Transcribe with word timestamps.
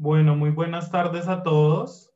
Bueno, 0.00 0.36
muy 0.36 0.50
buenas 0.50 0.92
tardes 0.92 1.26
a 1.26 1.42
todos. 1.42 2.12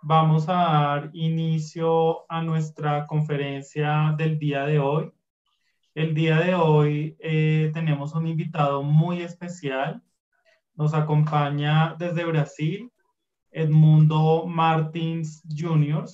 Vamos 0.00 0.48
a 0.48 0.54
dar 0.54 1.10
inicio 1.12 2.24
a 2.30 2.42
nuestra 2.42 3.06
conferencia 3.06 4.14
del 4.16 4.38
día 4.38 4.64
de 4.64 4.78
hoy. 4.78 5.12
El 5.94 6.14
día 6.14 6.38
de 6.38 6.54
hoy 6.54 7.16
eh, 7.20 7.70
tenemos 7.74 8.14
un 8.14 8.26
invitado 8.26 8.82
muy 8.82 9.20
especial. 9.20 10.02
Nos 10.74 10.94
acompaña 10.94 11.94
desde 11.98 12.24
Brasil 12.24 12.90
Edmundo 13.50 14.46
Martins 14.46 15.42
Jr. 15.54 16.06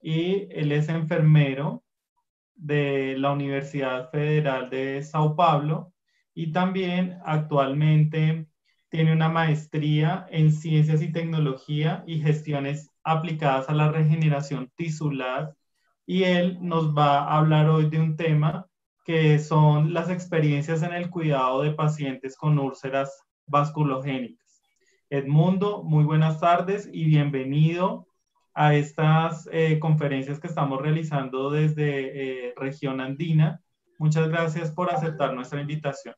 y 0.00 0.46
él 0.50 0.70
es 0.70 0.88
enfermero 0.88 1.82
de 2.54 3.16
la 3.18 3.32
Universidad 3.32 4.10
Federal 4.10 4.70
de 4.70 5.02
Sao 5.02 5.34
Paulo 5.34 5.92
y 6.34 6.52
también 6.52 7.18
actualmente 7.24 8.46
tiene 8.88 9.12
una 9.12 9.28
maestría 9.28 10.26
en 10.30 10.52
Ciencias 10.52 11.02
y 11.02 11.12
Tecnología 11.12 12.02
y 12.06 12.20
Gestiones 12.20 12.90
aplicadas 13.04 13.68
a 13.68 13.74
la 13.74 13.90
regeneración 13.90 14.70
tisular 14.76 15.54
y 16.06 16.24
él 16.24 16.58
nos 16.60 16.96
va 16.96 17.20
a 17.20 17.38
hablar 17.38 17.68
hoy 17.68 17.88
de 17.88 18.00
un 18.00 18.16
tema 18.16 18.66
que 19.04 19.38
son 19.38 19.94
las 19.94 20.10
experiencias 20.10 20.82
en 20.82 20.92
el 20.92 21.08
cuidado 21.08 21.62
de 21.62 21.72
pacientes 21.72 22.36
con 22.36 22.58
úlceras 22.58 23.22
vasculogénicas. 23.46 24.62
Edmundo, 25.08 25.82
muy 25.82 26.04
buenas 26.04 26.40
tardes 26.40 26.88
y 26.92 27.04
bienvenido 27.04 28.06
a 28.54 28.74
estas 28.74 29.48
eh, 29.52 29.78
conferencias 29.78 30.38
que 30.38 30.48
estamos 30.48 30.80
realizando 30.80 31.50
desde 31.50 32.48
eh, 32.48 32.54
región 32.56 33.00
andina. 33.00 33.62
Muchas 34.00 34.28
gracias 34.28 34.70
por 34.70 34.90
aceptar 34.90 35.34
nuestra 35.34 35.60
invitación. 35.60 36.14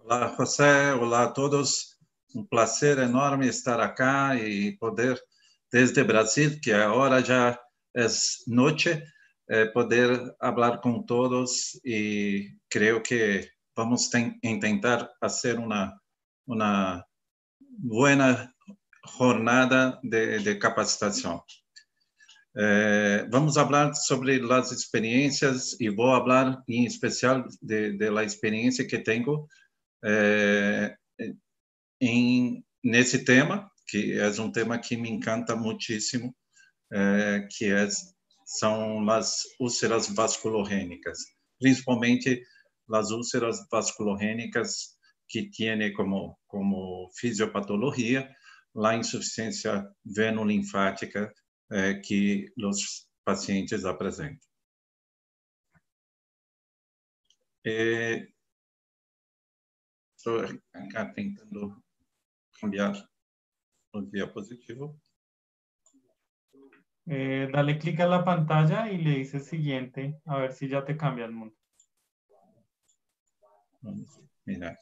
Olá, 0.00 0.26
José. 0.36 0.92
Olá 0.92 1.22
a 1.22 1.32
todos. 1.32 1.96
Um 2.34 2.44
prazer 2.44 2.98
enorme 2.98 3.46
estar 3.46 3.80
acá 3.80 4.34
e 4.34 4.76
poder, 4.76 5.22
desde 5.70 6.02
Brasil, 6.02 6.58
que 6.60 6.72
agora 6.72 7.22
já 7.22 7.56
é 7.96 8.06
noite, 8.48 9.04
eh, 9.48 9.66
poder 9.66 10.34
falar 10.40 10.80
com 10.80 11.04
todos 11.04 11.80
e 11.84 12.56
creio 12.68 13.00
que 13.00 13.48
vamos 13.76 14.08
tentar 14.08 15.08
fazer 15.20 15.60
uma 15.60 15.96
uma 16.44 17.04
boa 17.78 18.50
jornada 19.16 20.00
de, 20.02 20.40
de 20.40 20.56
capacitação. 20.56 21.40
Eh, 22.56 23.26
vamos 23.30 23.54
falar 23.54 23.94
sobre 23.94 24.40
as 24.52 24.72
experiências 24.72 25.78
e 25.80 25.88
vou 25.88 26.08
falar 26.08 26.62
em 26.68 26.84
especial 26.84 27.46
de, 27.62 27.96
experiência 28.24 28.86
que 28.86 28.98
tenho 28.98 29.46
em, 32.00 32.64
nesse 32.82 33.24
tema, 33.24 33.70
que 33.88 34.18
é 34.18 34.28
um 34.40 34.50
tema 34.50 34.78
que 34.78 34.96
me 34.96 35.08
encanta 35.08 35.54
muitíssimo, 35.54 36.34
é, 36.92 37.46
que 37.50 37.66
é, 37.66 37.88
são 38.44 39.08
as 39.08 39.42
úlceras 39.60 40.08
vasculogênicas, 40.08 41.18
principalmente 41.60 42.42
as 42.90 43.10
úlceras 43.10 43.58
vasculogênicas 43.70 44.96
que 45.28 45.48
têm 45.50 45.92
como, 45.94 46.36
como 46.48 47.08
fisiopatologia 47.16 48.28
a 48.76 48.96
insuficiência 48.96 49.86
venolinfática 50.04 51.32
é, 51.72 51.94
que 51.94 52.52
os 52.56 53.08
pacientes 53.24 53.84
apresentam. 53.84 54.48
É, 57.64 58.26
Estou 60.24 60.38
acá 60.72 61.12
tentando 61.12 61.82
cambiar 62.60 62.92
o 63.92 64.02
diapositivo. 64.02 64.96
Eh, 67.08 67.48
dale 67.50 67.76
clic 67.76 67.98
a 67.98 68.06
la 68.06 68.24
pantalla 68.24 68.88
y 68.88 68.98
le 68.98 69.18
dice 69.18 69.40
siguiente, 69.40 70.20
a 70.24 70.38
ver 70.38 70.52
si 70.52 70.68
ya 70.68 70.84
te 70.84 70.96
cambia 70.96 71.24
el 71.24 71.32
mundo. 71.32 71.56
Vamos 73.80 74.16
a 74.16 74.20
mirar. 74.44 74.78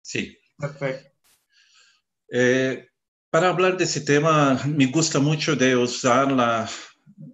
Sí. 0.00 0.38
Perfecto. 0.56 1.13
Eh, 2.36 2.88
para 3.30 3.48
hablar 3.48 3.76
de 3.76 3.84
ese 3.84 4.00
tema, 4.00 4.60
me 4.66 4.86
gusta 4.86 5.20
mucho 5.20 5.54
de 5.54 5.76
usar 5.76 6.32
la, 6.32 6.68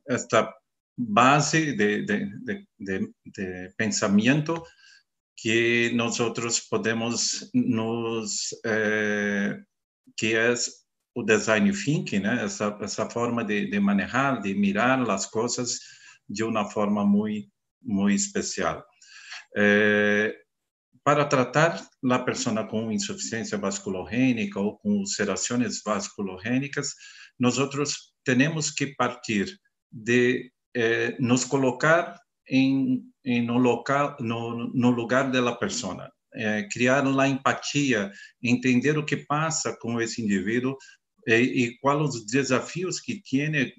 esta 0.07 0.55
base 0.95 1.73
de, 1.73 2.03
de, 2.03 2.31
de, 2.79 3.15
de 3.25 3.73
pensamento 3.79 4.63
que 5.35 5.91
nosotros 5.95 6.61
podemos 6.69 7.51
nos 7.55 8.55
eh, 8.63 9.57
que 10.15 10.35
é 10.37 10.55
o 11.15 11.23
design 11.23 11.73
thinking, 11.73 12.21
né? 12.21 12.45
Essa 12.45 12.79
essa 12.83 13.09
forma 13.09 13.43
de, 13.43 13.71
de 13.71 13.81
manejar, 13.81 14.43
de 14.43 14.55
mirar 14.55 15.01
as 15.11 15.25
coisas 15.25 15.79
de 16.29 16.45
uma 16.45 16.69
forma 16.71 17.07
muito 17.07 17.51
muito 17.81 18.17
especial. 18.21 18.85
Eh, 19.57 20.37
para 21.05 21.25
tratar 21.25 21.83
a 22.11 22.19
pessoa 22.19 22.67
com 22.67 22.93
insuficiência 22.93 23.57
vasculogênica 23.57 24.61
ou 24.61 24.79
com 24.79 24.91
ulcerações 24.99 25.83
vasculogênicas, 25.85 26.95
nós 27.39 27.57
temos 28.25 28.71
que 28.71 28.95
partir 28.95 29.59
de 29.91 30.53
eh, 30.77 31.17
nos 31.19 31.45
colocar 31.45 32.21
em, 32.49 33.03
em 33.25 33.45
no 33.45 33.59
local 33.59 34.17
no, 34.21 34.73
no 34.75 34.91
lugar 34.91 35.31
da 35.31 35.53
pessoa 35.53 36.11
eh, 36.35 36.69
criar 36.71 37.07
uma 37.07 37.27
empatia 37.27 38.13
entender 38.43 38.97
o 38.99 39.05
que 39.05 39.17
passa 39.17 39.77
com 39.81 40.01
esse 40.01 40.23
indivíduo 40.23 40.77
e, 41.27 41.35
e 41.65 41.79
quais 41.79 42.15
os 42.15 42.27
desafios 42.27 43.01
que 43.01 43.21
tem 43.23 43.51
de, 43.51 43.75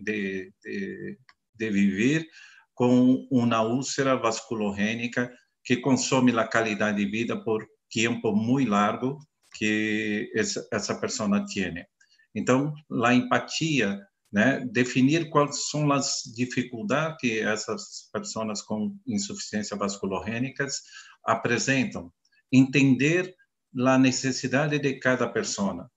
de, 0.63 1.17
de 1.55 1.69
viver 1.69 2.27
com 2.73 3.27
uma 3.29 3.61
úlcera 3.61 4.15
vasculogênica 4.15 5.31
que 5.63 5.77
consome 5.77 6.37
a 6.37 6.47
qualidade 6.47 6.97
de 6.97 7.09
vida 7.09 7.41
por 7.43 7.65
tempo 7.91 8.33
muito 8.33 8.69
largo 8.69 9.19
que 9.55 10.31
essa, 10.35 10.95
pessoa 10.95 11.45
tem. 11.45 11.85
Então, 12.33 12.73
a 13.03 13.13
empatia 13.13 13.99
né? 14.31 14.65
Definir 14.71 15.29
quais 15.29 15.69
são 15.69 15.91
as 15.91 16.21
dificuldades 16.33 17.17
que 17.19 17.39
essas 17.39 18.09
pessoas 18.13 18.61
com 18.61 18.95
insuficiência 19.05 19.75
vasculogênicas 19.75 20.81
apresentam, 21.25 22.11
entender 22.51 23.35
a 23.77 23.97
necessidade 23.97 24.79
de 24.79 24.93
cada 24.99 25.27
pessoa. 25.27 25.89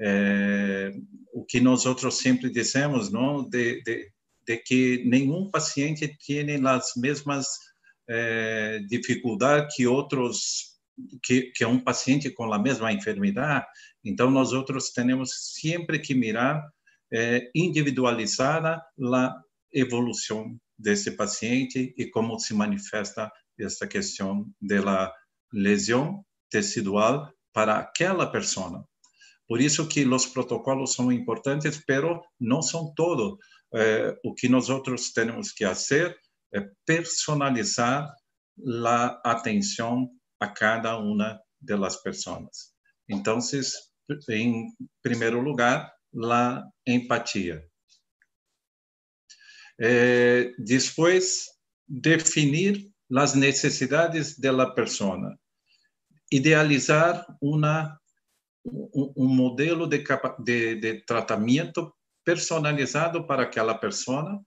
É, 0.00 0.92
o 1.32 1.44
que 1.44 1.60
nós 1.60 1.84
outros 1.86 2.18
sempre 2.18 2.50
dizemos, 2.50 3.10
não, 3.10 3.48
de, 3.48 3.82
de, 3.82 4.10
de 4.46 4.56
que 4.58 5.04
nenhum 5.04 5.50
paciente 5.50 6.16
tem 6.26 6.66
as 6.66 6.92
mesmas 6.96 7.46
é, 8.08 8.80
dificuldades 8.88 9.74
que 9.74 9.86
outros 9.86 10.74
que, 11.22 11.52
que 11.52 11.64
um 11.64 11.80
paciente 11.80 12.30
com 12.30 12.52
a 12.52 12.58
mesma 12.58 12.92
enfermidade. 12.92 13.66
Então 14.04 14.30
nós 14.30 14.52
outros 14.52 14.90
temos 14.90 15.54
sempre 15.54 15.98
que 15.98 16.14
mirar 16.14 16.62
é, 17.12 17.50
individualizada 17.54 18.82
a 19.12 19.42
evolução 19.72 20.56
desse 20.78 21.12
paciente 21.12 21.94
e 21.96 22.06
como 22.06 22.38
se 22.38 22.54
manifesta 22.54 23.30
esta 23.58 23.86
questão 23.86 24.46
da 24.60 25.12
lesão 25.52 26.24
tecidual 26.50 27.32
para 27.52 27.78
aquela 27.78 28.26
pessoa. 28.26 28.86
Por 29.46 29.60
isso 29.60 29.86
que 29.86 30.04
os 30.04 30.26
protocolos 30.26 30.94
são 30.94 31.12
importantes, 31.12 31.82
pero 31.86 32.22
não 32.40 32.62
são 32.62 32.92
todo. 32.94 33.38
É, 33.74 34.16
o 34.24 34.34
que 34.34 34.48
nós 34.48 34.68
outros 34.68 35.12
temos 35.12 35.52
que 35.52 35.64
fazer 35.64 36.16
personalizar 36.86 38.14
a 38.86 39.30
atenção 39.32 40.08
a 40.40 40.48
cada 40.48 40.98
uma 40.98 41.40
das 41.60 42.00
pessoas. 42.02 42.72
Então, 43.08 43.38
em 44.28 44.66
primeiro 45.02 45.40
lugar, 45.40 45.92
la 46.12 46.64
empatia. 46.86 47.64
É, 49.80 50.52
depois, 50.58 51.46
definir 51.88 52.88
as 53.16 53.34
necessidades 53.34 54.38
da 54.38 54.70
pessoa. 54.70 55.36
Idealizar 56.32 57.26
uma, 57.40 57.98
um, 58.64 59.12
um 59.16 59.28
modelo 59.28 59.86
de, 59.86 60.02
de, 60.44 60.74
de, 60.76 61.04
tratamento 61.04 61.92
personalizado 62.24 63.26
para 63.26 63.42
aquela 63.42 63.74
pessoa. 63.74 64.40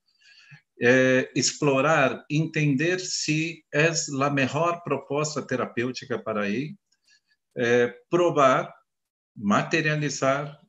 É, 0.79 1.31
explorar, 1.35 2.23
entender 2.29 2.99
se 2.99 3.63
é 3.73 3.91
a 4.23 4.29
melhor 4.29 4.83
proposta 4.83 5.41
terapêutica 5.41 6.19
para 6.19 6.47
ele. 6.47 6.75
É, 7.57 7.91
provar, 8.09 8.71
materializar 9.35 10.59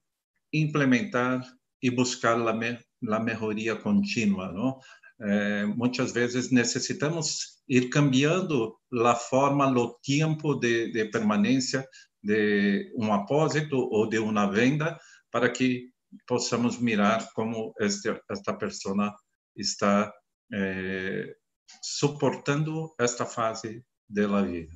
implementar 0.53 1.43
e 1.83 1.91
buscar 1.91 2.35
a, 2.35 2.53
me, 2.53 2.79
a 3.09 3.21
melhoria 3.21 3.77
contínua, 3.77 4.53
não? 4.53 4.79
É, 5.21 5.67
muitas 5.67 6.13
vezes 6.13 6.51
necessitamos 6.51 7.59
ir 7.69 7.89
cambiando 7.91 8.77
a 9.05 9.15
forma, 9.17 9.69
o 9.69 9.99
tempo 10.03 10.55
de, 10.55 10.93
de 10.93 11.07
permanência 11.07 11.87
de 12.23 12.93
um 12.97 13.13
apósito 13.13 13.77
ou 13.77 14.09
de 14.09 14.19
uma 14.19 14.47
venda 14.51 14.99
para 15.31 15.51
que 15.51 15.91
possamos 16.27 16.79
mirar 16.79 17.29
como 17.35 17.73
este, 17.81 18.09
esta 18.31 18.55
pessoa 18.55 19.13
está 19.59 20.13
é, 20.53 21.37
suportando 21.83 22.95
esta 22.99 23.27
fase 23.27 23.85
da 24.09 24.43
vida. 24.43 24.73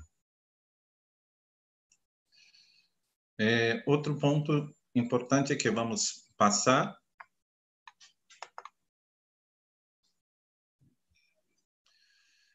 É, 3.40 3.82
outro 3.87 4.19
ponto 4.19 4.75
importante 4.94 5.56
que 5.56 5.70
vamos 5.70 6.29
passar 6.37 6.96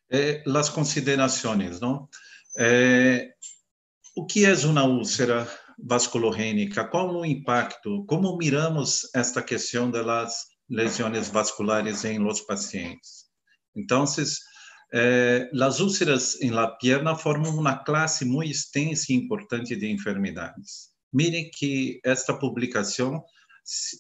é 0.10 0.44
as 0.48 0.70
considerações, 0.70 1.80
não? 1.80 2.08
É, 2.58 3.34
o 4.16 4.26
que 4.26 4.46
é 4.46 4.54
uma 4.66 4.84
úlcera 4.84 5.48
vasculogênica? 5.78 6.88
Qual 6.88 7.14
o 7.16 7.26
impacto? 7.26 8.06
Como 8.06 8.38
miramos 8.38 9.14
esta 9.14 9.44
questão 9.44 9.92
das 9.92 10.57
lesões 10.70 11.30
vasculares 11.30 12.06
em 12.06 12.20
los 12.20 12.42
pacientes? 12.42 13.26
Então, 13.76 14.06
eh, 14.94 15.50
as 15.62 15.80
úlceras 15.80 16.40
em 16.42 16.52
la 16.52 16.68
pierna 16.78 17.16
formam 17.16 17.58
uma 17.58 17.78
classe 17.78 18.26
muito 18.26 18.52
extensa 18.52 19.12
e 19.12 19.16
importante 19.16 19.76
de 19.76 19.90
enfermidades. 19.90 20.92
Mirem 21.14 21.50
que 21.52 22.00
esta 22.04 22.34
publicação 22.34 23.24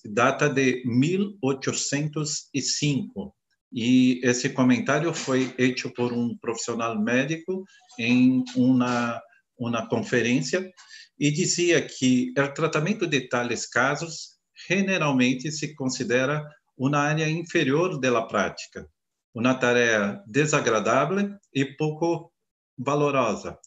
data 0.05 0.49
de 0.49 0.83
1805 0.85 3.35
e 3.71 4.19
esse 4.23 4.49
comentário 4.49 5.13
foi 5.13 5.47
feito 5.49 5.93
por 5.93 6.11
um 6.13 6.35
profissional 6.37 6.99
médico 6.99 7.63
em 7.99 8.43
uma 8.55 9.21
uma 9.57 9.87
conferência 9.87 10.71
e 11.19 11.31
dizia 11.31 11.81
que 11.81 12.31
o 12.37 12.53
tratamento 12.53 13.07
de 13.07 13.21
tais 13.21 13.67
casos 13.67 14.37
generalmente 14.67 15.51
se 15.51 15.73
considera 15.73 16.45
uma 16.77 16.99
área 16.99 17.29
inferior 17.29 17.99
da 17.99 18.21
prática, 18.21 18.87
uma 19.33 19.55
tarefa 19.55 20.23
desagradável 20.27 21.35
e 21.53 21.65
pouco 21.65 22.31
valorosa, 22.77 23.57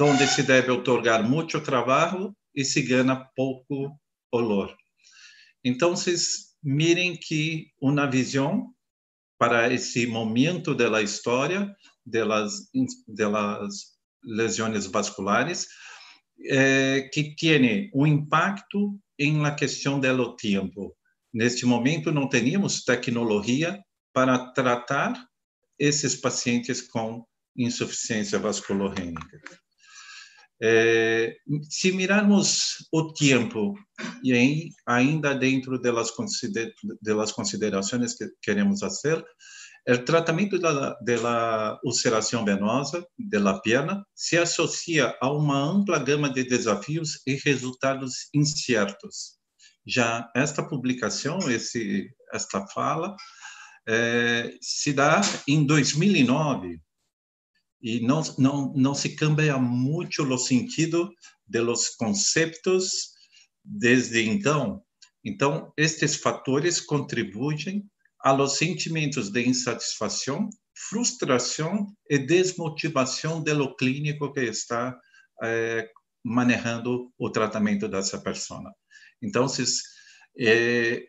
onde 0.00 0.26
se 0.26 0.42
deve 0.42 0.70
otorgar 0.70 1.22
muito 1.22 1.60
trabalho 1.60 2.34
e 2.54 2.64
se 2.64 2.82
ganha 2.82 3.24
pouco 3.36 3.96
olor. 4.32 4.76
Então, 5.64 5.94
mirem 6.62 7.16
que 7.16 7.70
uma 7.80 8.06
visão 8.06 8.74
para 9.38 9.72
esse 9.72 10.06
momento 10.06 10.74
da 10.74 11.00
história 11.00 11.72
delas 12.04 12.68
delas 13.06 13.96
lesões 14.24 14.86
vasculares 14.86 15.68
eh, 16.44 17.08
que 17.12 17.36
tem 17.36 17.90
um 17.94 18.06
impacto 18.06 18.98
em 19.18 19.40
la 19.40 19.54
questão 19.54 20.00
do 20.00 20.36
tempo. 20.36 20.97
Neste 21.32 21.66
momento 21.66 22.10
não 22.12 22.28
teníamos 22.28 22.84
tecnologia 22.84 23.78
para 24.12 24.52
tratar 24.52 25.12
esses 25.78 26.16
pacientes 26.16 26.80
com 26.82 27.24
insuficiência 27.56 28.38
vasculogênica. 28.38 29.40
É, 30.60 31.36
se 31.70 31.92
mirarmos 31.92 32.88
o 32.92 33.12
tempo 33.12 33.74
e 34.24 34.32
aí, 34.32 34.70
ainda 34.86 35.32
dentro 35.34 35.80
das, 35.80 36.10
das 37.00 37.32
considerações 37.32 38.14
que 38.14 38.26
queremos 38.42 38.80
fazer, 38.80 39.24
o 39.88 40.04
tratamento 40.04 40.58
da, 40.58 40.94
da 41.00 41.80
ulceração 41.84 42.44
venosa 42.44 43.06
da 43.16 43.58
perna 43.60 44.04
se 44.14 44.36
associa 44.36 45.16
a 45.20 45.32
uma 45.32 45.56
ampla 45.56 45.98
gama 45.98 46.28
de 46.28 46.44
desafios 46.44 47.22
e 47.26 47.36
resultados 47.36 48.28
incertos. 48.34 49.37
Já 49.88 50.30
esta 50.36 50.62
publicação, 50.62 51.38
esse, 51.50 52.10
esta 52.32 52.66
fala, 52.68 53.16
é, 53.88 54.54
se 54.60 54.92
dá 54.92 55.22
em 55.48 55.64
2009 55.64 56.78
e 57.80 58.00
não, 58.00 58.22
não, 58.36 58.74
não 58.74 58.94
se 58.94 59.16
cambia 59.16 59.56
muito 59.56 60.22
o 60.22 60.38
sentido 60.38 61.10
dos 61.46 61.88
conceitos 61.90 63.12
desde 63.64 64.22
então. 64.28 64.82
Então, 65.24 65.72
estes 65.76 66.16
fatores 66.16 66.80
contribuem 66.80 67.88
a 68.20 68.32
los 68.32 68.58
sentimentos 68.58 69.30
de 69.30 69.46
insatisfação, 69.46 70.50
frustração 70.90 71.86
e 72.10 72.18
desmotivação 72.18 73.42
do 73.42 73.76
clínico 73.76 74.32
que 74.32 74.40
está 74.40 74.98
eh, 75.42 75.88
manejando 76.24 77.12
o 77.18 77.30
tratamento 77.30 77.88
dessa 77.88 78.18
pessoa. 78.18 78.74
Então, 79.22 79.46
eh, 80.38 81.08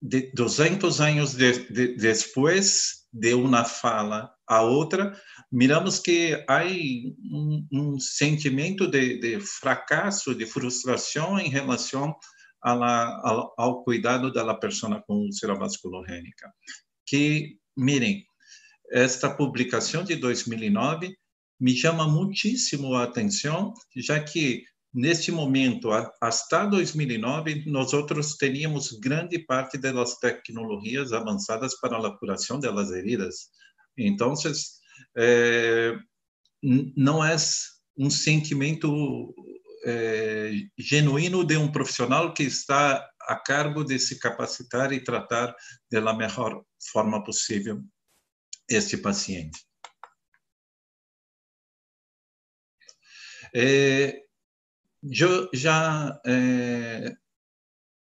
de 0.00 0.32
200 0.32 1.00
anos 1.00 1.34
de, 1.34 1.68
de, 1.70 1.96
depois 1.96 3.06
de 3.12 3.34
uma 3.34 3.64
fala 3.64 4.32
a 4.46 4.62
outra, 4.62 5.18
miramos 5.50 5.98
que 5.98 6.44
há 6.48 6.64
um, 6.64 7.66
um 7.72 8.00
sentimento 8.00 8.86
de, 8.86 9.18
de, 9.18 9.40
fracasso, 9.40 10.34
de 10.34 10.46
frustração 10.46 11.38
em 11.38 11.48
relação 11.48 12.14
a 12.62 12.74
la, 12.74 13.20
ao, 13.22 13.54
ao, 13.56 13.84
cuidado 13.84 14.32
da 14.32 14.54
pessoa 14.54 15.02
com 15.06 15.14
úlcera 15.14 15.54
vasculogênica. 15.54 16.52
Que, 17.06 17.58
mirem, 17.76 18.24
esta 18.90 19.28
publicação 19.34 20.02
de 20.02 20.16
2009 20.16 21.16
me 21.60 21.76
chama 21.76 22.06
muitíssimo 22.06 22.94
a 22.94 23.04
atenção, 23.04 23.74
já 23.96 24.22
que 24.22 24.64
Neste 24.92 25.30
momento, 25.30 25.90
até 25.92 26.66
2009, 26.66 27.64
nós 27.66 27.92
outros 27.92 28.36
teníamos 28.36 28.92
grande 28.92 29.38
parte 29.38 29.76
das 29.76 30.16
tecnologias 30.18 31.12
avançadas 31.12 31.78
para 31.78 31.98
a 31.98 32.18
curação 32.18 32.58
das 32.58 32.90
heridas. 32.90 33.50
Então, 33.96 34.32
é, 35.16 35.94
não 36.62 37.22
é 37.22 37.36
um 37.98 38.08
sentimento 38.08 39.34
é, 39.84 40.52
genuíno 40.78 41.44
de 41.44 41.56
um 41.58 41.70
profissional 41.70 42.32
que 42.32 42.44
está 42.44 43.06
a 43.20 43.36
cargo 43.36 43.84
de 43.84 43.98
se 43.98 44.18
capacitar 44.18 44.90
e 44.90 45.04
tratar 45.04 45.54
da 45.92 46.14
melhor 46.14 46.64
forma 46.90 47.22
possível 47.22 47.82
este 48.70 48.96
paciente. 48.96 49.67
É, 53.54 54.22
eu 55.02 55.48
já 55.54 56.20
eh, 56.26 57.14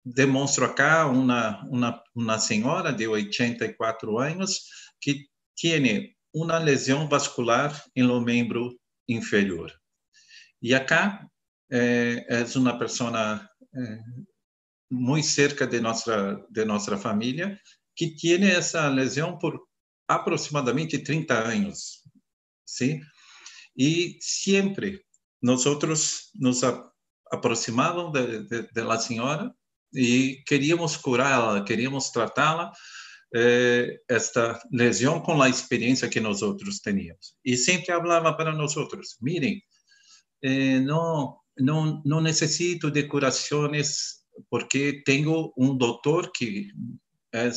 demonstro 0.04 0.64
acá 0.64 1.06
uma, 1.06 1.62
uma, 1.64 2.04
uma 2.14 2.38
senhora 2.38 2.92
de 2.92 3.06
84 3.06 4.18
anos 4.18 4.60
que 5.00 5.26
tem 5.60 6.14
uma 6.34 6.58
lesão 6.58 7.08
vascular 7.08 7.82
lo 7.96 8.20
membro 8.20 8.78
inferior. 9.08 9.72
E 10.60 10.74
acá 10.74 11.26
eh, 11.70 12.24
é 12.28 12.58
uma 12.58 12.78
pessoa 12.78 13.48
eh, 13.74 14.00
muito 14.90 15.26
cerca 15.26 15.66
de 15.66 15.80
nossa 15.80 16.44
de 16.50 16.64
nossa 16.64 16.96
família 16.98 17.58
que 17.96 18.14
tem 18.16 18.44
essa 18.48 18.88
lesão 18.88 19.38
por 19.38 19.58
aproximadamente 20.08 20.98
30 20.98 21.34
anos, 21.34 22.02
sim? 22.66 23.00
E 23.76 24.18
sempre 24.20 25.02
nós 25.42 25.66
outros 25.66 26.30
nos 26.34 26.60
aproximávamos 27.30 28.12
de, 28.12 28.48
de, 28.48 28.72
de 28.72 28.82
la 28.82 28.98
senhora 28.98 29.52
e 29.92 30.42
queríamos 30.46 30.96
curá-la, 30.96 31.64
queríamos 31.64 32.10
tratá-la 32.10 32.72
eh, 33.34 34.00
esta 34.08 34.60
lesão 34.70 35.20
com 35.20 35.40
a 35.42 35.48
experiência 35.48 36.08
que 36.08 36.20
nós 36.20 36.42
outros 36.42 36.80
teníamos. 36.80 37.34
E 37.44 37.56
sempre 37.56 37.86
falava 37.86 38.34
para 38.34 38.52
nós 38.52 38.76
outros, 38.76 39.16
mirem, 39.20 39.62
eh, 40.42 40.80
não 40.80 41.38
não 41.58 42.02
não 42.04 42.20
necessito 42.20 42.90
de 42.90 43.02
curações 43.04 44.22
porque 44.48 45.02
tenho 45.04 45.52
um 45.56 45.76
doutor 45.76 46.32
que 46.32 46.68
é 47.34 47.50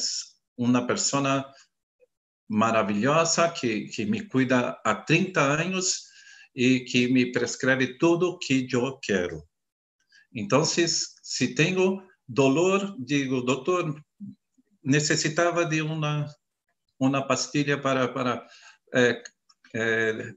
uma 0.57 0.85
pessoa 0.85 1.49
maravilhosa 2.49 3.49
que 3.49 3.87
que 3.87 4.05
me 4.05 4.27
cuida 4.27 4.79
há 4.83 4.95
30 4.95 5.41
anos 5.41 6.04
e 6.55 6.81
que 6.81 7.07
me 7.07 7.31
prescreve 7.31 7.97
tudo 7.97 8.29
o 8.29 8.39
que 8.39 8.67
eu 8.71 8.97
quero. 8.99 9.43
Então, 10.33 10.63
se, 10.63 10.85
se 10.87 11.53
tenho 11.53 12.01
dolor, 12.27 12.95
digo, 12.99 13.41
doutor, 13.41 14.01
necessitava 14.83 15.65
de 15.65 15.81
uma 15.81 16.27
uma 16.97 17.27
pastilha 17.27 17.79
para 17.79 18.07
para 18.07 18.47
é, 18.93 19.21
é, 19.73 20.33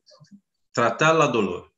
tratar 0.72 1.20
a 1.20 1.26
dolor. 1.26 1.70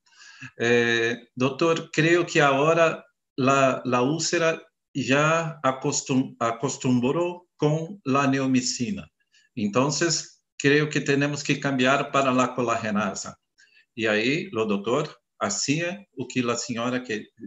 É, 0.58 1.20
doutor, 1.36 1.90
creio 1.92 2.24
que 2.24 2.40
agora 2.40 3.04
a, 3.38 3.96
a 3.96 4.02
úlcera 4.02 4.60
já 4.94 5.60
acostum, 5.62 6.34
acostumbrou 6.40 7.46
com 7.58 8.00
a 8.06 8.26
neomicina. 8.26 9.08
Então, 9.54 9.90
creio 10.58 10.88
que 10.88 11.00
temos 11.00 11.42
que 11.42 11.56
cambiar 11.56 12.10
para 12.10 12.30
a 12.30 12.48
colagenasa. 12.48 13.36
E 13.96 14.06
aí, 14.06 14.48
o 14.54 14.64
doutor 14.64 15.14
hacía 15.40 16.04
o 16.16 16.26
que 16.26 16.48
a 16.48 16.56
senhora 16.56 17.02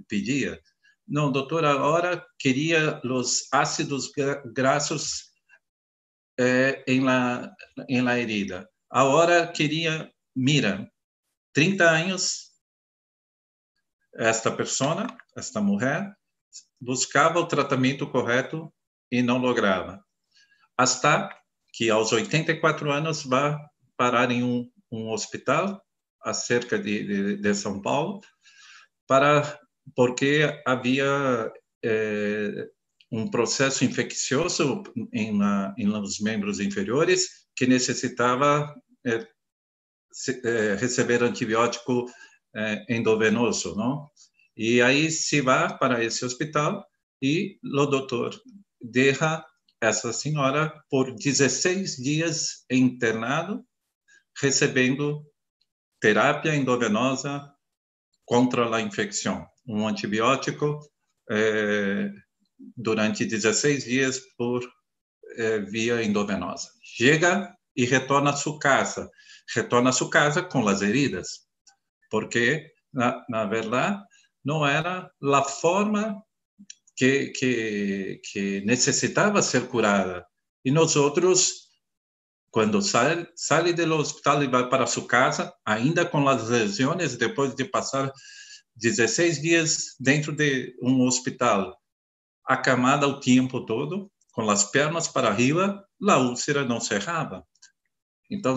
pedia. 0.08 0.60
Não, 1.08 1.32
doutor, 1.32 1.66
agora 1.66 2.26
queria 2.40 3.00
os 3.04 3.48
ácidos 3.52 4.12
graxos 4.54 5.32
eh, 6.40 6.84
em 6.88 7.02
la 7.02 7.54
em 7.88 8.02
la 8.02 8.18
herida. 8.18 8.68
Agora 8.90 9.48
queria, 9.48 10.12
mira, 10.36 10.90
30 11.54 11.90
anos 11.90 12.52
esta 14.16 14.52
pessoa, 14.52 15.08
esta 15.36 15.60
mulher, 15.60 16.16
buscava 16.80 17.40
o 17.40 17.48
tratamento 17.48 18.10
correto 18.10 18.72
e 19.12 19.22
não 19.22 19.38
lograva. 19.38 20.04
Hasta 20.78 21.30
que 21.74 21.90
aos 21.90 22.12
84 22.12 22.92
anos 22.92 23.24
vai 23.24 23.58
parar 23.98 24.32
em 24.32 24.44
um, 24.44 24.70
um 24.92 25.12
hospital 25.12 25.84
acerca 26.24 26.78
de, 26.78 27.04
de, 27.06 27.36
de, 27.38 27.56
São 27.56 27.82
Paulo 27.82 28.22
para 29.08 29.60
porque 29.96 30.62
havia 30.66 31.52
eh, 31.84 32.70
um 33.12 33.30
processo 33.30 33.84
infeccioso 33.84 34.84
em, 35.12 35.38
na, 35.38 35.76
em 35.78 35.86
nos 35.86 36.20
membros 36.20 36.60
inferiores 36.60 37.48
que 37.56 37.68
necessitava 37.68 38.74
eh, 39.06 39.28
se, 40.12 40.42
eh, 40.44 40.76
receber 40.76 41.24
antibiótico 41.24 42.06
endovenoso, 42.88 43.76
não? 43.76 44.12
E 44.56 44.80
aí 44.80 45.10
se 45.10 45.42
vai 45.42 45.76
para 45.80 46.04
esse 46.04 46.24
hospital 46.24 46.86
e 47.20 47.58
o 47.64 47.86
doutor 47.88 48.40
deixa 48.80 49.44
essa 49.82 50.14
senhora 50.14 50.72
por 50.90 51.14
16 51.14 51.98
dias 51.98 52.64
internado, 52.70 53.66
recebendo 54.40 55.26
terapia 56.04 56.54
endovenosa 56.54 57.50
contra 58.26 58.76
a 58.76 58.82
infecção, 58.82 59.48
um 59.66 59.88
antibiótico 59.88 60.78
eh, 61.32 62.12
durante 62.76 63.24
16 63.24 63.86
dias 63.86 64.20
por 64.38 64.62
eh, 65.38 65.60
via 65.60 66.04
endovenosa. 66.04 66.68
Chega 66.84 67.56
e 67.74 67.86
retorna 67.86 68.32
a 68.32 68.36
sua 68.36 68.60
casa, 68.60 69.10
retorna 69.56 69.92
a 69.92 69.94
sua 69.94 70.10
casa 70.10 70.44
com 70.44 70.68
as 70.68 70.82
heridas, 70.82 71.48
porque 72.10 72.70
na, 72.92 73.24
na 73.30 73.46
verdade 73.46 74.04
não 74.44 74.68
era 74.68 75.10
a 75.24 75.44
forma 75.44 76.22
que, 76.98 77.28
que, 77.30 78.20
que 78.30 78.62
necessitava 78.66 79.42
ser 79.42 79.70
curada. 79.70 80.26
E 80.66 80.70
nós 80.70 80.98
outros, 80.98 81.63
quando 82.54 82.84
sai, 82.84 83.28
sai 83.36 83.74
do 83.74 83.96
hospital 83.96 84.44
e 84.44 84.48
vai 84.48 84.70
para 84.70 84.86
sua 84.86 85.08
casa, 85.08 85.52
ainda 85.66 86.06
com 86.06 86.30
as 86.30 86.50
lesões, 86.50 87.18
depois 87.18 87.56
de 87.56 87.66
passar 87.66 88.14
16 88.76 89.42
dias 89.42 89.96
dentro 90.00 90.32
de 90.32 90.72
um 90.80 91.02
hospital, 91.02 91.76
acamada 92.46 93.08
o 93.08 93.20
tempo 93.20 93.66
todo, 93.66 94.08
com 94.34 94.48
as 94.52 94.66
pernas 94.66 95.08
para 95.08 95.30
arriba, 95.30 95.84
a 96.08 96.18
úlcera 96.20 96.64
não 96.64 96.80
cerrava. 96.80 97.44
Então, 98.30 98.54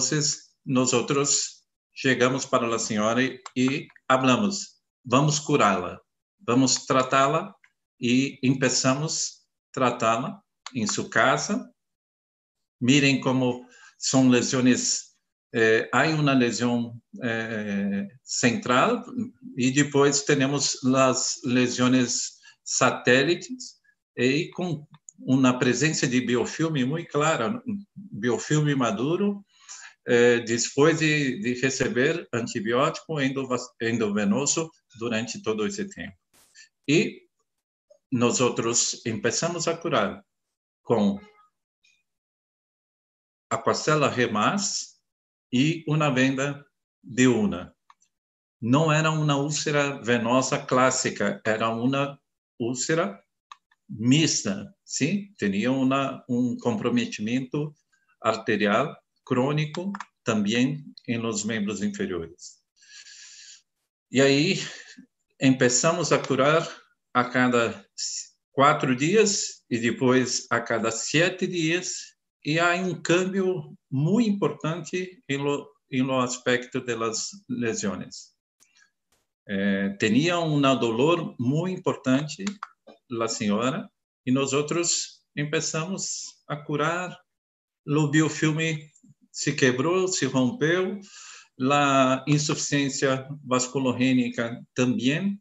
nós 0.66 0.92
outros 0.92 1.62
chegamos 1.94 2.44
para 2.44 2.66
a 2.74 2.78
senhora 2.78 3.22
e, 3.56 3.88
falamos, 4.06 4.74
vamos 5.02 5.38
curá-la, 5.38 5.98
vamos 6.46 6.84
tratá-la 6.84 7.54
e 7.98 8.38
começamos 8.42 9.46
a 9.70 9.72
tratá-la 9.72 10.38
em 10.74 10.86
sua 10.86 11.08
casa. 11.08 11.66
Mirem 12.78 13.22
como 13.22 13.65
são 13.98 14.28
lesões. 14.28 15.06
Eh, 15.54 15.88
há 15.92 16.06
uma 16.08 16.34
lesão 16.34 17.00
eh, 17.22 18.08
central 18.22 19.04
e 19.56 19.70
depois 19.70 20.22
temos 20.22 20.84
as 20.84 21.40
lesões 21.44 22.32
satélites 22.64 23.76
e 24.16 24.50
com 24.50 24.86
uma 25.20 25.58
presença 25.58 26.06
de 26.06 26.20
biofilme 26.20 26.84
muito 26.84 27.10
clara, 27.10 27.62
biofilme 27.94 28.74
maduro, 28.74 29.44
eh, 30.06 30.40
depois 30.40 30.98
de, 30.98 31.40
de, 31.40 31.54
receber 31.60 32.28
antibiótico 32.32 33.16
endovenoso 33.80 34.70
durante 34.98 35.42
todo 35.42 35.66
esse 35.66 35.84
tempo. 35.88 36.16
E 36.88 37.22
nós 38.12 38.40
outros 38.40 39.00
começamos 39.04 39.66
a 39.66 39.76
curar 39.76 40.22
com 40.82 41.18
Aquacela 43.50 44.08
Remas 44.08 44.96
e 45.52 45.84
uma 45.86 46.10
venda 46.10 46.64
de 47.02 47.26
una. 47.28 47.74
Não 48.60 48.92
era 48.92 49.10
uma 49.10 49.36
úlcera 49.36 50.02
venosa 50.02 50.58
clássica, 50.58 51.40
era 51.44 51.68
uma 51.68 52.18
úlcera 52.58 53.22
mista, 53.88 54.74
sim? 54.84 55.32
Tinha 55.38 55.70
uma, 55.70 56.24
um 56.28 56.56
comprometimento 56.56 57.74
arterial 58.20 58.96
crônico 59.24 59.92
também 60.24 60.84
em 61.06 61.18
los 61.18 61.44
membros 61.44 61.82
inferiores. 61.82 62.56
E 64.10 64.20
aí 64.20 64.60
começamos 65.40 66.12
a 66.12 66.18
curar 66.18 66.66
a 67.14 67.24
cada 67.24 67.84
quatro 68.52 68.96
dias 68.96 69.62
e 69.70 69.78
depois 69.78 70.46
a 70.50 70.60
cada 70.60 70.90
sete 70.90 71.46
dias 71.46 72.15
e 72.46 72.60
há 72.60 72.76
um 72.76 73.02
câmbio 73.02 73.76
muito 73.90 74.30
importante 74.30 75.20
em 75.28 75.36
lo, 75.36 75.68
em 75.90 76.00
lo 76.00 76.20
aspecto 76.20 76.80
das 76.80 77.30
lesões. 77.48 78.36
Eh, 79.48 79.96
tinha 79.98 80.38
um 80.38 80.60
dolor 80.78 81.34
muito 81.40 81.76
importante 81.76 82.44
a 83.20 83.28
senhora 83.28 83.90
e 84.24 84.30
nós 84.30 84.52
outros 84.52 85.24
começamos 85.36 86.36
a 86.46 86.54
curar. 86.54 87.18
O 87.84 88.08
biofilme 88.08 88.90
se 89.32 89.52
quebrou, 89.52 90.06
se 90.06 90.24
rompeu, 90.26 91.00
a 91.60 92.24
insuficiência 92.28 93.28
vasculogênica 93.44 94.64
também, 94.72 95.40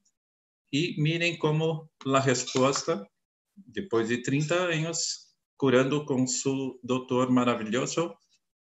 e 0.73 0.99
mirem 0.99 1.37
como 1.37 1.87
a 2.05 2.19
resposta, 2.19 3.07
depois 3.55 4.07
de 4.07 4.21
30 4.23 4.55
anos, 4.55 5.24
curando 5.57 6.05
com 6.05 6.27
seu 6.27 6.79
doutor 6.83 7.31
maravilhoso, 7.31 8.15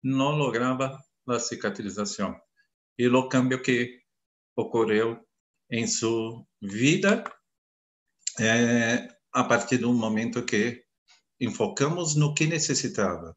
não 0.02 0.37
lograva 0.37 0.99
a 1.28 1.38
cicatrização. 1.38 2.38
E 2.99 3.08
o 3.08 3.28
cambio 3.28 3.62
que 3.62 4.00
ocorreu 4.56 5.18
em 5.70 5.87
sua 5.87 6.44
vida 6.61 7.25
é, 8.38 9.08
a 9.32 9.44
partir 9.44 9.78
do 9.78 9.92
momento 9.92 10.44
que 10.44 10.82
enfocamos 11.40 12.14
no 12.14 12.34
que 12.34 12.46
necessitava, 12.46 13.37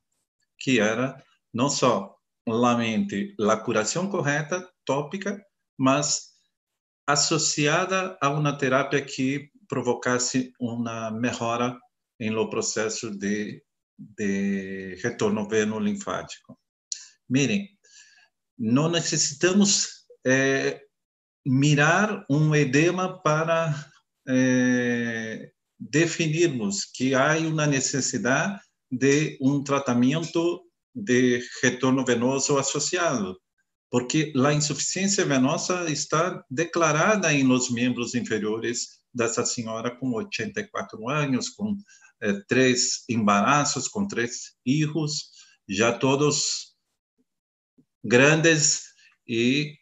que 0.59 0.79
era 0.79 1.21
não 1.53 1.69
só 1.69 2.15
a 2.47 2.77
mente, 2.77 3.35
a 3.39 3.57
curação 3.57 4.09
correta, 4.09 4.69
tópica, 4.85 5.43
mas 5.77 6.35
associada 7.07 8.17
a 8.21 8.29
uma 8.29 8.57
terapia 8.57 9.03
que 9.03 9.49
provocasse 9.67 10.53
uma 10.59 11.09
melhora 11.11 11.79
em 12.19 12.29
lo 12.29 12.49
processo 12.49 13.11
de, 13.11 13.63
de 13.97 14.95
retorno 15.03 15.47
veno-linfático. 15.47 16.57
Mirem, 17.29 17.69
não 18.57 18.89
necessitamos 18.89 20.05
é, 20.25 20.81
mirar 21.45 22.25
um 22.29 22.55
edema 22.55 23.21
para 23.21 23.73
é, 24.27 25.51
definirmos 25.79 26.85
que 26.85 27.13
há 27.13 27.37
uma 27.37 27.67
necessidade 27.67 28.59
de 28.89 29.37
um 29.41 29.63
tratamento 29.63 30.63
de 30.93 31.43
retorno 31.61 32.05
venoso 32.05 32.57
associado, 32.57 33.37
porque 33.91 34.31
a 34.35 34.53
insuficiência 34.53 35.25
venosa 35.25 35.89
está 35.91 36.43
declarada 36.49 37.33
em 37.33 37.43
los 37.43 37.69
membros 37.69 38.15
inferiores 38.15 39.01
dessa 39.13 39.45
senhora 39.45 39.95
com 39.95 40.11
84 40.13 41.09
anos, 41.09 41.49
com 41.49 41.75
eh, 42.21 42.41
três 42.47 43.03
embaraços, 43.09 43.87
com 43.87 44.07
três 44.07 44.55
filhos, 44.63 45.31
já 45.67 45.97
todos 45.97 46.75
grandes 48.03 48.83
e 49.27 49.75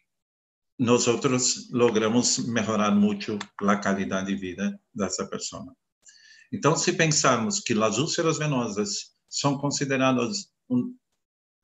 nós 0.78 1.06
outros 1.06 1.70
logramos 1.70 2.38
melhorar 2.48 2.90
muito 2.90 3.38
a 3.60 3.76
qualidade 3.76 4.26
de 4.26 4.36
vida 4.36 4.78
dessa 4.92 5.26
pessoa. 5.28 5.74
Então, 6.52 6.76
se 6.76 6.92
pensarmos 6.92 7.60
que 7.60 7.72
as 7.74 7.98
úlceras 7.98 8.38
venosas 8.38 9.12
são 9.28 9.58
consideradas 9.58 10.48
um, 10.68 10.94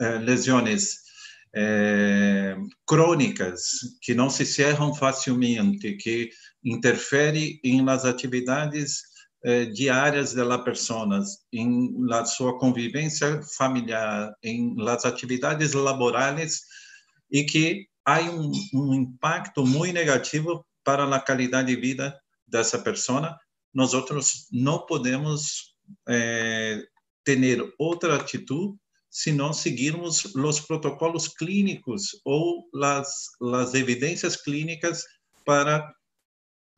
eh, 0.00 0.18
lesões 0.18 0.96
eh, 1.54 2.56
crônicas 2.86 3.80
que 4.00 4.14
não 4.14 4.30
se 4.30 4.44
cerram 4.46 4.94
facilmente, 4.94 5.96
que 5.96 6.30
interferem 6.64 7.60
nas 7.82 8.04
atividades 8.04 9.02
eh, 9.42 9.66
diárias 9.66 10.34
das 10.34 10.64
pessoas, 10.64 11.38
em 11.52 11.94
la 12.06 12.24
sua 12.24 12.58
convivência 12.58 13.40
familiar, 13.56 14.34
em 14.42 14.74
las 14.76 15.04
atividades 15.04 15.72
laborais, 15.72 16.62
e 17.30 17.44
que 17.44 17.86
há 18.04 18.20
um, 18.20 18.52
um 18.74 18.94
impacto 18.94 19.64
muito 19.64 19.94
negativo 19.94 20.66
para 20.84 21.04
a 21.04 21.20
qualidade 21.20 21.74
de 21.74 21.80
vida 21.80 22.18
dessa 22.46 22.78
pessoa, 22.78 23.38
nós 23.72 23.94
outros 23.94 24.46
não 24.50 24.84
podemos 24.84 25.74
eh, 26.08 26.82
ter 27.24 27.72
outra 27.78 28.16
atitude 28.16 28.76
se 29.08 29.32
não 29.32 29.52
seguirmos 29.52 30.24
os 30.34 30.60
protocolos 30.60 31.28
clínicos 31.28 32.20
ou 32.24 32.68
as 32.82 33.74
evidências 33.74 34.36
clínicas 34.36 35.04
para 35.44 35.92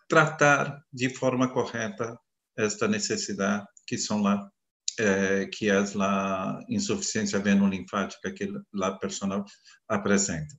tratar 0.09 0.83
de 0.93 1.11
forma 1.11 1.49
correta 1.49 2.19
esta 2.57 2.87
necessidade 2.89 3.67
que 3.87 3.99
são 3.99 4.23
lá 4.23 4.51
eh, 4.99 5.47
que 5.47 5.71
é 5.71 5.77
a 5.77 6.61
insuficiência 6.69 7.39
venolinfática 7.39 8.31
que 8.31 8.53
a 8.83 8.93
pessoa 8.93 9.45
apresenta. 9.89 10.55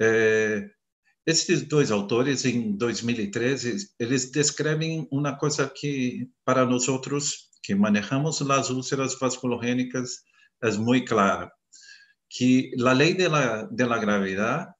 Eh, 0.00 0.68
esses 1.24 1.62
dois 1.62 1.90
autores, 1.90 2.44
em 2.44 2.76
2013, 2.76 3.90
eles 3.98 4.30
descrevem 4.30 5.06
uma 5.12 5.36
coisa 5.36 5.68
que, 5.68 6.28
para 6.44 6.64
nós 6.64 6.88
outros, 6.88 7.50
que 7.62 7.74
manejamos 7.74 8.40
as 8.42 8.70
úlceras 8.70 9.16
vasculogênicas, 9.18 10.22
é 10.62 10.70
muito 10.72 11.06
clara, 11.06 11.52
que 12.30 12.72
a 12.84 12.92
lei 12.92 13.16
la 13.28 13.98
gravidade 13.98 14.72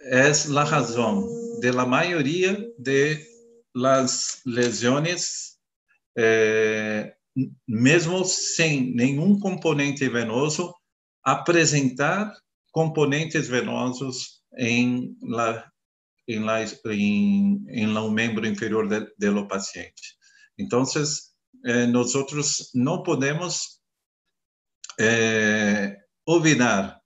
é 0.00 0.30
a 0.30 0.64
razão 0.64 1.28
de 1.60 1.70
la 1.70 1.84
maioria 1.84 2.56
de 2.78 3.31
las 3.74 4.42
lesiones, 4.44 5.58
eh, 6.16 7.14
mesmo 7.66 8.24
sem 8.24 8.94
nenhum 8.94 9.38
componente 9.38 10.08
venoso, 10.08 10.74
apresentar 11.24 12.32
componentes 12.72 13.48
venosos 13.48 14.42
em 14.58 15.16
la 15.22 15.70
em, 16.28 16.38
la, 16.38 16.62
em, 16.62 17.64
em 17.68 18.10
membro 18.10 18.46
inferior 18.46 18.88
do 18.88 19.48
paciente. 19.48 20.16
Então, 20.58 20.84
eh, 21.64 21.86
nós 21.86 22.12
não 22.74 23.02
podemos 23.02 23.80
eh, 25.00 25.96
olvidar 26.26 27.00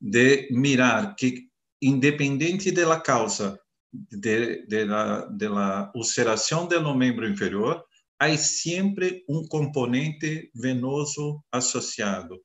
de 0.00 0.48
mirar 0.50 1.14
que, 1.14 1.48
independente 1.80 2.70
da 2.70 2.98
causa 3.00 3.60
de, 4.10 4.66
de, 4.66 4.84
la, 4.84 5.26
de 5.26 5.48
la 5.48 5.92
ulceração 5.94 6.66
do 6.66 6.94
membro 6.94 7.28
inferior, 7.28 7.84
há 8.18 8.36
sempre 8.36 9.24
um 9.28 9.46
componente 9.46 10.50
venoso 10.54 11.42
associado, 11.52 12.42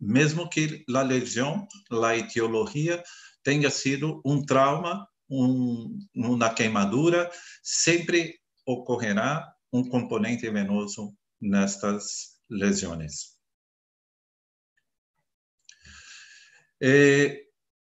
mesmo 0.00 0.48
que 0.48 0.84
a 0.94 1.02
lesão, 1.02 1.66
a 1.90 2.16
etiologia, 2.16 3.02
tenha 3.42 3.70
sido 3.70 4.20
um 4.24 4.44
trauma, 4.44 5.06
um, 5.28 5.98
uma 6.14 6.52
queimadura, 6.52 7.30
sempre 7.62 8.38
ocorrerá 8.66 9.50
um 9.72 9.88
componente 9.88 10.48
venoso 10.50 11.14
nestas 11.40 12.38
lesões. 12.48 13.38
Eh, 16.82 17.44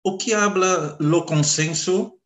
o 0.04 0.18
que 0.18 0.34
habla 0.34 0.98
o 1.00 1.26
consenso 1.26 2.20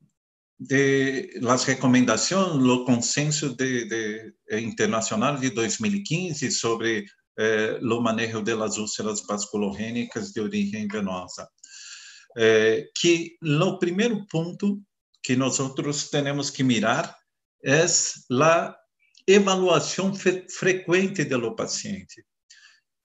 de 0.59 1.37
las 1.41 1.65
recomendações, 1.65 2.63
o 2.63 2.85
consenso 2.85 3.55
de, 3.55 3.85
de, 3.85 4.33
eh, 4.49 4.59
internacional 4.59 5.39
de 5.39 5.51
2015 5.51 6.51
sobre 6.51 7.05
eh, 7.37 7.79
o 7.81 8.01
manejo 8.01 8.41
de 8.41 8.55
las 8.55 8.77
úlceras 8.77 9.23
vasculogênicas 9.27 10.33
de 10.33 10.41
origem 10.41 10.87
venosa. 10.87 11.47
Eh, 12.35 12.89
que 12.99 13.37
o 13.41 13.77
primeiro 13.77 14.25
ponto 14.27 14.81
que 15.21 15.35
nós 15.35 15.57
temos 16.09 16.49
que 16.49 16.63
mirar 16.63 17.15
é 17.63 17.85
a 18.41 18.77
evaluação 19.27 20.13
frequente 20.13 21.25
do 21.25 21.55
paciente. 21.55 22.23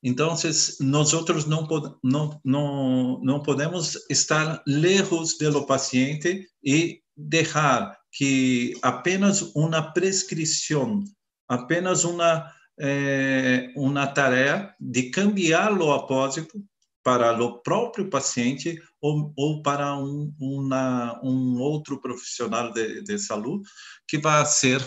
Então, 0.03 0.35
nós 0.81 1.13
não, 1.47 1.69
não, 2.03 2.41
não, 2.45 3.21
não 3.23 3.43
podemos 3.43 3.97
estar 4.11 4.63
lejos 4.67 5.37
do 5.39 5.65
paciente 5.65 6.49
e 6.63 7.02
deixar 7.17 7.97
que 8.11 8.75
apenas 8.83 9.43
uma 9.55 9.93
prescrição, 9.93 11.03
apenas 11.49 12.05
uma 12.05 12.53
eh, 12.81 13.71
uma 13.77 14.07
tarefa 14.07 14.75
de 14.81 15.11
cambiar 15.11 15.73
o 15.79 15.93
apósito 15.93 16.63
para 17.03 17.33
o 17.43 17.59
próprio 17.59 18.09
paciente 18.09 18.81
ou, 19.01 19.33
ou 19.37 19.63
para 19.63 19.97
um, 19.97 20.33
uma, 20.41 21.21
um 21.23 21.61
outro 21.61 22.01
profissional 22.01 22.73
de, 22.73 23.03
de 23.03 23.19
saúde 23.19 23.69
que 24.07 24.19
vai 24.19 24.45
ser 24.47 24.81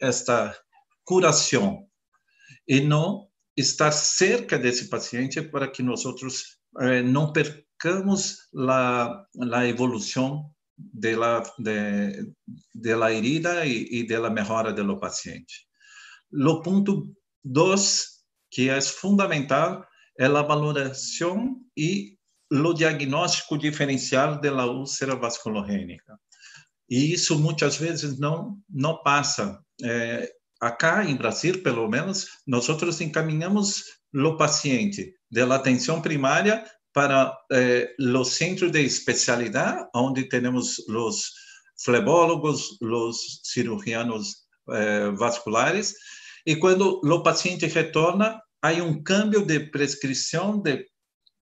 esta 0.00 0.56
curação. 1.04 1.86
E 2.68 2.80
não 2.80 3.26
estar 3.56 3.90
cerca 3.90 4.58
desse 4.58 4.88
paciente 4.88 5.42
para 5.42 5.68
que 5.68 5.82
nós 5.82 6.04
outros 6.04 6.58
eh, 6.80 7.02
não 7.02 7.32
percamos 7.32 8.48
a, 8.68 9.26
a 9.52 9.66
evolução 9.66 10.51
de 10.76 11.16
la, 11.16 11.42
de, 11.58 12.32
de 12.74 12.96
la 12.96 13.12
herida 13.12 13.64
e, 13.66 13.88
e 13.90 14.06
de 14.06 14.18
la 14.18 14.30
mejora 14.30 14.72
do 14.72 14.98
paciente. 14.98 15.66
O 16.32 16.62
ponto 16.62 17.14
2, 17.44 18.06
que 18.50 18.68
é 18.68 18.80
fundamental, 18.80 19.86
é 20.18 20.26
a 20.26 20.42
valoração 20.42 21.56
e 21.76 22.16
o 22.50 22.72
diagnóstico 22.74 23.56
diferencial 23.56 24.40
da 24.40 24.66
úlcera 24.66 25.16
vasculogênica. 25.16 26.18
E 26.88 27.12
isso 27.12 27.38
muitas 27.38 27.76
vezes 27.76 28.18
não 28.18 28.58
não 28.68 29.02
passa. 29.02 29.58
É, 29.82 30.30
acá 30.60 31.04
em 31.04 31.16
Brasil, 31.16 31.62
pelo 31.62 31.88
menos, 31.88 32.26
nós 32.46 32.68
encaminhamos 33.00 33.84
o 34.14 34.36
paciente 34.36 35.14
da 35.30 35.54
atenção 35.54 36.02
primária 36.02 36.64
para 36.92 37.36
eh, 37.50 37.94
os 37.98 38.28
centros 38.28 38.70
de 38.70 38.80
especialidade, 38.82 39.88
onde 39.94 40.28
temos 40.28 40.78
os 40.88 41.32
flebólogos, 41.82 42.78
os 42.80 43.40
cirurgianos 43.42 44.36
eh, 44.70 45.10
vasculares, 45.12 45.94
e 46.46 46.56
quando 46.56 47.00
o 47.02 47.22
paciente 47.22 47.66
retorna, 47.66 48.40
há 48.60 48.72
um 48.74 49.02
câmbio 49.02 49.44
de 49.44 49.60
prescrição 49.60 50.60
de, 50.60 50.86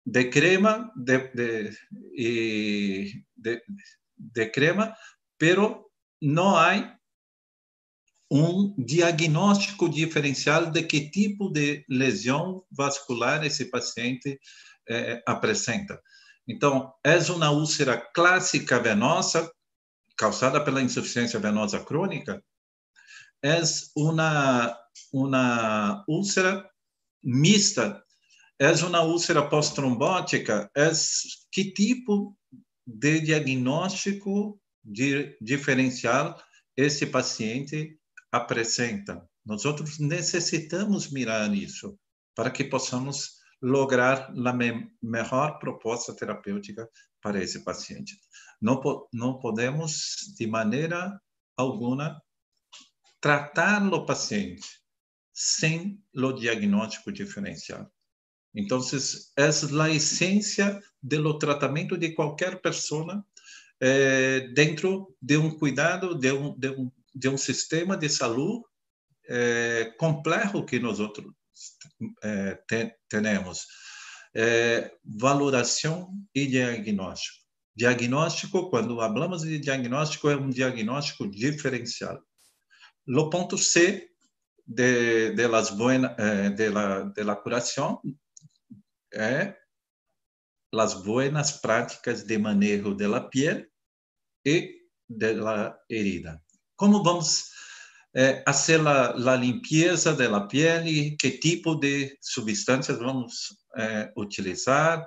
de 0.06 0.24
crema, 0.26 0.90
de, 0.96 1.18
de, 1.34 1.70
de, 3.36 3.62
de 4.16 4.46
crema, 4.50 4.94
pero 5.38 5.84
não 6.20 6.56
há 6.56 6.96
um 8.30 8.74
diagnóstico 8.78 9.90
diferencial 9.90 10.70
de 10.70 10.82
que 10.84 11.10
tipo 11.10 11.50
de 11.50 11.84
lesão 11.86 12.64
vascular 12.70 13.44
esse 13.44 13.66
paciente 13.66 14.40
é, 14.88 15.22
apresenta. 15.26 16.00
Então, 16.46 16.92
é 17.04 17.16
uma 17.32 17.50
úlcera 17.50 17.96
clássica 17.96 18.80
venosa, 18.80 19.50
causada 20.16 20.62
pela 20.62 20.82
insuficiência 20.82 21.38
venosa 21.38 21.80
crônica, 21.80 22.42
é 23.42 23.60
uma, 23.96 24.76
uma 25.12 26.04
úlcera 26.08 26.68
mista, 27.22 28.02
é 28.58 28.70
uma 28.84 29.02
úlcera 29.02 29.48
pós-trombótica, 29.48 30.70
é 30.76 30.90
que 31.50 31.72
tipo 31.72 32.36
de 32.86 33.20
diagnóstico 33.20 34.60
de, 34.84 35.36
diferencial 35.40 36.40
esse 36.76 37.06
paciente 37.06 37.98
apresenta. 38.30 39.28
Nós 39.44 39.64
necessitamos 39.98 41.10
mirar 41.10 41.52
isso 41.54 41.98
para 42.34 42.50
que 42.50 42.64
possamos 42.64 43.41
lograr 43.62 44.32
a 44.34 44.52
me 44.52 44.90
melhor 45.00 45.58
proposta 45.60 46.14
terapêutica 46.14 46.88
para 47.20 47.42
esse 47.42 47.60
paciente. 47.60 48.18
Não, 48.60 48.80
não 49.12 49.38
podemos, 49.38 50.34
de 50.36 50.46
maneira 50.46 51.20
alguma, 51.56 52.20
tratar 53.20 53.82
o 53.92 54.04
paciente 54.04 54.68
sem 55.32 56.02
o 56.14 56.32
diagnóstico 56.32 57.12
diferencial. 57.12 57.90
Então, 58.54 58.80
é 59.38 59.44
a 59.44 59.90
essência 59.90 60.82
do 61.02 61.38
tratamento 61.38 61.96
de 61.96 62.12
qualquer 62.12 62.60
pessoa 62.60 63.24
eh, 63.80 64.48
dentro 64.54 65.16
de 65.22 65.38
um 65.38 65.56
cuidado, 65.56 66.18
de 66.18 66.32
um, 66.32 66.58
de 66.58 66.68
um, 66.70 66.90
de 67.14 67.28
um 67.28 67.38
sistema 67.38 67.96
de 67.96 68.08
saúde 68.10 68.64
eh, 69.26 69.94
complexo 69.98 70.66
que 70.66 70.78
nós 70.78 71.00
outros 71.00 71.32
é, 72.22 72.54
te, 72.66 72.94
temos 73.08 73.66
é, 74.34 74.92
valoração 75.04 76.12
e 76.34 76.46
diagnóstico. 76.46 77.42
Diagnóstico, 77.74 78.68
quando 78.68 78.96
falamos 78.96 79.42
de 79.42 79.58
diagnóstico, 79.58 80.28
é 80.28 80.36
um 80.36 80.50
diagnóstico 80.50 81.26
diferencial. 81.30 82.22
No 83.06 83.30
ponto 83.30 83.56
C, 83.56 84.12
de, 84.64 85.32
de, 85.34 85.48
las 85.48 85.76
buena, 85.76 86.14
eh, 86.18 86.50
de, 86.50 86.70
la, 86.70 87.04
de 87.04 87.24
la 87.24 87.36
curación 87.36 87.98
é 89.12 89.56
as 90.72 90.94
buenas 90.94 91.60
práticas 91.60 92.26
de 92.26 92.38
manejo 92.38 92.94
de 92.94 93.06
la 93.06 93.28
piel 93.28 93.68
e 94.44 94.88
de 95.06 95.34
la 95.34 95.78
herida. 95.88 96.42
Como 96.76 97.02
vamos 97.02 97.51
eh, 98.14 98.42
fazer 98.46 98.86
a, 98.86 99.10
a 99.12 99.36
limpeza 99.36 100.14
de 100.14 100.28
la 100.28 100.46
tipo 101.40 101.74
de 101.76 102.16
substâncias 102.20 102.98
vamos 102.98 103.56
eh, 103.76 104.12
utilizar? 104.16 105.06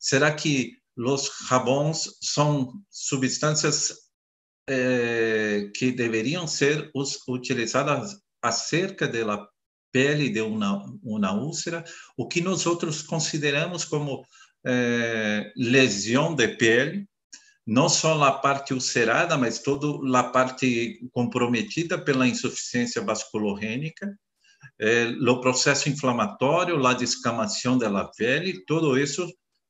Será 0.00 0.32
que 0.34 0.76
os 0.96 1.30
jabões 1.48 2.08
são 2.20 2.72
substâncias 2.90 3.94
eh, 4.68 5.70
que 5.74 5.92
deveriam 5.92 6.46
ser 6.46 6.90
utilizadas 7.28 8.16
acerca 8.42 9.08
da 9.08 9.48
pele 9.92 10.30
de 10.30 10.40
uma, 10.40 10.84
uma 11.02 11.32
úlcera, 11.34 11.84
o 12.16 12.26
que 12.26 12.40
nós 12.40 12.66
outros 12.66 13.02
consideramos 13.02 13.84
como 13.84 14.26
eh, 14.64 15.52
lesão 15.56 16.34
de 16.34 16.48
pele, 16.56 17.06
não 17.66 17.88
só 17.88 18.22
a 18.24 18.32
parte 18.32 18.74
ulcerada, 18.74 19.36
mas 19.38 19.60
toda 19.60 20.18
a 20.18 20.24
parte 20.24 21.00
comprometida 21.12 21.98
pela 21.98 22.26
insuficiência 22.26 23.02
vasculorrênica, 23.02 24.18
eh, 24.80 25.08
o 25.28 25.40
processo 25.40 25.88
inflamatório, 25.88 26.84
a 26.86 26.94
descamação 26.94 27.78
da 27.78 28.04
pele, 28.04 28.64
tudo 28.66 28.98
isso 28.98 29.26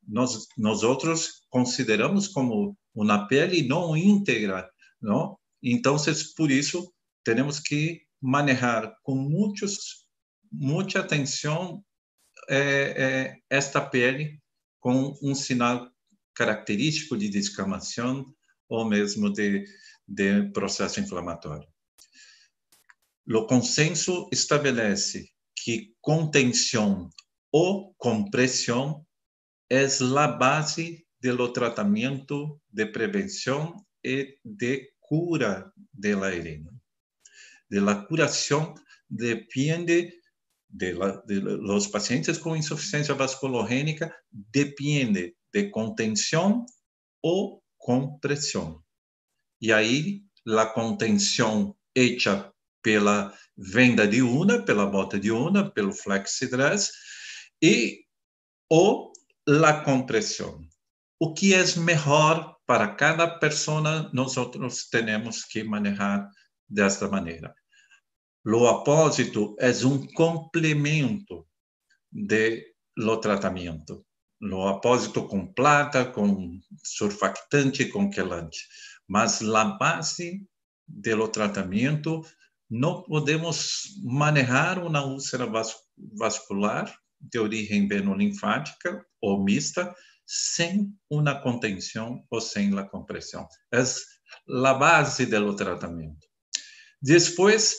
nós 0.06 0.46
nós 0.56 0.82
outros 0.82 1.44
consideramos 1.48 2.28
como 2.28 2.76
uma 2.94 3.26
pele 3.28 3.66
não 3.66 3.96
íntegra, 3.96 4.68
não? 5.00 5.38
Então, 5.62 5.96
por 6.36 6.50
isso 6.50 6.92
temos 7.24 7.60
que 7.60 8.02
manejar 8.20 8.94
com 9.02 9.14
muitos 9.14 10.06
muita 10.50 11.00
atenção 11.00 11.82
é, 12.48 12.58
é, 12.58 13.36
esta 13.48 13.80
pele 13.80 14.40
com 14.80 15.16
um 15.22 15.34
sinal 15.34 15.91
característico 16.34 17.16
de 17.16 17.28
descamação 17.28 18.34
ou 18.68 18.84
mesmo 18.84 19.32
de, 19.32 19.64
de 20.06 20.50
processo 20.52 21.00
inflamatório. 21.00 21.68
O 23.28 23.46
consenso 23.46 24.28
estabelece 24.32 25.30
que 25.54 25.94
contenção 26.00 27.08
ou 27.52 27.94
compressão 27.94 29.06
é 29.70 29.84
a 29.84 30.26
base 30.26 31.06
do 31.20 31.52
tratamento 31.52 32.60
de 32.70 32.86
prevenção 32.86 33.76
e 34.04 34.36
de 34.44 34.90
cura 35.00 35.72
de 35.92 36.14
la 36.14 36.34
herida. 36.34 36.72
De 37.70 37.78
la 37.78 38.04
curação 38.06 38.74
depende 39.08 40.12
de, 40.68 40.92
la, 40.94 41.22
de 41.26 41.40
los 41.40 41.86
pacientes 41.86 42.38
com 42.38 42.56
insuficiência 42.56 43.14
vasculorrênica 43.14 44.12
depende 44.30 45.36
de 45.52 45.68
contenção 45.70 46.64
ou 47.22 47.62
compressão. 47.78 48.82
E 49.60 49.72
aí, 49.72 50.22
a 50.46 50.66
contenção 50.66 51.76
hecha 51.94 52.52
pela 52.82 53.32
venda 53.56 54.06
de 54.06 54.22
una, 54.22 54.64
pela 54.64 54.86
bota 54.86 55.18
de 55.18 55.30
una, 55.30 55.70
pelo 55.70 55.92
flexidress, 55.92 56.90
e 57.62 58.04
ou 58.68 59.12
a 59.46 59.72
compressão. 59.84 60.60
O 61.20 61.32
que 61.32 61.54
é 61.54 61.62
melhor 61.76 62.56
para 62.66 62.94
cada 62.94 63.38
pessoa, 63.38 64.10
nós 64.12 64.34
temos 64.90 65.44
que 65.44 65.62
manejar 65.62 66.28
desta 66.68 67.08
maneira. 67.08 67.54
O 68.44 68.66
apósito 68.66 69.54
é 69.60 69.70
um 69.86 70.04
complemento 70.08 71.46
de 72.10 72.74
lo 72.96 73.20
tratamento. 73.20 74.04
O 74.42 74.66
apósito 74.66 75.26
com 75.28 75.46
plata, 75.46 76.04
com 76.04 76.58
surfactante, 76.82 77.86
com 77.86 78.10
quelante. 78.10 78.66
Mas 79.06 79.40
a 79.40 79.64
base 79.64 80.44
do 80.88 81.28
tratamento 81.28 82.22
não 82.68 83.02
podemos 83.02 83.82
manejar 84.02 84.84
uma 84.84 85.04
úlcera 85.04 85.46
vascular 86.18 86.92
de 87.20 87.38
origem 87.38 87.86
venolinfática 87.86 89.04
ou 89.20 89.44
mista 89.44 89.94
sem 90.26 90.92
uma 91.08 91.40
contenção 91.40 92.24
ou 92.30 92.40
sem 92.40 92.76
a 92.76 92.82
compressão. 92.82 93.46
É 93.72 93.82
a 94.66 94.74
base 94.74 95.26
do 95.26 95.54
tratamento. 95.54 96.26
Depois, 97.00 97.76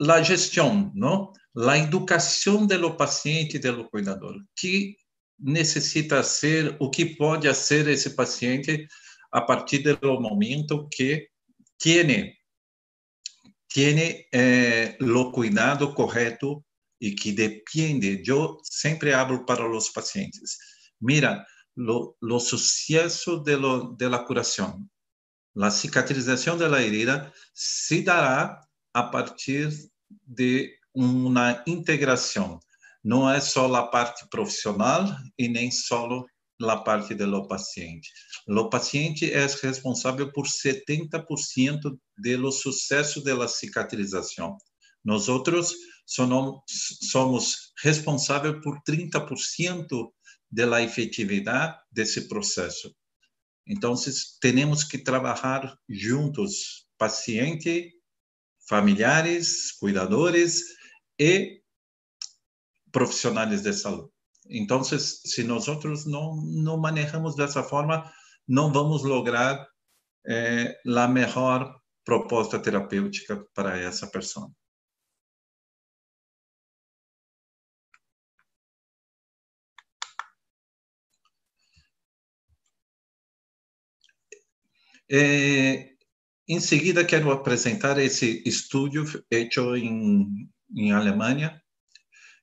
la 0.00 0.22
gestão, 0.22 0.92
não? 0.94 1.32
La 1.54 1.78
educação 1.78 2.66
do 2.66 2.96
paciente 2.96 3.56
e 3.56 3.60
do 3.60 3.88
cuidador. 3.90 4.36
Que 4.56 4.96
necessita 5.38 6.22
ser, 6.22 6.76
o 6.80 6.90
que 6.90 7.04
pode 7.04 7.52
ser 7.54 7.88
esse 7.88 8.10
paciente 8.10 8.86
a 9.30 9.40
partir 9.40 9.82
do 9.82 10.20
momento 10.20 10.88
que 10.88 11.28
tiene 11.78 12.36
tiene 13.68 14.26
eh, 14.32 14.96
lo 15.00 15.30
cuidado 15.30 15.92
correto 15.92 16.64
e 16.98 17.14
que 17.14 17.32
depende. 17.32 18.22
Eu 18.24 18.58
sempre 18.64 19.12
hablo 19.12 19.44
para 19.44 19.68
os 19.68 19.90
pacientes. 19.90 20.56
Mira, 20.98 21.44
lo, 21.76 22.40
sucesso 22.40 23.36
de, 23.42 23.56
lo, 23.56 23.94
de 23.94 24.08
la 24.08 24.20
curação, 24.20 24.82
la 25.54 25.70
cicatrização 25.70 26.56
de 26.56 26.66
la 26.68 26.80
herida 26.80 27.30
se 27.52 28.02
dará 28.02 28.60
a 28.94 29.02
partir 29.02 29.68
de 30.26 30.74
uma 30.94 31.62
integração. 31.66 32.58
Não 33.06 33.30
é 33.30 33.40
só 33.40 33.72
a 33.72 33.86
parte 33.86 34.28
profissional 34.28 35.06
e 35.38 35.46
nem 35.46 35.70
só 35.70 36.24
a 36.60 36.76
parte 36.78 37.14
do 37.14 37.46
paciente. 37.46 38.10
O 38.48 38.68
paciente 38.68 39.32
é 39.32 39.46
responsável 39.46 40.32
por 40.32 40.46
70% 40.48 41.96
do 42.18 42.50
sucesso 42.50 43.22
da 43.22 43.46
cicatrização. 43.46 44.58
Nós 45.04 45.28
outros 45.28 45.72
somos 46.04 47.72
responsáveis 47.80 48.60
por 48.60 48.76
30% 48.82 50.10
da 50.50 50.82
efetividade 50.82 51.78
desse 51.92 52.26
processo. 52.26 52.92
Então, 53.68 53.94
temos 54.40 54.82
que 54.82 54.98
trabalhar 54.98 55.78
juntos, 55.88 56.88
paciente 56.98 57.92
familiares, 58.68 59.70
cuidadores 59.78 60.60
e 61.20 61.62
profissionais 62.96 63.60
de 63.60 63.74
saúde. 63.74 64.08
Então, 64.48 64.82
se 64.82 65.44
nós 65.44 65.66
não, 66.06 66.34
não 66.36 66.78
manejamos 66.78 67.36
dessa 67.36 67.62
forma, 67.62 68.10
não 68.48 68.72
vamos 68.72 69.02
lograr 69.02 69.68
eh, 70.26 70.80
a 70.86 71.06
melhor 71.06 71.78
proposta 72.06 72.58
terapêutica 72.58 73.44
para 73.54 73.78
essa 73.78 74.06
pessoa. 74.06 74.50
Eh, 85.10 85.90
em 86.48 86.60
seguida, 86.60 87.04
quero 87.04 87.30
apresentar 87.30 87.98
esse 87.98 88.42
estudo 88.46 89.04
feito 89.28 89.76
em, 89.76 90.48
em 90.74 90.92
Alemanha, 90.92 91.60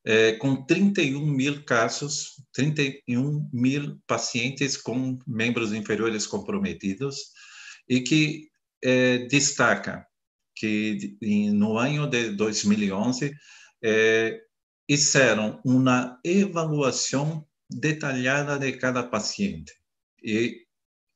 é, 0.06 0.34
com 0.34 0.66
31 0.66 1.26
mil 1.26 1.64
casos, 1.64 2.34
31 2.54 3.50
mil 3.54 3.98
pacientes 4.06 4.76
com 4.78 5.18
membros 5.26 5.72
inferiores 5.74 6.28
comprometidos, 6.28 7.32
e 7.88 8.02
que 8.02 8.50
é, 8.84 9.20
destaca 9.28 10.06
que 10.56 11.18
no 11.54 11.78
ano 11.78 12.08
de 12.08 12.32
2011 12.32 13.34
é, 13.84 14.42
fizeram 14.90 15.62
uma 15.66 16.20
avaliação 16.26 17.46
detalhada 17.70 18.58
de 18.60 18.74
cada 18.74 19.04
paciente 19.04 19.74
e 20.24 20.64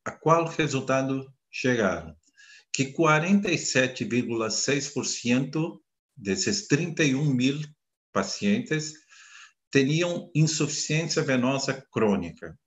a 0.05 0.11
qual 0.11 0.45
resultado 0.45 1.33
chegaram? 1.51 2.15
Que 2.73 2.93
47,6% 2.93 5.79
desses 6.15 6.67
31 6.67 7.33
mil 7.33 7.59
pacientes 8.17 8.93
tinham 9.71 10.31
insuficiência 10.33 11.21
venosa 11.21 11.79
crônica, 11.91 12.57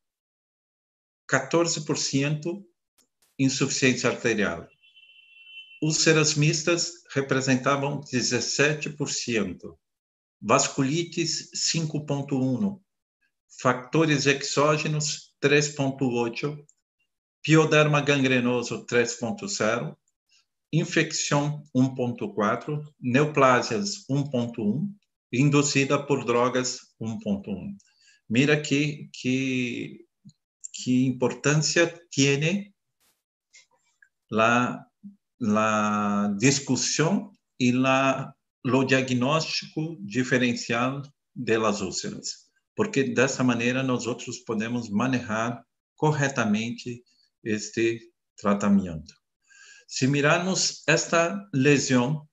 14% 1.29 2.65
insuficiência 3.37 4.11
arterial. 4.11 4.69
Úlceras 5.83 6.35
mistas 6.35 6.93
representavam 7.13 8.01
17%, 8.01 9.77
vasculites 10.41 11.51
5,1%, 11.75 12.81
fatores 13.61 14.27
exógenos 14.27 15.35
3,8%, 15.43 16.65
pioderma 17.43 18.01
gangrenoso 18.01 18.87
3.0, 18.87 19.97
infecção 20.73 21.65
1.4, 21.75 22.85
neoplasias 23.01 24.07
1.1, 24.09 25.00
induzida 25.33 26.05
por 26.07 26.25
drogas 26.25 26.81
1.1. 27.01 27.77
Mira 28.29 28.61
que, 28.61 29.09
que, 29.13 30.07
que 30.73 31.07
importância 31.07 31.87
tem 32.15 32.73
la, 34.31 34.87
la 35.41 36.35
discussão 36.39 37.33
e 37.59 37.73
la, 37.73 38.35
diagnóstico 38.87 39.97
diferencial 40.01 41.03
de 41.35 41.59
las 41.59 41.81
úlceras, 41.81 42.51
porque 42.77 43.03
dessa 43.05 43.43
maneira 43.43 43.83
nós 43.83 44.07
outros 44.07 44.39
podemos 44.41 44.91
manejar 44.91 45.65
corretamente 45.97 47.03
este 47.43 48.13
tratamento. 48.37 49.15
Se 49.89 50.07
mirarmos 50.07 50.83
esta 50.87 51.49
lesão 51.53 52.29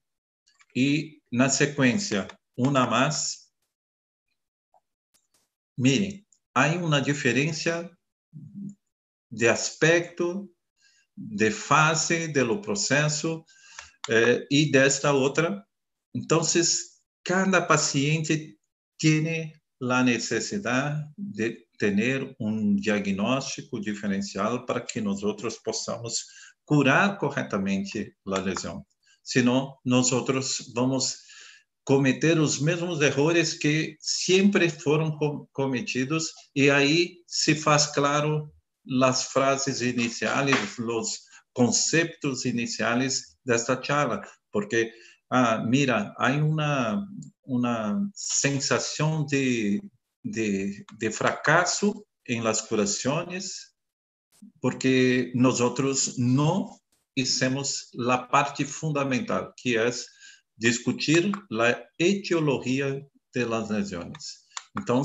e 0.76 1.20
na 1.32 1.48
sequência 1.48 2.28
uma 2.58 2.86
mais, 2.86 3.52
miren, 5.78 6.26
há 6.52 6.66
uma 6.74 7.00
diferença 7.00 7.88
de 9.30 9.46
aspecto, 9.46 10.52
de 11.16 11.52
fase 11.52 12.28
do 12.28 12.60
processo 12.60 13.44
eh, 14.10 14.46
e 14.50 14.70
desta 14.72 15.12
outra. 15.12 15.64
Então, 16.12 16.42
cada 17.24 17.62
paciente 17.62 18.58
tem 18.98 19.52
a 19.80 20.02
necessidade 20.02 21.08
de 21.16 21.64
ter 21.78 22.34
um 22.40 22.74
diagnóstico 22.74 23.80
diferencial 23.80 24.66
para 24.66 24.80
que 24.80 25.00
nós 25.00 25.20
possamos 25.58 26.24
curar 26.64 27.18
corretamente 27.18 28.16
a 28.26 28.38
lesão. 28.40 28.84
Senão, 29.22 29.78
nós 29.84 30.10
vamos 30.74 31.27
cometer 31.88 32.38
os 32.38 32.60
mesmos 32.60 33.00
erros 33.00 33.54
que 33.54 33.96
sempre 33.98 34.68
foram 34.68 35.16
cometidos 35.54 36.34
e 36.54 36.68
aí 36.68 37.14
se 37.26 37.54
faz 37.54 37.86
claro 37.86 38.52
as 39.02 39.32
frases 39.32 39.80
iniciais, 39.80 40.78
os 40.78 41.20
conceitos 41.54 42.44
iniciais 42.44 43.38
desta 43.42 43.82
charla, 43.82 44.20
porque 44.52 44.92
ah, 45.30 45.64
mira, 45.64 46.14
há 46.18 46.30
uma 46.32 47.06
uma 47.42 48.06
sensação 48.14 49.24
de, 49.24 49.80
de, 50.22 50.84
de 50.98 51.10
fracasso 51.10 52.04
em 52.28 52.42
las 52.42 52.60
curações 52.60 53.72
porque 54.60 55.32
nós 55.34 55.58
outros 55.58 56.18
não 56.18 56.68
hicimos 57.16 57.88
a 58.10 58.18
parte 58.18 58.66
fundamental, 58.66 59.54
que 59.56 59.78
é 59.78 59.90
discutir 60.58 61.30
a 61.52 61.86
etiologia 61.98 63.06
de 63.32 63.44
las 63.44 63.70
lesiones. 63.70 64.46
Então, 64.78 65.02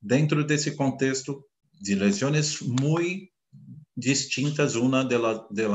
dentro 0.00 0.44
desse 0.44 0.76
contexto 0.76 1.44
de 1.72 1.94
lesões 1.94 2.60
muito 2.60 3.28
distintas 3.96 4.76
uma 4.76 5.04
de, 5.04 5.18
la, 5.18 5.46
de, 5.50 5.66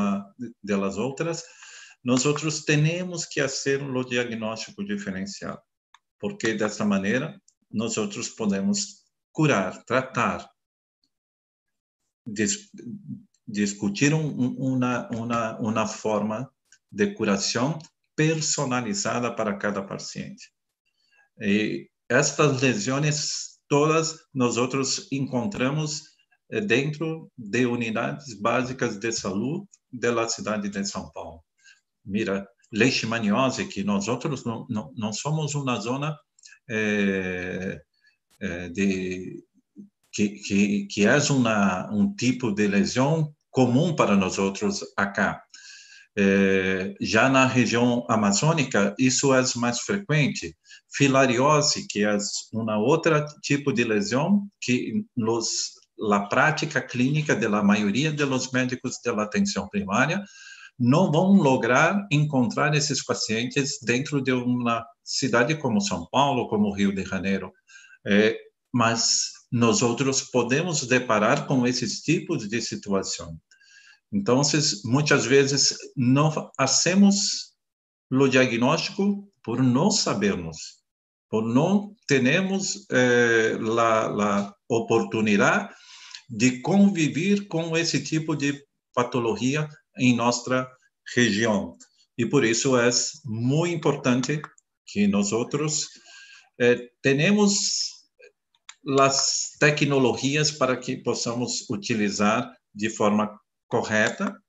de 0.64 0.74
outras, 0.74 1.44
nós 2.04 2.26
outros 2.26 2.64
temos 2.64 3.26
que 3.26 3.42
fazer 3.42 3.82
o 3.84 4.04
diagnóstico 4.04 4.84
diferencial, 4.84 5.62
porque 6.20 6.54
dessa 6.54 6.86
maneira 6.86 7.40
nós 7.70 7.98
outros 7.98 8.30
podemos 8.30 9.04
curar, 9.32 9.84
tratar 9.86 10.50
dis, 12.26 12.70
discutir 13.48 14.14
um, 14.14 14.56
uma, 14.58 15.10
uma, 15.10 15.60
uma 15.60 15.88
forma 15.88 16.50
de 16.92 17.14
curação 17.14 17.80
personalizada 18.16 19.34
para 19.36 19.58
cada 19.58 19.82
paciente. 19.82 20.52
E 21.40 21.90
estas 22.10 22.62
lesões 22.62 23.54
todas 23.68 24.20
nós 24.34 24.58
outros 24.58 25.08
encontramos 25.12 26.04
eh, 26.52 26.62
dentro 26.62 27.32
de 27.38 27.66
unidades 27.66 28.40
básicas 28.40 28.98
de 28.98 29.12
saúde 29.12 29.66
da 29.92 30.28
cidade 30.28 30.70
de 30.70 30.86
São 30.86 31.12
Paulo. 31.12 31.44
Mira, 32.06 32.48
leishmaniose, 32.72 33.68
que 33.68 33.84
nós 33.84 34.08
outros 34.08 34.44
não, 34.44 34.66
não, 34.70 34.92
não 34.96 35.14
somos 35.14 35.56
uma 35.56 35.80
zona 35.80 36.18
é, 36.70 37.82
é, 38.40 38.70
de 38.70 39.44
que, 40.12 40.30
que, 40.30 40.86
que 40.88 41.06
é 41.06 41.18
uma, 41.32 41.92
um 41.92 42.14
tipo 42.14 42.52
de 42.52 42.68
lesão 42.68 43.34
comum 43.50 43.96
para 43.96 44.16
nós 44.16 44.38
outros 44.38 44.82
acá. 44.98 45.43
É, 46.16 46.94
já 47.02 47.28
na 47.28 47.48
região 47.48 48.06
amazônica, 48.10 48.96
isso 49.00 49.34
é 49.34 49.44
mais 49.56 49.80
frequente. 49.80 50.56
Filariose, 50.96 51.88
que 51.88 52.04
é 52.04 52.18
uma 52.54 52.78
outra 52.78 53.26
tipo 53.42 53.74
de 53.74 53.84
lesão 53.84 54.48
que 54.62 55.04
nos 55.16 55.74
la 55.98 56.28
prática 56.28 56.82
clínica 56.82 57.36
da 57.36 57.64
maioria 57.64 58.12
dos 58.12 58.52
médicos 58.52 59.00
da 59.04 59.24
atenção 59.24 59.68
primária 59.70 60.24
não 60.80 61.12
vão 61.12 61.34
lograr 61.34 62.06
encontrar 62.12 62.76
esses 62.76 63.04
pacientes 63.04 63.78
dentro 63.82 64.22
de 64.22 64.32
uma 64.32 64.86
cidade 65.04 65.56
como 65.56 65.80
São 65.80 66.08
Paulo, 66.12 66.48
como 66.48 66.74
Rio 66.74 66.94
de 66.94 67.06
Janeiro. 67.06 67.52
É, 68.06 68.36
mas 68.74 69.32
nós 69.52 69.82
outros 69.82 70.22
podemos 70.22 70.86
deparar 70.88 71.46
com 71.46 71.66
esses 71.68 72.02
tipos 72.02 72.48
de 72.50 72.60
situação. 72.60 73.38
Então, 74.14 74.44
muitas 74.86 75.26
vezes 75.26 75.76
não 75.98 76.32
fazemos 76.56 77.54
o 78.12 78.28
diagnóstico 78.28 79.28
por 79.44 79.64
não 79.64 79.90
sabermos, 79.90 80.58
por 81.28 81.44
não 81.44 81.96
termos 82.08 82.86
eh, 82.92 83.58
a 83.80 84.54
oportunidade 84.70 85.74
de 86.30 86.62
conviver 86.62 87.48
com 87.48 87.76
esse 87.76 88.04
tipo 88.04 88.36
de 88.36 88.64
patologia 88.94 89.68
em 89.98 90.16
nossa 90.16 90.70
região. 91.16 91.76
E 92.16 92.24
por 92.24 92.46
isso 92.46 92.78
é 92.78 92.90
muito 93.26 93.76
importante 93.76 94.40
que 94.86 95.08
nós 95.08 95.32
outros 95.32 95.88
eh, 96.62 96.88
tenhamos 97.02 97.90
as 99.00 99.54
tecnologias 99.60 100.52
para 100.52 100.78
que 100.78 100.98
possamos 100.98 101.68
utilizar 101.68 102.54
de 102.76 102.92
forma 102.92 103.40
correta 103.74 104.40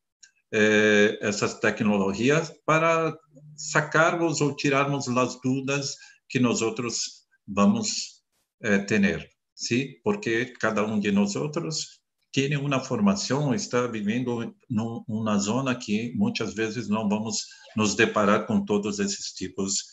eh, 0.52 1.18
essas 1.22 1.58
tecnologias 1.58 2.52
para 2.66 3.16
sacarmos 3.56 4.42
ou 4.42 4.54
tirarmos 4.54 5.08
as 5.08 5.40
dúvidas 5.40 5.96
que 6.28 6.38
nós 6.38 6.60
outros 6.60 7.24
vamos 7.48 8.22
eh, 8.62 8.80
ter, 8.80 9.26
sim? 9.54 9.94
Porque 10.04 10.52
cada 10.60 10.84
um 10.84 11.00
de 11.00 11.10
nós 11.10 11.36
outros 11.36 12.02
tem 12.34 12.54
uma 12.58 12.84
formação, 12.84 13.54
está 13.54 13.86
vivendo 13.86 14.54
numa 14.68 15.38
zona 15.38 15.74
que 15.74 16.12
muitas 16.14 16.52
vezes 16.52 16.86
não 16.86 17.08
vamos 17.08 17.46
nos 17.74 17.94
deparar 17.94 18.46
com 18.46 18.62
todos 18.62 18.98
esses 18.98 19.32
tipos 19.32 19.84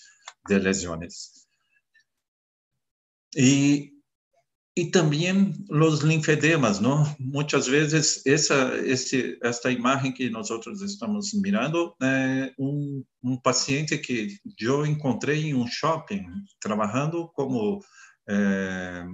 de 0.45 0.59
lesões. 0.59 1.47
E 3.37 3.91
e 4.75 4.89
também 4.89 5.53
os 5.69 5.99
linfedemas, 5.99 6.79
não? 6.79 7.03
Muitas 7.19 7.67
vezes 7.67 8.25
essa 8.25 8.73
esta 9.41 9.69
imagem 9.69 10.13
que 10.13 10.29
nós 10.29 10.49
estamos 10.81 11.33
mirando 11.33 11.93
é 12.01 12.53
um, 12.57 13.03
paciente 13.43 13.97
que 13.97 14.37
eu 14.59 14.85
encontrei 14.85 15.49
em 15.49 15.53
um 15.53 15.67
shopping 15.67 16.25
trabalhando 16.59 17.27
como 17.33 17.83
é, 18.29 19.05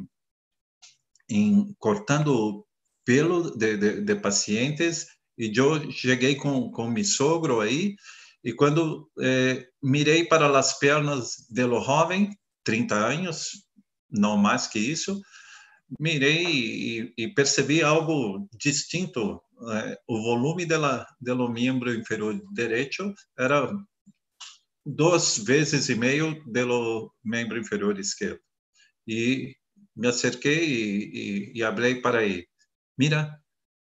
em 1.29 1.73
cortando 1.79 2.63
pelo 3.03 3.57
de, 3.57 3.77
de, 3.77 4.01
de, 4.01 4.15
pacientes 4.15 5.07
e 5.37 5.51
eu 5.55 5.91
cheguei 5.91 6.35
com 6.35 6.71
com 6.71 6.87
meu 6.87 7.03
sogro 7.03 7.61
aí 7.61 7.95
e 8.43 8.53
quando 8.53 9.09
é, 9.19 9.67
mirei 9.81 10.23
para 10.25 10.57
as 10.57 10.77
pernas 10.77 11.47
do 11.49 11.83
jovem, 11.83 12.29
30 12.63 12.95
anos, 12.95 13.63
não 14.09 14.37
mais 14.37 14.67
que 14.67 14.79
isso, 14.79 15.19
mirei 15.99 16.45
e, 16.45 17.13
e 17.17 17.27
percebi 17.33 17.81
algo 17.81 18.47
distinto. 18.59 19.41
É, 19.71 19.97
o 20.07 20.21
volume 20.21 20.65
dela, 20.65 21.05
do 21.19 21.49
membro 21.49 21.93
inferior 21.93 22.39
direito 22.53 23.13
era 23.37 23.71
duas 24.85 25.37
vezes 25.39 25.89
e 25.89 25.95
meio 25.95 26.41
do 26.45 27.11
membro 27.23 27.59
inferior 27.59 27.99
esquerdo. 27.99 28.39
E 29.07 29.55
me 29.95 30.07
acerquei 30.07 30.63
e, 30.63 31.53
e, 31.55 31.61
e 31.61 32.01
para 32.01 32.23
ele, 32.23 32.47
mira, 32.97 33.37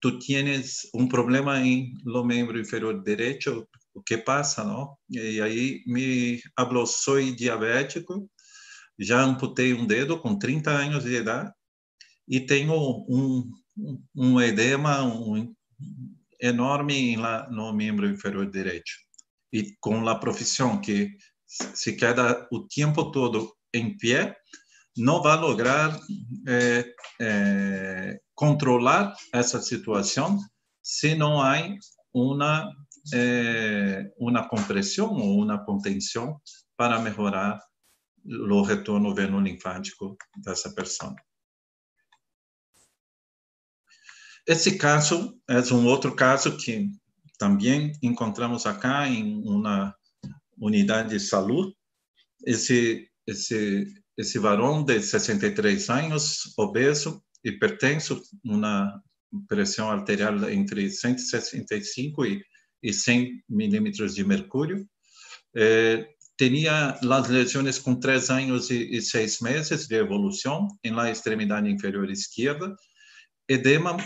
tu 0.01 0.19
tienes 0.19 0.89
um 0.95 1.07
problema 1.09 1.61
em 1.61 1.93
lo 2.05 2.25
membro 2.25 2.59
inferior 2.59 3.03
direito, 3.03 3.69
o 3.95 4.03
que 4.03 4.17
passa, 4.17 4.65
não? 4.65 4.97
E 5.11 5.41
aí 5.41 5.83
me 5.87 6.41
falou, 6.57 6.87
sou 6.87 7.21
diabético, 7.35 8.29
já 8.99 9.23
amputei 9.23 9.75
um 9.75 9.87
dedo 9.87 10.19
com 10.21 10.39
30 10.39 10.71
anos 10.71 11.05
de 11.05 11.17
idade, 11.17 11.53
e 12.29 12.41
tenho 12.41 12.75
um, 13.09 13.51
um 14.15 14.41
edema 14.41 15.03
um, 15.03 15.55
enorme 16.41 17.17
lá 17.17 17.49
no 17.51 17.73
membro 17.73 18.09
inferior 18.09 18.49
direito. 18.51 18.91
e 19.53 19.75
com 19.81 20.07
a 20.09 20.15
profissão 20.15 20.81
que 20.81 21.17
se 21.47 21.97
queda 21.97 22.47
o 22.53 22.67
tempo 22.69 23.11
todo 23.11 23.51
em 23.73 23.97
pé, 23.97 24.37
não 24.97 25.23
vai 25.23 25.37
lograr 25.39 25.99
é, 26.47 26.95
é, 27.21 28.21
controlar 28.35 29.15
essa 29.33 29.61
situação 29.61 30.39
se 30.83 31.15
não 31.15 31.41
há 31.41 31.57
uma 32.13 32.71
é, 33.15 34.11
uma 34.19 34.47
compressão 34.47 35.15
ou 35.15 35.43
uma 35.43 35.65
contenção 35.65 36.39
para 36.77 37.01
melhorar 37.01 37.59
o 38.25 38.63
retorno 38.63 39.15
veno-linfático 39.15 40.17
dessa 40.45 40.75
pessoa. 40.75 41.15
Esse 44.49 44.79
caso 44.79 45.39
é 45.47 45.61
um 45.75 45.85
outro 45.85 46.17
caso 46.17 46.57
que 46.57 46.89
também 47.39 47.93
encontramos 48.03 48.65
acá 48.65 49.07
em 49.07 49.43
uma 49.45 49.95
unidade 50.59 51.11
de 51.11 51.21
saúde. 51.21 51.77
Esse 52.47 53.07
esse 53.27 53.87
esse 54.17 54.39
varão 54.39 54.83
de 54.83 55.01
63 55.01 55.91
anos, 55.91 56.55
obeso, 56.57 57.23
hipertenso, 57.45 58.21
uma 58.43 59.01
pressão 59.47 59.91
arterial 59.91 60.51
entre 60.51 60.91
165 60.91 62.25
e, 62.25 62.43
e 62.83 62.93
100 62.93 63.45
milímetros 63.49 64.15
de 64.15 64.25
mercúrio. 64.25 64.89
Eh, 65.55 66.09
tinha 66.37 66.99
as 67.01 67.29
lesões 67.29 67.79
com 67.79 67.95
três 67.95 68.31
anos 68.31 68.71
e, 68.71 68.97
e 68.97 69.01
seis 69.03 69.41
meses 69.41 69.87
de 69.87 69.95
evolução 69.95 70.67
em 70.83 70.93
extremidade 71.11 71.71
inferior 71.71 72.11
esquerda, 72.11 72.75
edema 73.49 73.97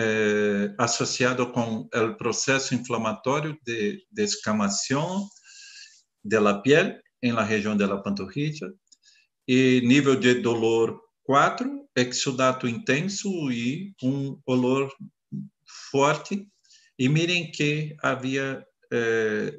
eh, 0.00 0.74
associado 0.78 1.50
com 1.50 1.88
o 1.92 2.14
processo 2.16 2.72
inflamatório 2.72 3.58
de 3.66 4.06
descamação 4.12 5.28
de 6.24 6.38
la 6.38 6.62
piel 6.62 7.00
la 7.32 7.42
região 7.42 7.76
de 7.76 7.84
la 7.84 8.00
e 9.48 9.80
nível 9.80 10.14
de 10.14 10.34
dolor 10.40 11.00
4, 11.24 11.88
exudato 11.96 12.68
intenso 12.68 13.50
e 13.50 13.92
um 14.02 14.40
olor 14.46 14.88
forte. 15.90 16.46
E 16.98 17.08
mirem 17.08 17.50
que 17.50 17.96
havia 18.02 18.64
eh, 18.92 19.52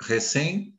recém 0.00 0.74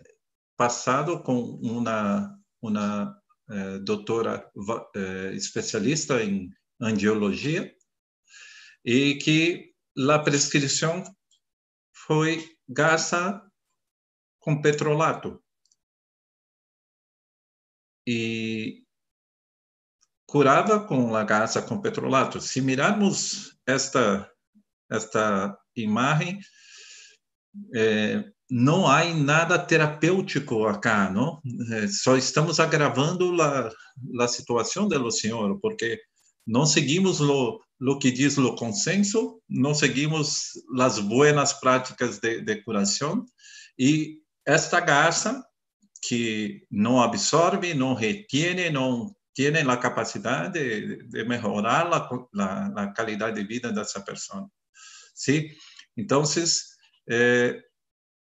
passado 0.57 1.21
com 1.21 1.39
uma, 1.61 2.37
uma 2.61 3.17
eh, 3.49 3.79
doutora 3.79 4.49
eh, 4.95 5.31
especialista 5.35 6.23
em 6.23 6.49
angiologia 6.81 7.71
e 8.87 9.15
que 9.15 9.73
a 10.09 10.17
prescrição 10.17 11.03
foi 11.93 12.55
gasta 12.69 13.45
com 14.39 14.61
petrolato. 14.61 15.43
E 18.07 18.85
curava 20.25 20.87
com 20.87 21.13
a 21.13 21.23
gasa 21.25 21.61
com 21.61 21.81
petrolato. 21.81 22.39
Se 22.39 22.61
mirarmos 22.61 23.59
esta 23.67 24.31
esta 24.89 25.59
imagem, 25.75 26.39
é, 27.75 28.23
não 28.49 28.87
há 28.87 29.03
nada 29.13 29.59
terapêutico 29.59 30.65
acá, 30.65 31.09
não? 31.09 31.41
É, 31.73 31.87
só 31.89 32.15
estamos 32.15 32.57
agravando 32.57 33.41
a, 33.41 33.69
a 34.21 34.27
situação 34.29 34.87
do 34.87 35.11
senhor, 35.11 35.59
porque 35.59 36.01
não 36.47 36.65
seguimos 36.65 37.19
lo, 37.19 37.61
lo 37.79 37.99
que 37.99 38.11
diz 38.11 38.37
o 38.37 38.55
consenso, 38.55 39.41
não 39.47 39.73
seguimos 39.73 40.51
as 40.79 40.99
boas 40.99 41.53
práticas 41.53 42.19
de, 42.19 42.41
de 42.41 42.61
curação, 42.63 43.25
e 43.77 44.19
esta 44.45 44.79
gasa 44.79 45.43
que 46.01 46.65
não 46.71 47.01
absorve, 47.01 47.73
não 47.73 47.93
retiene, 47.93 48.69
não 48.69 49.13
tem 49.35 49.55
a 49.55 49.77
capacidade 49.77 50.53
de, 50.53 51.03
de 51.07 51.23
melhorar 51.23 51.85
a, 51.93 52.83
a, 52.83 52.93
qualidade 52.95 53.39
de 53.39 53.47
vida 53.47 53.71
dessa 53.71 54.01
pessoa. 54.01 54.49
Sim? 55.13 55.49
Então, 55.95 56.23
eh, 57.09 57.61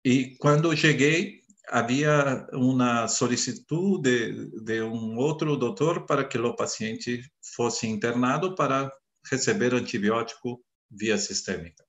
e 0.05 0.35
quando 0.37 0.77
cheguei, 0.77 1.41
havia 1.69 2.47
uma 2.53 3.07
solicitude 3.07 4.31
de, 4.31 4.63
de, 4.63 4.81
um 4.81 5.17
outro 5.17 5.57
doutor 5.57 6.05
para 6.05 6.23
que 6.23 6.37
o 6.37 6.55
paciente 6.55 7.21
fosse 7.55 7.87
internado 7.87 8.55
para 8.55 8.91
receber 9.29 9.73
antibiótico 9.73 10.63
via 10.89 11.17
sistêmica. 11.17 11.83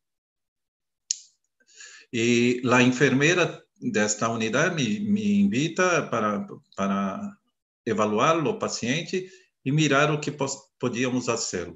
E 2.12 2.62
a 2.70 2.82
enfermeira 2.82 3.62
desta 3.80 4.28
unidade 4.28 4.74
me, 4.74 5.00
me 5.00 5.40
invita 5.40 6.06
para, 6.08 6.46
para 6.76 7.36
evaluar 7.84 8.36
o 8.46 8.58
paciente 8.58 9.30
e 9.64 9.70
mirar 9.70 10.10
o 10.10 10.20
que 10.20 10.34
podíamos 10.78 11.26
fazer. 11.26 11.74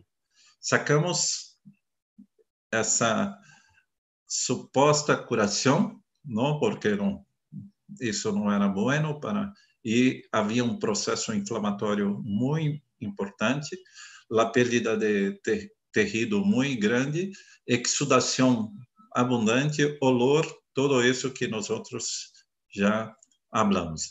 Sacamos 0.61 1.57
essa 2.71 3.39
suposta 4.27 5.17
curação, 5.17 6.01
não, 6.25 6.59
porque 6.59 6.97
não, 6.97 7.25
isso 8.01 8.33
não 8.33 8.51
era 8.51 8.69
bueno 8.69 9.21
para 9.21 9.53
e 9.85 10.23
havia 10.31 10.65
um 10.65 10.79
processo 10.79 11.35
inflamatório 11.35 12.21
muito 12.23 12.83
importante, 13.01 13.77
a 14.39 14.47
perda 14.47 14.97
de 14.97 15.33
ter, 15.43 15.73
tecido 15.93 16.45
muito 16.45 16.81
grande, 16.81 17.31
exudação 17.67 18.73
abundante, 19.15 19.97
olor, 20.01 20.47
tudo 20.75 21.05
isso 21.05 21.31
que 21.33 21.47
nós 21.47 21.69
outros 21.71 22.33
já 22.75 23.15
hablamos 23.51 24.11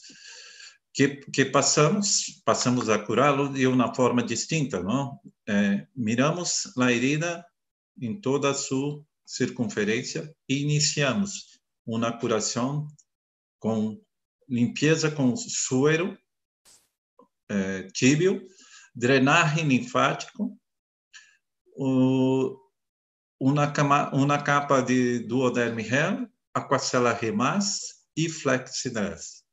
que, 0.94 1.18
que 1.32 1.46
passamos 1.46 2.42
passamos 2.44 2.90
a 2.90 3.00
curá-lo 3.00 3.52
de 3.54 3.66
uma 3.68 3.94
forma 3.94 4.24
distinta, 4.24 4.82
não? 4.84 5.20
É, 5.48 5.88
miramos 5.96 6.72
a 6.78 6.92
herida 6.92 7.46
em 8.00 8.20
toda 8.20 8.50
a 8.50 8.54
sua 8.54 9.04
circunferência 9.26 10.34
e 10.48 10.62
iniciamos 10.62 11.60
uma 11.86 12.12
curação 12.18 12.88
com 13.60 14.02
limpeza 14.50 15.10
com 15.10 15.36
suero 15.36 16.18
é, 17.50 17.84
tíbio, 17.94 18.46
drenagem 18.94 19.68
linfático, 19.68 20.58
o, 21.76 22.58
uma, 23.40 24.14
uma 24.14 24.42
capa 24.42 24.82
de 24.82 25.20
duoderme 25.20 25.84
gel, 25.84 26.28
aquacela 26.54 27.14
remas 27.14 28.02
e 28.16 28.30
flexidez. 28.30 29.44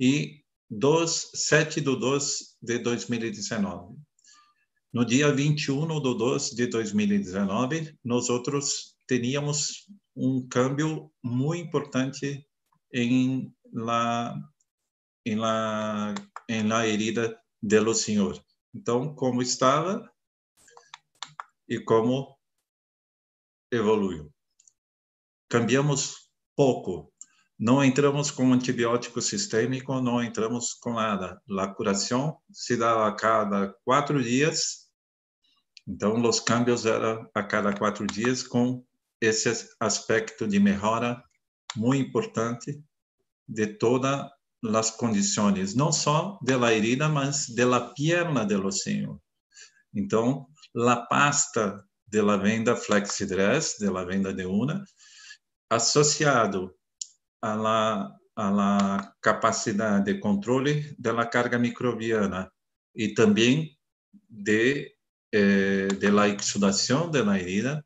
E 0.00 0.42
2, 0.70 1.30
7 1.34 1.80
de 1.80 1.96
2 1.96 2.56
de 2.62 2.78
2019. 2.78 3.96
No 4.92 5.04
dia 5.04 5.32
21 5.32 6.00
de 6.00 6.18
2 6.18 6.50
de 6.50 6.66
2019, 6.66 7.98
nós 8.04 8.28
outros 8.30 8.96
teríamos 9.06 9.86
um 10.14 10.46
câmbio 10.46 11.10
muito 11.22 11.66
importante 11.66 12.46
em 12.92 13.52
la 13.72 14.34
em 15.24 15.36
la 15.36 16.14
em 16.48 16.66
la 16.66 16.86
herida 16.86 17.38
do 17.62 17.94
senhor. 17.94 18.42
Então, 18.74 19.14
como 19.14 19.42
estava 19.42 20.10
e 21.68 21.78
como 21.80 22.38
evoluiu. 23.70 24.32
Cambiamos 25.48 26.30
pouco, 26.56 27.12
não 27.58 27.82
entramos 27.82 28.30
com 28.30 28.52
antibiótico 28.52 29.20
sistêmico, 29.20 30.00
não 30.00 30.22
entramos 30.22 30.74
com 30.74 30.94
nada. 30.94 31.42
A 31.58 31.68
curação 31.68 32.38
se 32.52 32.76
dá 32.76 33.06
a 33.06 33.12
cada 33.14 33.74
quatro 33.84 34.22
dias. 34.22 34.88
Então, 35.86 36.22
os 36.22 36.40
cambios 36.40 36.86
eram 36.86 37.28
a 37.34 37.42
cada 37.42 37.74
quatro 37.74 38.06
dias, 38.06 38.42
com 38.42 38.84
esse 39.20 39.48
aspecto 39.80 40.46
de 40.46 40.60
melhora 40.60 41.22
muito 41.74 42.08
importante 42.08 42.82
de 43.48 43.66
todas 43.66 44.30
as 44.64 44.90
condições, 44.90 45.74
não 45.74 45.92
só 45.92 46.38
da 46.42 46.74
herida, 46.74 47.08
mas 47.08 47.48
da 47.54 47.80
perna 47.80 48.44
do 48.44 48.70
senhor. 48.72 49.20
Então, 49.94 50.46
a 50.76 50.96
pasta 50.96 51.84
de 52.06 52.20
la 52.20 52.36
venda 52.36 52.74
Flexidress, 52.74 53.76
de 53.78 53.90
la 53.90 54.04
venda 54.04 54.32
de 54.32 54.46
una, 54.46 54.84
associado 55.70 56.74
a 57.40 57.54
la, 57.54 58.18
a 58.36 58.50
la 58.50 59.14
capacidade 59.20 60.12
de 60.12 60.20
controle 60.20 60.94
da 60.98 61.26
carga 61.26 61.58
microbiana 61.58 62.50
e 62.94 63.14
também 63.14 63.76
de, 64.28 64.94
eh, 65.32 65.88
de 65.88 66.10
la 66.10 66.28
exudação 66.28 67.10
da 67.10 67.20
herida, 67.38 67.84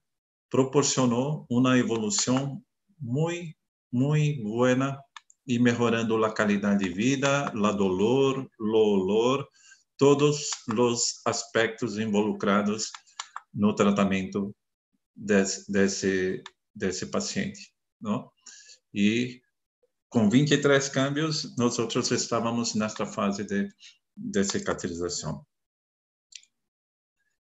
proporcionou 0.50 1.46
uma 1.50 1.78
evolução 1.78 2.62
muito, 2.98 3.56
muito 3.90 4.42
boa 4.42 5.04
e 5.46 5.58
melhorando 5.58 6.24
a 6.24 6.34
qualidade 6.34 6.84
de 6.84 6.90
vida, 6.90 7.46
a 7.46 7.72
dolor, 7.72 8.48
o 8.58 8.64
olor, 8.64 9.46
todos 9.96 10.50
os 10.76 11.20
aspectos 11.26 11.98
involucrados 11.98 12.90
no 13.52 13.74
tratamento 13.74 14.54
desse, 15.14 15.70
desse, 15.70 16.42
desse 16.74 17.06
paciente. 17.06 17.72
Não? 18.00 18.32
e 18.92 19.40
com 20.08 20.28
23 20.28 20.88
câmbios, 20.90 21.56
nós 21.56 21.78
outros 21.78 22.10
estávamos 22.10 22.74
nesta 22.74 23.06
fase 23.06 23.44
de, 23.44 23.68
de 24.14 24.44
cicatrização. 24.44 25.44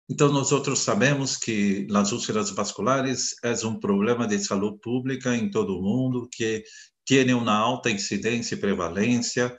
Então, 0.07 0.31
nós 0.31 0.51
outros 0.51 0.79
sabemos 0.79 1.37
que 1.37 1.87
as 1.93 2.11
úlceras 2.11 2.49
vasculares 2.51 3.35
é 3.43 3.53
um 3.65 3.79
problema 3.79 4.27
de 4.27 4.39
saúde 4.39 4.79
pública 4.81 5.35
em 5.35 5.49
todo 5.49 5.77
o 5.77 5.81
mundo, 5.81 6.27
que 6.31 6.63
tem 7.17 7.33
uma 7.33 7.55
alta 7.55 7.89
incidência 7.89 8.55
e 8.55 8.59
prevalência, 8.59 9.55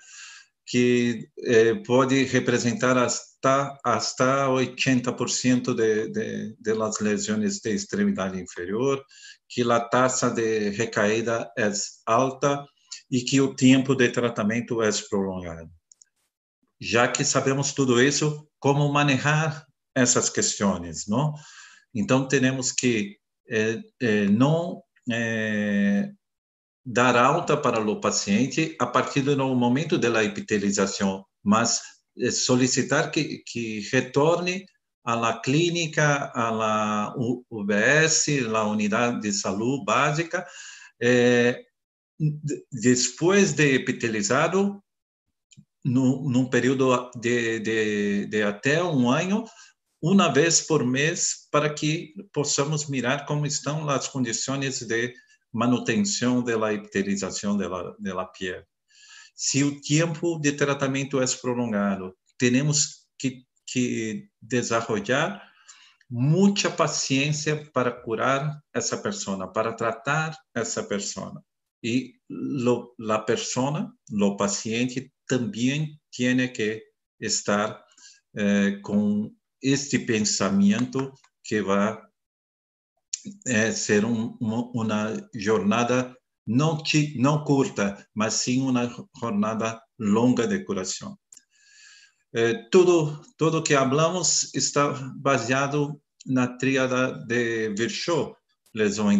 que 0.66 1.28
eh, 1.44 1.74
pode 1.84 2.24
representar 2.24 2.96
hasta, 2.96 3.76
hasta 3.84 4.46
80% 4.46 5.74
de, 5.74 6.08
de, 6.08 6.56
de 6.56 6.74
las 6.74 7.00
lesões 7.00 7.60
de 7.60 7.70
extremidade 7.74 8.40
inferior, 8.40 9.04
que 9.48 9.62
a 9.62 9.80
taxa 9.80 10.30
de 10.30 10.70
recaída 10.70 11.50
é 11.58 11.72
alta 12.06 12.64
e 13.10 13.22
que 13.22 13.40
o 13.40 13.54
tempo 13.54 13.96
de 13.96 14.10
tratamento 14.10 14.80
é 14.80 14.90
prolongado. 15.08 15.68
Já 16.80 17.08
que 17.08 17.24
sabemos 17.24 17.72
tudo 17.72 18.00
isso, 18.00 18.48
como 18.60 18.92
manejar 18.92 19.66
essas 19.94 20.30
questões, 20.30 21.08
não? 21.08 21.34
Então, 21.92 22.28
temos 22.28 22.70
que 22.70 23.16
eh, 23.48 23.80
eh, 24.00 24.26
não 24.26 24.80
eh, 25.10 26.12
dar 26.84 27.16
alta 27.16 27.56
para 27.56 27.80
o 27.80 28.00
paciente 28.00 28.76
a 28.80 28.86
partir 28.86 29.22
do 29.22 29.36
momento 29.54 29.98
da 29.98 30.24
epitelização, 30.24 31.24
mas 31.42 31.80
eh, 32.18 32.30
solicitar 32.30 33.10
que, 33.10 33.42
que 33.46 33.80
retorne 33.92 34.66
à 35.04 35.14
la 35.14 35.40
clínica, 35.40 36.30
à 36.34 36.50
la 36.50 37.14
UBS, 37.50 38.46
a 38.54 38.64
unidade 38.64 39.20
de 39.20 39.32
saúde 39.32 39.84
básica, 39.84 40.46
eh, 41.00 41.62
depois 42.70 43.52
de 43.52 43.74
epitelizado, 43.74 44.82
no, 45.82 46.28
num 46.28 46.46
período 46.46 47.10
de, 47.16 47.60
de, 47.60 48.26
de 48.26 48.42
até 48.42 48.82
um 48.84 49.10
ano, 49.10 49.44
uma 50.02 50.32
vez 50.32 50.60
por 50.60 50.84
mês, 50.84 51.48
para 51.50 51.72
que 51.72 52.14
possamos 52.32 52.86
mirar 52.86 53.24
como 53.26 53.46
estão 53.46 53.88
as 53.88 54.08
condições 54.08 54.80
de 54.80 55.14
manutenção 55.52 56.42
da 56.42 56.72
epitelização 56.72 57.56
da, 57.56 58.24
pele. 58.26 58.64
Se 59.34 59.64
o 59.64 59.80
tempo 59.80 60.38
de 60.38 60.52
tratamento 60.52 61.20
é 61.20 61.24
prolongado, 61.40 62.14
temos 62.38 63.06
que, 63.18 63.44
que 63.66 64.28
desenvolver 64.40 65.40
muita 66.10 66.68
paciência 66.70 67.70
para 67.72 67.92
curar 67.92 68.60
essa 68.74 68.96
pessoa, 68.98 69.50
para 69.52 69.72
tratar 69.72 70.36
essa 70.54 70.82
pessoa. 70.82 71.42
E 71.82 72.14
a 73.08 73.18
pessoa, 73.20 73.92
o 74.12 74.36
paciente, 74.36 75.12
também 75.26 75.98
tem 76.14 76.52
que 76.52 76.82
estar 77.20 77.82
eh, 78.36 78.78
com 78.82 79.32
este 79.62 79.98
pensamento 80.00 81.12
que 81.44 81.62
vai 81.62 81.98
é, 83.46 83.72
ser 83.72 84.04
um, 84.04 84.36
uma, 84.40 84.70
uma, 84.72 85.28
jornada 85.34 86.14
não, 86.46 86.82
não 87.16 87.44
curta, 87.44 88.06
mas 88.14 88.34
sim 88.34 88.62
uma 88.62 88.90
jornada 89.20 89.80
longa 89.98 90.46
de 90.46 90.64
curação. 90.64 91.18
É, 92.32 92.54
tudo 92.70 93.20
tudo 93.36 93.62
que 93.62 93.74
falamos 93.74 94.54
está 94.54 94.88
baseado 95.16 96.00
na 96.26 96.46
tríada 96.46 97.12
de 97.26 97.70
Virchow, 97.70 98.36
lesão 98.74 99.10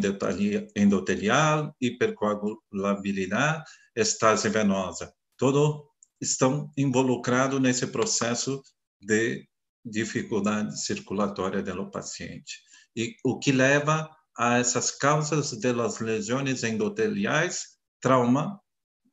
endotelial, 0.77 1.75
hipercoagulabilidade, 1.81 3.65
estase 3.97 4.49
venosa. 4.49 5.13
Todos 5.37 5.83
estão 6.21 6.71
involucrados 6.77 7.61
nesse 7.61 7.87
processo 7.87 8.63
de 9.01 9.49
dificuldade 9.85 10.79
circulatória 10.81 11.63
do 11.63 11.91
paciente. 11.91 12.63
E 12.97 13.15
o 13.25 13.39
que 13.39 13.53
leva 13.53 14.09
a 14.37 14.59
essas 14.59 14.91
causas 14.91 15.53
das 15.59 16.01
lesões 16.01 16.65
endoteliais, 16.65 17.79
trauma 18.01 18.61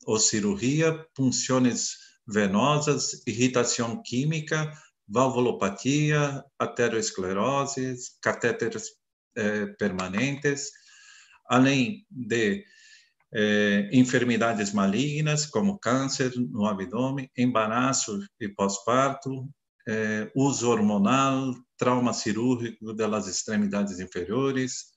ou 0.06 0.20
cirurgia, 0.20 1.06
punções 1.14 1.92
venosas, 2.28 3.22
irritação 3.28 4.02
química, 4.04 4.72
valvulopatia, 5.08 6.44
aterosclerose, 6.60 7.96
catéteres 8.22 8.90
eh, 9.36 9.68
permanentes, 9.78 10.72
além 11.50 12.06
de 12.10 12.66
eh, 13.34 13.90
enfermidades 13.94 14.74
malignas 14.74 15.46
como 15.46 15.80
câncer 15.80 16.32
no 16.36 16.66
abdômen, 16.66 17.30
embaraço 17.38 18.20
e 18.40 18.50
pós-parto, 18.50 19.50
eh, 19.88 20.30
uso 20.36 20.70
hormonal, 20.70 21.54
trauma 21.78 22.14
cirúrgico 22.14 22.94
das 22.94 23.28
extremidades 23.28 24.00
inferiores, 24.00 24.88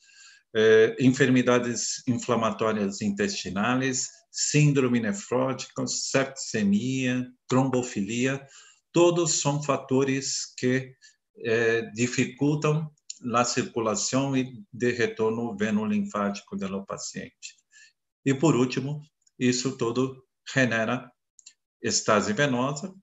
eh, 0.55 0.97
enfermidades 0.99 2.03
inflamatórias 2.09 3.01
intestinais, 3.01 4.09
síndrome 4.31 5.01
nefrótica, 5.01 5.87
septicemia, 5.87 7.27
trombofilia, 7.49 8.45
todos 8.93 9.41
são 9.41 9.63
fatores 9.63 10.53
que 10.57 10.93
eh, 11.45 11.83
dificultam 11.95 12.91
a 13.35 13.45
circulação 13.45 14.37
e 14.37 14.65
de 14.73 14.93
retorno 14.93 15.57
veno-linfático 15.57 16.57
do 16.57 16.85
paciente. 16.87 17.57
E 18.25 18.35
por 18.35 18.57
último, 18.57 19.03
isso 19.39 19.77
tudo 19.77 20.25
genera 20.53 21.11
estase 21.83 22.33
venosa, 22.33 22.95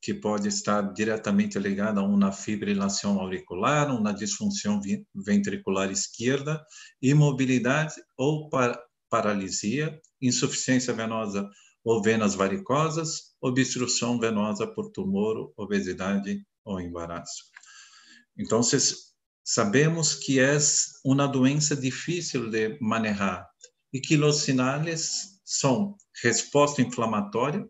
que 0.00 0.14
pode 0.14 0.48
estar 0.48 0.92
diretamente 0.92 1.58
ligada 1.58 2.00
a 2.00 2.04
uma 2.04 2.30
fibrilação 2.32 3.20
auricular, 3.20 3.90
uma 3.94 4.12
disfunção 4.12 4.80
ventricular 5.14 5.90
esquerda, 5.90 6.64
imobilidade 7.02 7.94
ou 8.16 8.48
par 8.48 8.78
paralisia, 9.10 10.00
insuficiência 10.20 10.92
venosa 10.92 11.48
ou 11.84 12.02
venas 12.02 12.34
varicosas, 12.34 13.34
obstrução 13.40 14.18
venosa 14.18 14.66
por 14.66 14.90
tumor, 14.90 15.52
obesidade 15.56 16.44
ou 16.64 16.80
embaraço. 16.80 17.44
Então, 18.36 18.60
sabemos 19.42 20.14
que 20.14 20.38
é 20.38 20.58
uma 21.04 21.26
doença 21.26 21.74
difícil 21.74 22.50
de 22.50 22.78
manejar 22.80 23.48
e 23.92 24.00
que 24.00 24.16
os 24.16 24.42
sinais 24.42 25.40
são 25.44 25.96
resposta 26.22 26.82
inflamatória, 26.82 27.66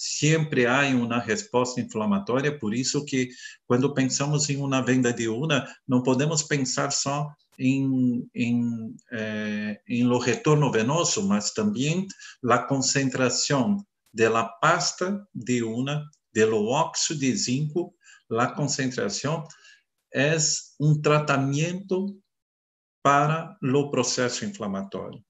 sempre 0.00 0.64
há 0.64 0.80
uma 0.96 1.18
resposta 1.18 1.78
inflamatória, 1.78 2.58
por 2.58 2.72
isso 2.74 3.04
que 3.04 3.28
quando 3.66 3.92
pensamos 3.92 4.48
em 4.48 4.56
uma 4.56 4.80
venda 4.80 5.12
de 5.12 5.28
una, 5.28 5.70
não 5.86 6.02
podemos 6.02 6.42
pensar 6.42 6.90
só 6.90 7.30
em, 7.58 8.26
em, 8.34 8.96
eh, 9.12 9.78
em 9.86 10.04
lo 10.04 10.18
retorno 10.18 10.72
venoso, 10.72 11.28
mas 11.28 11.52
também 11.52 12.06
a 12.48 12.58
concentração 12.60 13.76
da 14.10 14.42
pasta 14.42 15.22
de 15.34 15.62
una, 15.62 16.02
do 16.34 16.64
óxido 16.64 17.20
de 17.20 17.36
zinco, 17.36 17.94
a 18.30 18.46
concentração 18.46 19.46
é 20.14 20.34
um 20.80 20.98
tratamento 20.98 22.18
para 23.02 23.54
o 23.62 23.90
processo 23.90 24.46
inflamatório. 24.46 25.22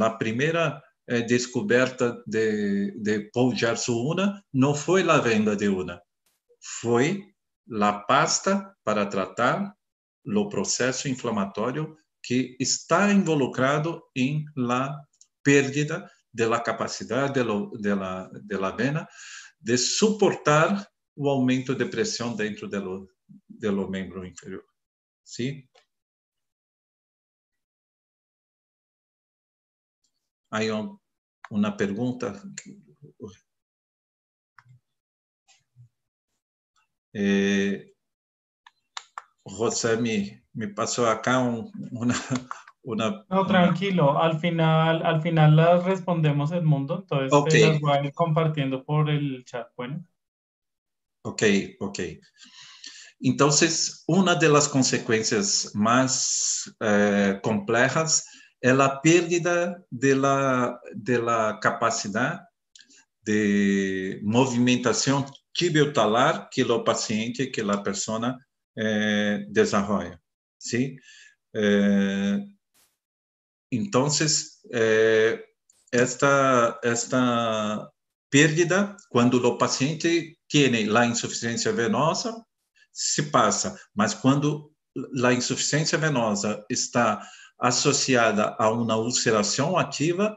A 0.00 0.10
primeira 0.10 0.82
eh, 1.10 1.22
descoberta 1.22 2.22
de, 2.24 2.92
de 2.92 3.30
Paul 3.32 3.52
Una 3.88 4.44
não 4.52 4.74
foi 4.74 5.02
a 5.02 5.18
venda 5.18 5.56
de 5.56 5.68
una, 5.68 6.00
foi 6.80 7.24
a 7.82 7.92
pasta 7.92 8.76
para 8.84 9.04
tratar 9.06 9.74
o 10.24 10.48
processo 10.48 11.08
inflamatório 11.08 11.96
que 12.22 12.56
está 12.60 13.12
involucrado 13.12 14.02
em 14.14 14.44
la 14.56 14.96
pérdida 15.42 16.08
de 16.32 16.46
la 16.46 16.60
capacidade 16.60 17.34
de, 17.34 17.42
lo, 17.42 17.70
de, 17.76 17.94
la, 17.94 18.30
de 18.44 18.56
la 18.56 18.70
vena 18.70 19.08
de 19.60 19.76
suportar 19.76 20.88
o 21.16 21.28
aumento 21.28 21.74
de 21.74 21.86
pressão 21.86 22.36
dentro 22.36 22.68
do, 22.68 23.10
do 23.48 23.90
membro 23.90 24.24
inferior. 24.24 24.64
Sim? 25.24 25.66
Aí 30.52 30.68
uma 31.50 31.76
pergunta. 31.76 32.40
Eh, 37.12 37.92
José 39.44 39.96
me, 39.96 40.44
me 40.52 40.68
pasó 40.68 41.08
acá 41.08 41.40
un, 41.40 41.70
una, 41.90 42.14
una, 42.82 43.26
No, 43.28 43.46
tranquilo, 43.46 44.16
al 44.16 44.38
final, 44.38 45.04
al 45.04 45.20
final 45.20 45.56
las 45.56 45.84
respondemos 45.84 46.52
Edmundo, 46.52 47.00
entonces 47.00 47.32
okay. 47.32 47.60
las 47.62 47.80
voy 47.80 47.92
a 47.92 48.04
ir 48.04 48.12
compartiendo 48.12 48.84
por 48.84 49.10
el 49.10 49.44
chat, 49.44 49.68
bueno. 49.76 50.04
Ok, 51.22 51.42
ok. 51.80 51.98
Entonces, 53.22 54.04
una 54.06 54.34
de 54.36 54.48
las 54.48 54.68
consecuencias 54.68 55.72
más 55.74 56.74
eh, 56.80 57.38
complejas 57.42 58.26
é 58.62 58.70
a 58.70 58.88
perda 58.88 59.84
de 59.90 60.14
la 60.14 61.58
capacidade 61.62 62.40
de 63.22 64.20
movimentação 64.22 65.24
tibiotalar 65.52 66.48
que 66.50 66.62
o 66.62 66.84
paciente, 66.84 67.50
que 67.50 67.60
a 67.60 67.78
pessoa 67.78 68.38
eh, 68.76 69.46
desenvolve. 69.50 70.18
¿sí? 70.58 70.96
Eh, 71.54 72.38
eh, 74.72 75.44
esta, 75.92 76.80
esta 76.82 77.92
pérdida, 78.30 78.96
quando 79.10 79.34
o 79.44 79.58
paciente 79.58 80.38
tem 80.48 80.96
a 80.96 81.06
insuficiência 81.06 81.72
venosa, 81.72 82.44
se 82.92 83.24
passa, 83.30 83.78
mas 83.94 84.14
quando 84.14 84.72
a 85.24 85.32
insuficiência 85.32 85.98
venosa 85.98 86.64
está 86.68 87.20
associada 87.60 88.56
a 88.58 88.70
uma 88.70 88.96
ulceração 88.96 89.76
ativa, 89.76 90.36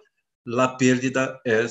a 0.57 0.67
perda 0.67 1.39
é 1.45 1.65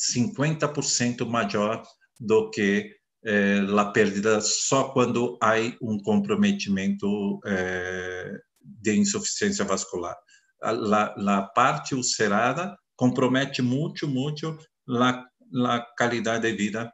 50% 0.00 1.26
maior 1.26 1.82
do 2.18 2.50
que 2.50 2.94
eh, 3.24 3.60
a 3.76 3.84
perda 3.86 4.40
só 4.40 4.90
quando 4.90 5.38
há 5.42 5.54
um 5.82 5.98
comprometimento 5.98 7.40
eh, 7.44 8.38
de 8.62 8.96
insuficiência 8.96 9.64
vascular. 9.64 10.16
A, 10.62 11.42
parte 11.54 11.94
ulcerada 11.94 12.76
compromete 12.96 13.62
muito, 13.62 14.06
muito 14.06 14.58
a 14.88 15.80
qualidade 15.96 16.50
de 16.50 16.56
vida 16.56 16.92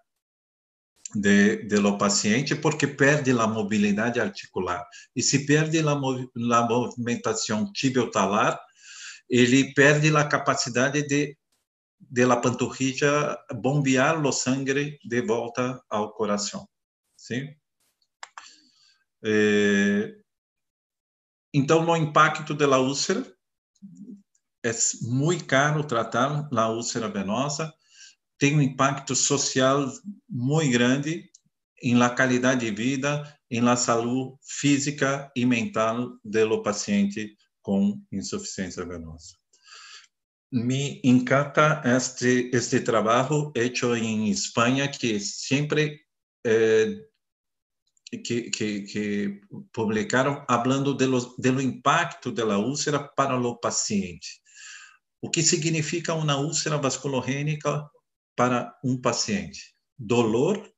de, 1.15 1.65
de 1.67 1.79
lo 1.79 1.97
paciente 1.97 2.57
porque 2.57 2.87
perde 2.87 3.31
a 3.31 3.47
mobilidade 3.47 4.21
articular. 4.21 4.85
E 5.15 5.23
se 5.23 5.47
perde 5.47 5.79
a, 5.79 5.95
movimentação 5.95 7.73
tibiotalar, 7.73 8.59
ele 9.29 9.73
perde 9.75 10.15
a 10.17 10.25
capacidade 10.25 11.03
de 11.07 11.37
de 11.99 12.25
la 12.25 12.41
bombear 13.55 14.25
o 14.25 14.33
sangue 14.33 14.99
de 15.03 15.23
volta 15.23 15.83
ao 15.89 16.13
coração. 16.13 16.69
Sim? 17.17 17.49
Eh, 19.25 20.15
então, 21.53 21.85
o 21.87 21.97
impacto 21.97 22.55
da 22.55 22.79
úlcera 22.79 23.25
é 24.65 24.71
muito 25.03 25.47
caro 25.47 25.85
tratar 25.85 26.49
a 26.53 26.69
úlcera 26.69 27.09
venosa, 27.09 27.73
tem 28.39 28.57
um 28.57 28.63
impacto 28.63 29.15
social 29.15 29.91
muito 30.29 30.73
grande 30.73 31.31
em 31.83 31.95
la 31.95 32.11
qualidade 32.11 32.61
de 32.61 32.71
vida, 32.75 33.39
em 33.51 33.61
la 33.61 33.77
saúde 33.77 34.37
física 34.43 35.31
e 35.37 35.45
mental 35.45 36.11
do 36.25 36.63
paciente 36.63 37.37
com 37.63 38.01
insuficiência 38.13 38.85
venosa. 38.85 39.35
Me 40.53 41.01
encanta 41.05 41.83
este, 41.85 42.51
este 42.53 42.81
trabalho 42.81 43.53
hecho 43.55 43.95
em 43.97 44.31
Espanha, 44.31 44.89
que 44.89 45.19
sempre 45.21 46.01
eh, 46.47 46.97
que, 48.25 48.51
que, 48.51 48.83
que, 48.83 49.41
publicaram 49.73 50.45
falando 50.49 50.95
do 50.95 51.61
impacto 51.61 52.31
da 52.31 52.59
úlcera 52.59 53.01
para 53.01 53.37
o 53.37 53.57
paciente. 53.57 54.41
O 55.21 55.29
que 55.29 55.43
significa 55.43 56.15
uma 56.15 56.37
úlcera 56.37 56.79
vasculogênica 56.79 57.91
para 58.37 58.79
um 58.85 59.01
paciente? 59.01 59.75
Dolor, 59.99 60.71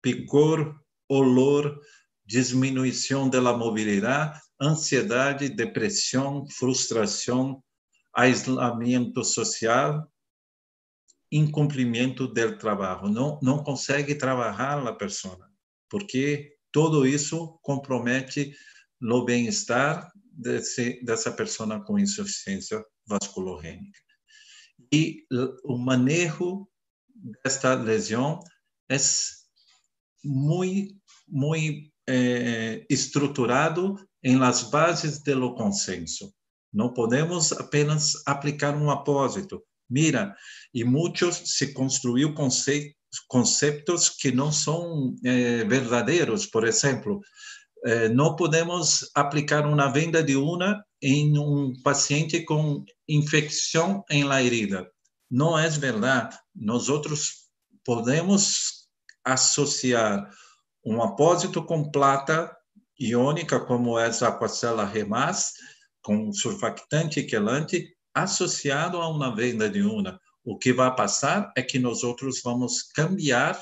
picor, 0.00 0.80
olor, 1.08 1.80
diminuição 2.24 3.28
da 3.28 3.40
mobilidade, 3.52 4.40
ansiedade, 4.60 5.48
depressão, 5.48 6.46
frustração, 6.48 7.62
isolamento 8.16 9.24
social, 9.24 10.08
incumprimento 11.32 12.28
do 12.28 12.58
trabalho. 12.58 13.08
Não, 13.08 13.38
não 13.42 13.62
consegue 13.62 14.14
trabalhar 14.14 14.86
a 14.86 14.92
pessoa, 14.92 15.50
porque 15.88 16.56
tudo 16.72 17.06
isso 17.06 17.58
compromete 17.62 18.54
o 19.02 19.24
bem-estar 19.24 20.10
dessa 21.02 21.32
pessoa 21.32 21.82
com 21.84 21.98
insuficiência 21.98 22.84
vasculogênica. 23.06 23.98
E 24.92 25.24
o 25.64 25.76
manejo 25.76 26.69
desta 27.44 27.74
lesão 27.74 28.40
é 28.90 28.96
muito, 30.24 30.94
muito 31.28 31.90
eh, 32.08 32.84
estruturado 32.90 33.96
em 34.22 34.36
las 34.36 34.64
bases 34.64 35.22
do 35.22 35.54
consenso. 35.54 36.32
Não 36.72 36.92
podemos 36.92 37.52
apenas 37.52 38.14
aplicar 38.26 38.76
um 38.76 38.90
apósito. 38.90 39.62
Mira, 39.88 40.34
e 40.72 40.84
muitos 40.84 41.56
se 41.56 41.72
construiu 41.72 42.32
conceitos 43.28 44.08
que 44.08 44.30
não 44.30 44.52
são 44.52 45.16
eh, 45.24 45.64
verdadeiros. 45.64 46.46
Por 46.46 46.64
exemplo, 46.64 47.20
eh, 47.84 48.08
não 48.08 48.36
podemos 48.36 49.10
aplicar 49.14 49.66
uma 49.66 49.88
venda 49.88 50.22
de 50.22 50.36
una 50.36 50.84
em 51.02 51.36
um 51.38 51.72
paciente 51.82 52.44
com 52.44 52.84
infecção 53.08 54.04
em 54.10 54.24
la 54.24 54.42
herida. 54.42 54.88
Não 55.30 55.58
é 55.58 55.68
verdade. 55.68 56.36
Nós 56.54 56.88
outros 56.88 57.48
podemos 57.84 58.88
associar 59.24 60.28
um 60.84 61.02
apósito 61.02 61.62
com 61.62 61.90
plata 61.90 62.54
iônica, 62.98 63.60
como 63.60 63.98
é 63.98 64.06
a 64.06 64.28
aquacela 64.28 64.84
remas, 64.84 65.52
com 66.02 66.32
surfactante 66.32 67.20
e 67.20 67.26
quelante 67.26 67.94
associado 68.14 68.98
a 68.98 69.08
uma 69.08 69.34
venda 69.34 69.68
de 69.68 69.82
una. 69.82 70.20
O 70.44 70.58
que 70.58 70.72
vai 70.72 70.94
passar 70.94 71.52
é 71.56 71.62
que 71.62 71.78
nós 71.78 72.02
outros 72.02 72.40
vamos 72.42 72.82
cambiar 72.82 73.60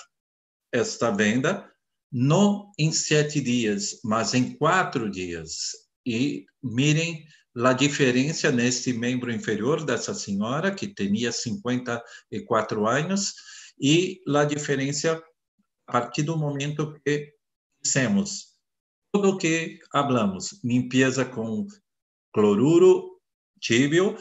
esta 0.73 1.11
venda 1.11 1.69
não 2.11 2.73
em 2.79 2.91
sete 2.91 3.41
dias, 3.41 4.01
mas 4.03 4.33
em 4.33 4.57
quatro 4.57 5.11
dias. 5.11 5.73
E 6.07 6.47
mirem 6.63 7.27
a 7.57 7.73
diferença 7.73 8.53
neste 8.53 8.93
membro 8.93 9.33
inferior 9.33 9.85
dessa 9.85 10.15
senhora, 10.15 10.75
que 10.75 10.87
tinha 10.87 11.33
54 11.33 12.87
anos, 12.87 13.35
e 13.81 14.21
a 14.29 14.45
diferença 14.45 15.23
a 15.87 15.93
partir 15.93 16.23
do 16.23 16.37
momento 16.37 17.01
que 17.05 17.33
dissemos 17.83 18.59
tudo 19.13 19.31
o 19.31 19.39
que 19.39 19.79
hablamos, 19.93 20.61
limpeza 20.63 21.25
com 21.25 21.67
cloruro 22.33 23.19
tíbio, 23.61 24.17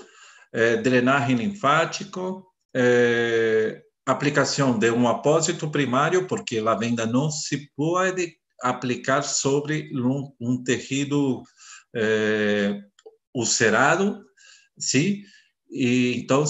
eh, 0.53 0.77
drenagem 0.77 1.35
linfático, 1.35 2.47
eh, 2.73 3.83
aplicação 4.05 4.79
de 4.79 4.89
um 4.89 5.07
apósito 5.07 5.69
primário, 5.69 6.25
porque 6.27 6.59
a 6.59 6.75
venda 6.75 7.05
não 7.05 7.29
se 7.29 7.69
pode 7.75 8.37
aplicar 8.61 9.21
sobre 9.21 9.91
um, 9.93 10.33
um 10.39 10.63
tecido 10.63 11.43
eh, 11.93 12.79
ulcerado? 13.37 14.25
E 15.69 16.15
então 16.17 16.43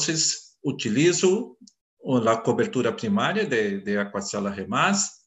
utilizo 0.63 1.57
a 2.27 2.37
cobertura 2.37 2.93
primária 2.93 3.45
de, 3.45 3.81
de 3.81 3.97
aquacela 3.97 4.49
remas 4.49 5.17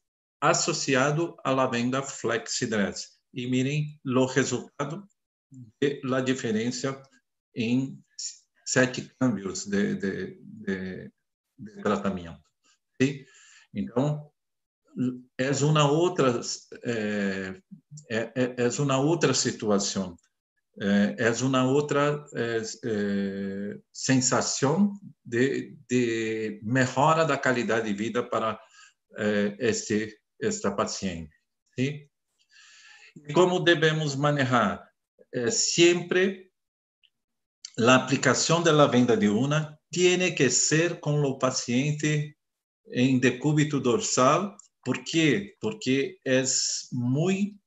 associado 0.41 1.37
à 1.45 1.51
lavenda 1.51 2.03
flexidress. 2.03 3.19
E 3.33 3.47
mirem 3.47 4.01
o 4.05 4.27
resultado 4.27 5.07
de 5.81 6.01
la 6.05 6.25
em 7.55 7.99
sete 8.65 9.13
câmbios 9.19 9.67
de, 9.67 9.95
de, 9.97 10.41
de, 10.43 11.13
de 11.59 11.83
tratamento. 11.83 12.41
Então, 13.75 14.31
é 15.39 15.51
uma 15.65 15.91
outra 15.91 16.41
é, 16.85 17.63
é, 18.09 18.55
é 18.59 18.83
uma 18.83 18.99
outra 18.99 19.35
situação 19.35 20.17
é, 20.79 21.17
é 21.19 21.45
uma 21.45 21.65
outra 21.65 22.25
é, 22.35 22.63
é, 22.85 23.79
sensação 23.93 24.93
de, 25.25 25.77
de 25.89 26.61
melhora 26.63 27.25
da 27.25 27.37
qualidade 27.37 27.89
de 27.89 27.95
vida 27.95 28.23
para 28.23 28.61
é, 29.17 29.57
este 29.59 30.19
esta 30.41 30.71
paciente 30.75 31.35
¿sí? 31.77 32.09
como 33.35 33.61
devemos 33.61 34.17
manejar 34.17 34.89
siempre 35.51 36.51
la 37.77 37.95
aplicación 37.97 38.63
de 38.65 38.73
la 38.73 38.87
venda 38.87 39.17
de 39.17 39.29
una 39.29 39.79
tiene 39.91 40.35
que 40.35 40.51
ser 40.51 41.01
con 41.01 41.25
el 41.25 41.37
paciente 41.39 42.37
en 42.85 43.21
decúbito 43.21 43.81
dorsal. 43.81 44.57
¿Por 44.85 45.05
qué? 45.05 45.57
Porque 45.61 46.19
es 46.25 46.89
muy 46.91 47.59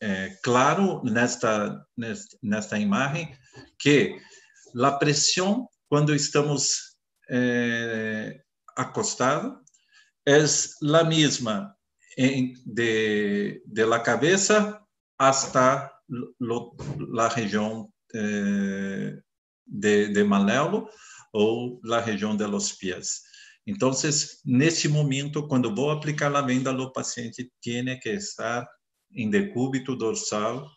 eh, 0.00 0.36
claro 0.42 1.02
nesta, 1.04 1.86
nesta 2.42 2.78
imagen 2.78 3.28
que 3.78 4.20
la 4.74 4.98
presión 4.98 5.66
cuando 5.88 6.12
estamos 6.12 6.98
eh, 7.28 8.42
acostados 8.76 9.58
la 10.80 11.04
misma 11.04 11.76
en, 12.16 12.54
de, 12.64 13.62
de 13.64 13.86
la 13.86 14.02
cabeza 14.02 14.84
hasta 15.18 15.92
lo, 16.38 16.74
la 17.12 17.28
região 17.28 17.92
eh, 18.14 19.18
de, 19.66 20.08
de 20.08 20.24
Malelo 20.24 20.88
ou 21.32 21.80
na 21.84 22.00
região 22.00 22.36
de 22.36 22.46
los 22.46 22.72
pies. 22.72 23.22
Então, 23.66 23.90
nesse 24.44 24.88
momento, 24.88 25.46
quando 25.48 25.74
vou 25.74 25.90
aplicar 25.90 26.34
a 26.34 26.40
venda, 26.40 26.70
o 26.70 26.92
paciente 26.92 27.50
tem 27.60 27.98
que 27.98 28.10
estar 28.10 28.66
em 29.12 29.30
decúbito 29.30 29.96
dorsal, 29.96 30.68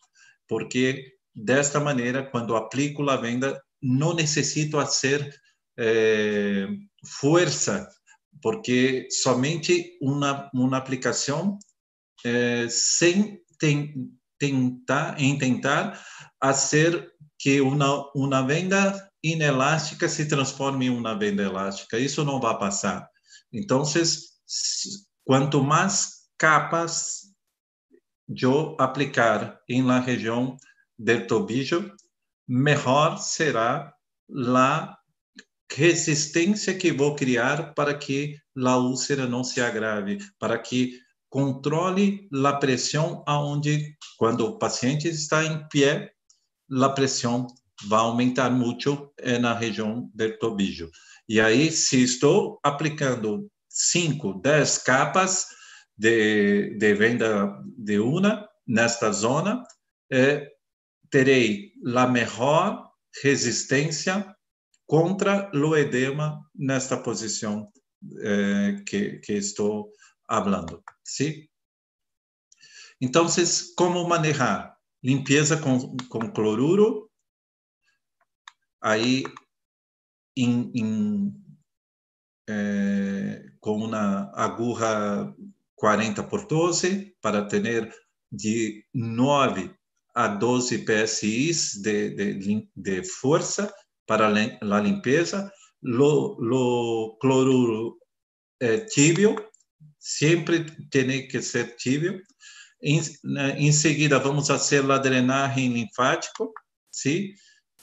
porque 0.48 1.14
desta 1.36 1.80
maneira, 1.80 2.24
quando 2.24 2.56
aplico 2.56 3.08
a 3.10 3.18
venda, 3.18 3.62
não 3.82 4.14
necessito 4.14 4.78
fazer 4.78 5.34
eh, 5.78 6.68
força, 7.20 7.88
porque 8.42 9.08
somente 9.10 9.98
uma, 10.02 10.50
uma 10.54 10.78
aplicação 10.78 11.58
eh, 12.26 12.68
sem 12.70 13.40
ten, 13.58 13.94
tentar, 14.38 15.20
em 15.20 15.38
tentar 15.38 16.04
fazer 16.42 17.12
que 17.38 17.62
uma, 17.62 18.12
uma 18.16 18.46
venda 18.46 19.10
inelástica 19.24 20.08
se 20.08 20.28
transforme 20.28 20.88
em 20.88 20.90
uma 20.90 21.18
venda 21.18 21.44
elástica. 21.44 21.98
Isso 21.98 22.24
não 22.24 22.40
vai 22.40 22.58
passar. 22.58 23.08
Então, 23.52 23.84
quanto 25.26 25.64
mais 25.64 26.20
capas 26.38 27.29
eu 28.30 28.76
aplicar 28.80 29.60
em 29.68 29.82
la 29.82 30.00
região 30.00 30.58
del 30.98 31.26
tobillo, 31.28 31.92
melhor 32.48 33.18
será 33.18 33.94
a 34.56 34.98
resistência 35.72 36.76
que 36.76 36.92
vou 36.92 37.16
criar 37.16 37.74
para 37.74 37.94
que 37.94 38.38
a 38.58 38.78
úlcera 38.78 39.28
não 39.28 39.44
se 39.44 39.62
agrave, 39.62 40.18
para 40.40 40.58
que 40.58 41.00
controle 41.30 42.28
a 42.44 42.54
pressão 42.54 43.24
aonde 43.26 43.96
quando 44.18 44.46
o 44.46 44.58
paciente 44.58 45.08
está 45.08 45.46
em 45.46 45.68
pé, 45.70 46.12
a 46.72 46.90
pressão 46.90 47.48
vai 47.88 48.00
aumentar 48.00 48.50
muito 48.50 49.12
na 49.40 49.54
região 49.54 50.10
do 50.14 50.38
tobillo. 50.38 50.90
E 51.28 51.40
aí, 51.40 51.72
se 51.72 52.04
estou 52.04 52.60
aplicando 52.64 53.50
5, 53.70 54.42
10 54.42 54.80
capas 54.80 55.46
de, 56.00 56.78
de 56.78 56.94
venda 56.94 57.62
de 57.78 58.00
una 58.00 58.50
nesta 58.66 59.12
zona, 59.12 59.64
eh, 60.10 60.50
terei 61.10 61.74
a 61.96 62.08
melhor 62.08 62.90
resistência 63.22 64.34
contra 64.88 65.52
o 65.54 65.76
edema 65.76 66.40
nesta 66.56 66.98
posição 66.98 67.70
eh, 68.22 68.82
que, 68.88 69.20
que 69.20 69.34
estou 69.34 69.92
falando. 70.26 70.82
Sim? 71.04 71.46
Então, 73.02 73.28
como 73.76 74.08
manejar? 74.08 74.78
Limpeza 75.04 75.58
com, 75.58 75.96
com 76.10 76.32
cloruro, 76.32 77.10
aí 78.82 79.24
em, 80.36 80.72
em, 80.76 81.34
é, 82.50 83.52
com 83.60 83.78
uma 83.78 84.32
agulha 84.34 85.34
40 85.80 86.24
por 86.24 86.46
12 86.46 87.16
para 87.22 87.46
ter 87.46 87.92
de 88.32 88.84
9 88.94 89.74
a 90.14 90.28
12 90.28 90.86
PSI 90.86 91.52
de, 91.82 92.10
de, 92.36 92.70
de 92.76 93.04
força 93.04 93.74
para 94.06 94.28
a 94.28 94.80
limpeza, 94.80 95.52
lo, 95.82 96.38
lo 96.40 97.18
cloruro 97.22 97.98
é, 98.60 98.80
tíbio, 98.80 99.36
sempre 100.00 100.66
tem 100.90 101.28
que 101.28 101.42
ser 101.42 101.76
tíbio. 101.76 102.22
Em, 102.82 103.02
em 103.58 103.72
seguida, 103.72 104.20
vamos 104.20 104.48
fazer 104.48 104.90
a 104.90 104.98
drenagem 104.98 105.72
linfática, 105.74 106.46
sim? 106.92 107.30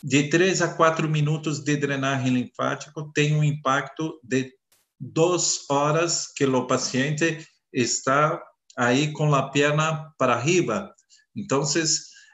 de 0.02 0.28
3 0.28 0.62
a 0.62 0.74
4 0.74 1.08
minutos 1.08 1.60
de 1.60 1.76
drenagem 1.76 2.32
linfática 2.32 2.92
tem 3.14 3.34
um 3.34 3.42
impacto 3.42 4.20
de 4.22 4.52
duas 5.00 5.68
horas 5.70 6.26
que 6.34 6.44
o 6.44 6.66
paciente 6.66 7.46
está 7.76 8.42
aí 8.76 9.12
com 9.12 9.34
a 9.34 9.50
perna 9.50 10.12
para 10.18 10.34
arriba. 10.34 10.94
Então, 11.34 11.62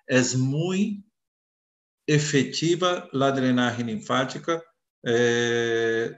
é 0.08 0.36
muito 0.36 1.02
efetiva 2.06 3.08
a 3.12 3.30
drenagem 3.30 3.86
linfática 3.86 4.62
eh, 5.06 6.16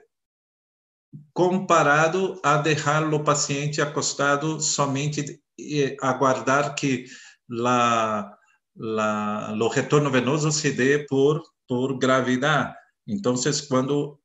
comparado 1.33 2.41
a 2.43 2.57
deixar 2.59 3.03
o 3.13 3.23
paciente 3.23 3.81
acostado 3.81 4.61
somente 4.61 5.41
e 5.59 5.97
aguardar 6.01 6.75
que 6.75 7.07
la, 7.49 8.37
la, 8.77 9.57
o 9.61 9.69
retorno 9.69 10.11
venoso 10.11 10.51
se 10.51 10.73
dê 10.73 11.07
por, 11.07 11.43
por 11.69 11.99
gravidade. 11.99 12.75
Então, 13.07 13.35
quando 13.69 14.19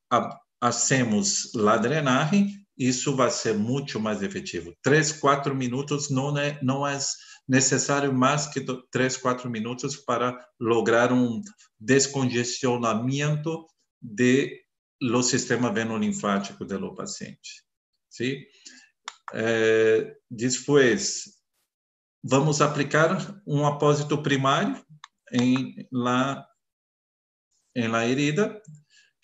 hacemos 0.62 1.54
a 1.56 1.78
drenagem, 1.78 2.66
isso 2.80 3.14
vai 3.14 3.30
ser 3.30 3.54
muito 3.54 4.00
mais 4.00 4.24
efetivo. 4.24 4.74
Três, 4.82 5.12
quatro 5.12 5.54
minutos 5.54 6.10
não 6.10 6.38
é, 6.38 6.58
não 6.64 6.88
é 6.88 6.98
necessário 7.46 8.14
mais 8.14 8.48
que 8.48 8.66
três, 8.90 9.18
quatro 9.18 9.50
minutos 9.50 9.98
para 9.98 10.38
lograr 10.58 11.12
um 11.12 11.42
descongestionamento 11.78 13.68
de 14.02 14.64
lo 15.02 15.22
sistema 15.22 15.74
venolinfático 15.74 16.64
do 16.64 16.96
paciente. 16.96 17.66
Sim? 18.10 18.38
É, 19.34 20.16
depois, 20.32 21.24
vamos 22.24 22.62
aplicar 22.62 23.42
um 23.46 23.66
apósito 23.66 24.22
primário 24.24 24.82
em 25.34 25.88
la, 25.92 26.48
em 27.76 27.88
la 27.88 28.08
herida, 28.08 28.62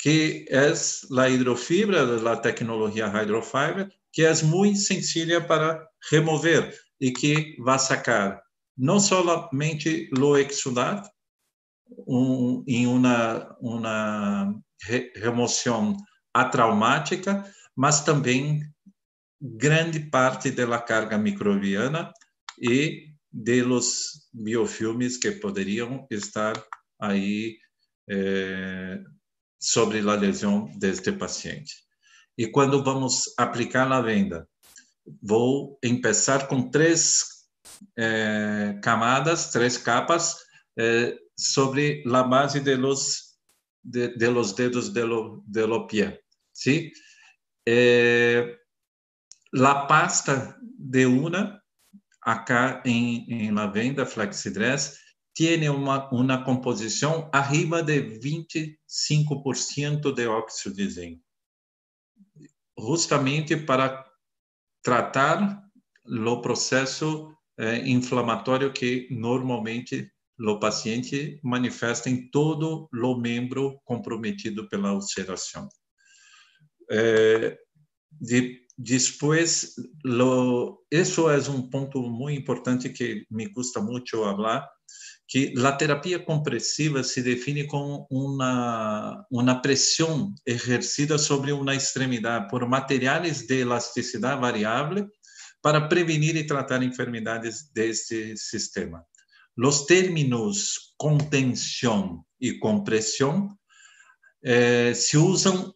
que 0.05 0.45
é 0.51 0.71
a 1.19 1.29
hidrofibra, 1.31 2.31
a 2.31 2.37
tecnologia 2.37 3.07
hydrofiber, 3.07 3.91
que 4.13 4.21
é 4.21 4.43
muito 4.43 4.77
sencilla 4.77 5.41
para 5.41 5.83
remover 6.11 6.79
e 7.01 7.11
que 7.11 7.55
vai 7.59 7.79
sacar 7.79 8.39
não 8.77 8.99
somente 8.99 10.07
o 10.15 10.37
exudado 10.37 11.09
em 12.67 12.85
re, 14.83 15.11
remoção 15.15 15.97
atraumática, 16.31 17.43
mas 17.75 18.03
também 18.03 18.61
grande 19.41 20.01
parte 20.01 20.51
da 20.51 20.77
carga 20.77 21.17
microbiana 21.17 22.13
e 22.61 23.07
de 23.33 23.63
los 23.63 24.29
biofilmes 24.31 25.17
que 25.17 25.31
poderiam 25.31 26.05
estar 26.11 26.63
aí 27.01 27.57
eh, 28.07 29.03
sobre 29.65 29.99
a 29.99 30.15
lesão 30.15 30.71
deste 30.77 31.11
paciente. 31.11 31.73
E 32.37 32.45
quando 32.47 32.83
vamos 32.83 33.33
aplicar 33.35 33.89
na 33.89 33.99
venda, 33.99 34.47
vou 35.21 35.79
começar 35.81 36.47
com 36.47 36.69
três 36.69 37.23
eh, 37.97 38.79
camadas, 38.83 39.49
três 39.49 39.75
capas 39.77 40.35
eh, 40.77 41.17
sobre 41.35 42.03
a 42.05 42.23
base 42.23 42.59
de 42.59 42.75
los 42.75 43.39
de, 43.83 44.09
de 44.15 44.29
los 44.29 44.53
dedos 44.53 44.93
de 44.93 45.03
lo, 45.03 45.43
de 45.47 45.65
lo 45.65 45.87
pie, 45.87 46.19
¿sí? 46.51 46.91
Eh, 47.67 48.57
la 49.51 49.87
pasta 49.87 50.57
de 50.61 51.05
una 51.07 51.61
acá 52.21 52.83
em, 52.85 53.25
em 53.29 53.51
la 53.51 53.67
venda 53.67 54.05
Flexidress 54.05 54.99
tem 55.35 55.69
uma, 55.69 56.09
uma 56.11 56.43
composição 56.43 57.29
arriba 57.33 57.83
de 57.83 58.01
25% 58.01 60.13
de 60.13 60.27
óxido 60.27 60.75
de 60.75 60.89
zinco, 60.89 61.21
justamente 62.79 63.57
para 63.57 64.05
tratar 64.81 65.61
o 66.05 66.41
processo 66.41 67.35
eh, 67.57 67.87
inflamatório 67.87 68.71
que 68.71 69.07
normalmente 69.11 70.09
o 70.39 70.59
paciente 70.59 71.39
manifesta 71.43 72.09
em 72.09 72.29
todo 72.29 72.87
o 72.93 73.15
membro 73.15 73.79
comprometido 73.83 74.69
pela 74.69 74.93
ulceração. 74.93 75.67
Eh, 76.91 77.57
de, 78.11 78.61
depois, 78.77 79.73
isso 80.91 81.29
é 81.29 81.37
um 81.49 81.69
ponto 81.69 82.01
muito 82.01 82.39
importante 82.39 82.89
que 82.89 83.25
me 83.31 83.49
custa 83.49 83.81
muito 83.81 84.11
falar, 84.11 84.67
que 85.27 85.53
a 85.65 85.71
terapia 85.71 86.19
compressiva 86.19 87.03
se 87.03 87.21
define 87.21 87.65
como 87.65 88.05
uma, 88.11 89.25
uma 89.31 89.61
pressão 89.61 90.33
exercida 90.45 91.17
sobre 91.17 91.51
uma 91.51 91.75
extremidade 91.75 92.47
por 92.47 92.67
materiais 92.67 93.47
de 93.47 93.61
elasticidade 93.61 94.39
variável 94.39 95.07
para 95.61 95.87
prevenir 95.87 96.35
e 96.35 96.45
tratar 96.45 96.83
enfermidades 96.83 97.71
deste 97.73 98.37
sistema. 98.37 99.03
Os 99.57 99.85
termos 99.85 100.93
contenção 100.97 102.23
e 102.39 102.59
compressão 102.59 103.57
eh, 104.43 104.93
se 104.93 105.17
usam 105.17 105.73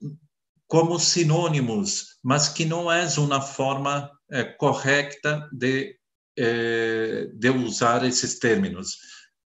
como 0.68 1.00
sinônimos, 1.00 2.20
mas 2.24 2.50
que 2.50 2.66
não 2.66 2.92
é 2.92 3.08
uma 3.18 3.42
forma 3.42 4.12
eh, 4.32 4.44
correta 4.44 5.50
de, 5.52 5.96
eh, 6.38 7.32
de 7.34 7.50
usar 7.50 8.06
esses 8.06 8.38
termos 8.38 8.96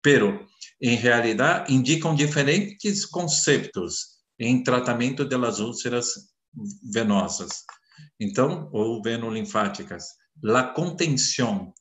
pero 0.05 0.47
em 0.83 0.97
realidade 0.97 1.73
indicam 1.73 2.15
diferentes 2.15 3.07
conceitos 3.07 4.19
em 4.39 4.63
tratamento 4.63 5.25
das 5.25 5.61
úlceras 5.61 6.09
venosas, 6.93 7.65
então 8.21 8.69
ou 8.71 9.03
venolinfáticas. 9.03 10.09
A 10.45 10.63
contenção 10.63 11.73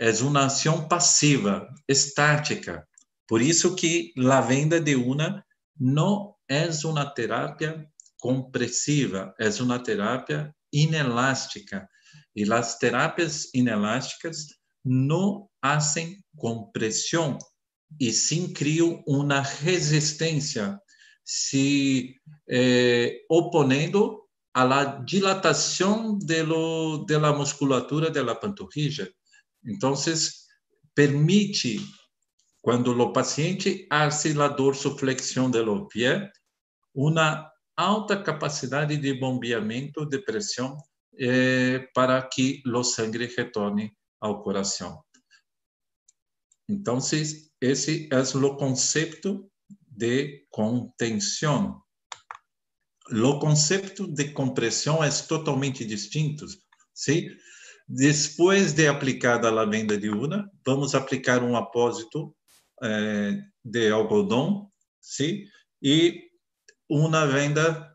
é 0.00 0.10
uma 0.22 0.46
ação 0.46 0.88
passiva, 0.88 1.68
estática. 1.88 2.84
Por 3.28 3.40
isso 3.40 3.76
que 3.76 4.12
a 4.18 4.40
venda 4.40 4.80
de 4.80 4.96
una 4.96 5.44
não 5.78 6.34
é 6.48 6.68
uma 6.84 7.06
terapia 7.06 7.88
compressiva, 8.18 9.32
é 9.38 9.48
uma 9.62 9.78
terapia 9.78 10.52
inelástica. 10.72 11.88
E 12.34 12.50
as 12.52 12.78
terapias 12.78 13.48
inelásticas 13.54 14.46
não 14.84 15.48
fazem 15.62 16.18
compressão 16.36 17.38
e 17.98 18.12
sim 18.12 18.52
criam 18.52 19.02
uma 19.06 19.40
resistência, 19.40 20.78
se 21.24 22.14
eh, 22.48 23.22
oponendo 23.28 24.20
à 24.54 24.84
dilatação 25.04 26.18
la 27.18 27.32
musculatura 27.32 28.10
de 28.10 28.22
la 28.22 28.34
panturrilla. 28.34 29.08
Então, 29.64 29.94
permite, 30.94 31.80
quando 32.62 32.98
o 32.98 33.12
paciente 33.12 33.86
hace 33.90 34.32
la 34.34 34.48
dorsoflexião 34.48 35.50
do 35.50 35.88
pé, 35.88 36.30
uma 36.94 37.50
alta 37.76 38.22
capacidade 38.22 38.96
de 38.96 39.14
bombeamento 39.14 40.04
de 40.04 40.18
pressão 40.18 40.76
eh, 41.18 41.88
para 41.94 42.20
que 42.22 42.62
o 42.66 42.82
sangue 42.82 43.26
retorne 43.36 43.92
ao 44.20 44.42
coração. 44.42 45.02
Então, 46.70 46.98
esse 46.98 48.08
é 48.12 48.36
o 48.38 48.56
conceito 48.56 49.50
de 49.88 50.46
contenção. 50.50 51.82
O 53.10 53.38
conceito 53.40 54.06
de 54.06 54.30
compressão 54.30 55.02
é 55.02 55.10
totalmente 55.26 55.84
distinto, 55.84 56.46
sim? 56.94 57.28
Depois 57.88 58.72
de 58.72 58.86
aplicada 58.86 59.48
a 59.48 59.64
venda 59.64 59.98
de 59.98 60.08
una, 60.08 60.48
vamos 60.64 60.94
aplicar 60.94 61.42
um 61.42 61.56
apósito 61.56 62.32
eh, 62.84 63.42
de 63.64 63.90
algodão, 63.90 64.70
sim? 65.00 65.44
E 65.82 66.30
uma 66.88 67.26
venda, 67.26 67.92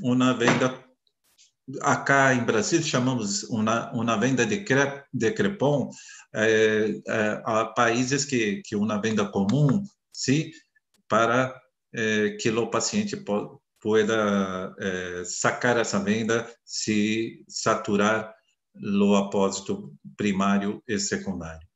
uma 0.00 0.32
venda 0.32 0.89
acá 1.80 2.34
em 2.34 2.44
Brasil 2.44 2.82
chamamos 2.82 3.44
uma, 3.44 3.90
uma 3.92 4.16
venda 4.16 4.44
de, 4.46 4.64
crep, 4.64 5.04
de 5.12 5.30
crepom 5.32 5.90
é, 6.34 7.00
é, 7.06 7.42
a 7.44 7.64
países 7.66 8.24
que 8.24 8.62
que 8.64 8.76
uma 8.76 9.00
venda 9.00 9.24
comum, 9.26 9.82
sim, 10.12 10.50
para 11.08 11.54
é, 11.94 12.36
que 12.40 12.50
o 12.50 12.70
paciente 12.70 13.16
po, 13.16 13.60
pueda 13.80 14.74
sacar 15.24 15.78
essa 15.78 15.98
venda 15.98 16.46
se 16.66 17.42
saturar 17.48 18.30
o 18.74 19.16
apósito 19.16 19.94
primário 20.18 20.82
e 20.86 20.98
secundário. 20.98 21.66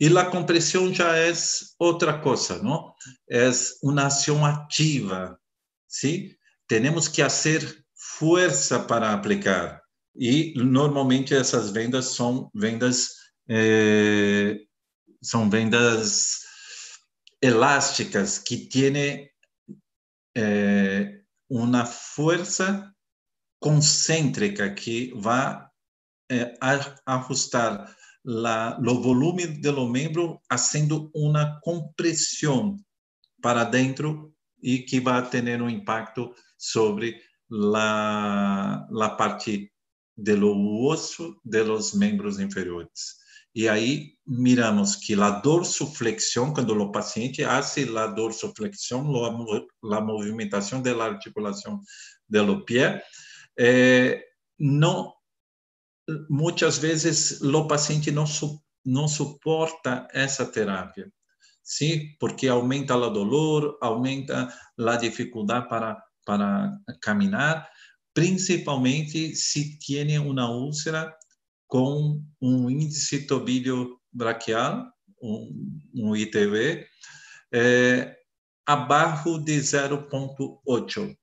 E 0.00 0.08
a 0.16 0.24
compressão 0.24 0.92
já 0.92 1.14
é 1.16 1.30
outra 1.78 2.18
coisa, 2.18 2.62
não? 2.62 2.94
É 3.30 3.50
uma 3.82 4.06
ação 4.06 4.44
ativa, 4.46 5.38
sim? 5.86 6.34
Temos 6.66 7.06
que 7.06 7.22
fazer 7.22 7.79
força 8.20 8.78
para 8.78 9.14
aplicar. 9.14 9.82
E 10.14 10.52
normalmente 10.62 11.34
essas 11.34 11.70
vendas 11.70 12.14
são 12.14 12.50
vendas 12.54 13.14
eh, 13.48 14.60
são 15.22 15.48
vendas 15.48 16.40
elásticas 17.40 18.38
que 18.38 18.58
têm 18.58 19.30
eh, 20.36 21.22
uma 21.48 21.86
força 21.86 22.94
concêntrica 23.58 24.70
que 24.74 25.14
vai 25.16 25.66
eh, 26.30 26.54
ajustar 27.06 27.96
o 28.22 29.00
volume 29.00 29.46
do 29.46 29.88
membro 29.88 30.38
fazendo 30.46 31.10
uma 31.14 31.58
compressão 31.62 32.76
para 33.40 33.64
dentro 33.64 34.34
e 34.62 34.80
que 34.80 35.00
vai 35.00 35.26
ter 35.26 35.62
um 35.62 35.70
impacto 35.70 36.34
sobre 36.58 37.29
la, 37.50 38.86
la 38.90 39.16
parte 39.16 39.72
do 40.16 40.86
osso 40.86 41.40
de 41.42 41.64
los 41.64 41.94
membros 41.94 42.38
inferiores. 42.38 43.18
E 43.52 43.68
aí 43.68 44.14
miramos 44.24 44.94
que 44.94 45.14
a 45.14 45.30
dorsoflexão, 45.30 46.52
quando 46.54 46.70
o 46.70 46.92
paciente 46.92 47.42
hace 47.42 47.82
a 47.96 48.06
dorsoflexão, 48.06 49.00
a 49.24 50.00
movimentação 50.00 50.80
da 50.80 51.04
articulação 51.04 51.80
do 52.28 52.64
pé, 52.64 53.02
eh, 53.58 54.24
não 54.58 55.12
muitas 56.28 56.78
vezes 56.78 57.40
o 57.40 57.66
paciente 57.66 58.10
não 58.10 58.26
su, 58.26 58.60
não 58.84 59.08
suporta 59.08 60.08
essa 60.12 60.44
terapia, 60.44 61.10
sim, 61.62 62.16
porque 62.18 62.48
aumenta 62.48 62.96
o 62.96 63.10
dolor, 63.10 63.78
aumenta 63.80 64.52
a 64.78 64.96
dificuldade 64.96 65.68
para 65.68 66.02
para 66.24 66.76
caminhar, 67.00 67.68
principalmente 68.14 69.34
se 69.34 69.78
tem 69.78 70.18
uma 70.18 70.50
úlcera 70.50 71.14
com 71.66 72.22
um 72.40 72.68
índice 72.68 73.26
tobilho 73.26 73.98
braquial, 74.12 74.86
um, 75.22 75.80
um 75.94 76.16
ITV, 76.16 76.86
é, 77.52 78.16
abaixo 78.66 79.38
de 79.38 79.58
0,8 79.58 81.16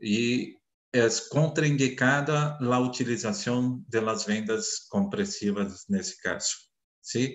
e 0.00 0.56
é 0.92 1.08
contraindicada 1.28 2.56
a 2.60 2.78
utilização 2.78 3.84
das 3.88 4.24
vendas 4.24 4.86
compressivas 4.88 5.84
nesse 5.88 6.20
caso. 6.22 6.54
Sim? 7.02 7.34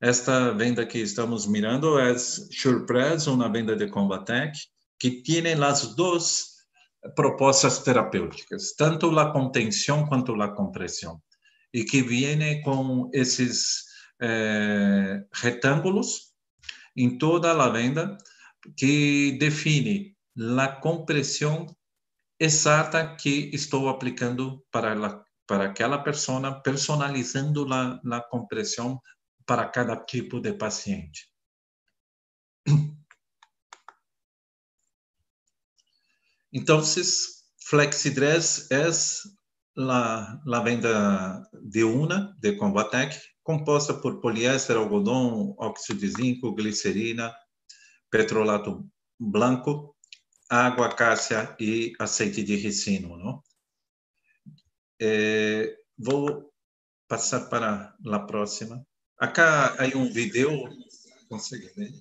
Esta 0.00 0.52
venda 0.52 0.86
que 0.86 0.98
estamos 0.98 1.46
mirando 1.46 1.98
é 1.98 2.16
Surprise, 2.16 3.28
uma 3.28 3.48
venda 3.48 3.74
de 3.74 3.88
Combatec, 3.88 4.58
que 5.02 5.10
têm 5.10 5.52
as 5.64 5.96
duas 5.96 6.58
propostas 7.16 7.80
terapêuticas, 7.80 8.72
tanto 8.76 9.18
a 9.18 9.32
contenção 9.32 10.06
quanto 10.06 10.40
a 10.40 10.54
compressão, 10.54 11.20
e 11.74 11.82
que 11.82 12.00
vem 12.02 12.62
com 12.62 13.10
esses 13.12 13.82
eh, 14.20 15.24
em 16.96 17.18
toda 17.18 17.50
a 17.50 17.68
venda 17.68 18.16
que 18.76 19.36
define 19.40 20.14
a 20.56 20.68
compressão 20.68 21.66
exata 22.38 23.16
que 23.16 23.50
estou 23.52 23.88
aplicando 23.88 24.64
para 24.70 24.94
para 25.48 25.64
aquela 25.64 25.98
pessoa, 25.98 26.62
personalizando 26.62 27.66
a 27.74 28.20
compressão 28.30 29.00
para 29.44 29.68
cada 29.68 29.96
tipo 29.96 30.40
de 30.40 30.52
paciente. 30.52 31.31
Entonces, 36.52 37.50
Flexidress 37.56 38.70
es 38.70 39.36
la, 39.74 40.40
la 40.44 40.60
venda 40.60 41.48
de 41.52 41.82
una 41.82 42.36
de 42.38 42.56
Combatec, 42.56 43.18
composta 43.42 44.00
por 44.00 44.20
poliéster, 44.20 44.76
algodão, 44.76 45.54
óxido 45.58 46.00
de 46.00 46.08
zinco, 46.08 46.54
glicerina, 46.54 47.34
petrolato 48.10 48.86
branco, 49.18 49.96
água 50.48 50.94
cássia 50.94 51.56
e 51.58 51.94
azeite 51.98 52.42
de 52.42 52.56
ricino. 52.56 53.16
Não? 53.16 53.42
É, 55.00 55.76
vou 55.96 56.52
passar 57.08 57.48
para 57.48 57.96
a 58.04 58.18
próxima. 58.20 58.86
Acá 59.18 59.74
há 59.78 59.96
um 59.96 60.12
vídeo, 60.12 60.50
consegue 61.28 61.68
ver? 61.74 61.92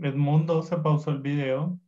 Edmundo, 0.00 0.62
se 0.62 0.76
pausó 0.76 1.10
el 1.10 1.20
video. 1.20 1.78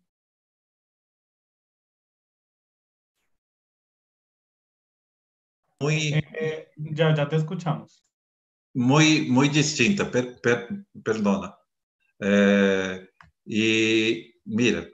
Muy, 5.80 6.14
Eh, 6.14 6.22
eh, 6.40 6.68
ya, 6.76 7.14
ya 7.14 7.28
te 7.28 7.36
escuchamos. 7.36 8.02
muy, 8.74 9.28
muy 9.30 9.48
distinta, 9.48 10.10
per- 10.10 10.40
per- 10.40 10.68
perdona. 11.04 11.56
Eh, 12.20 13.08
y 13.44 14.34
mira, 14.44 14.86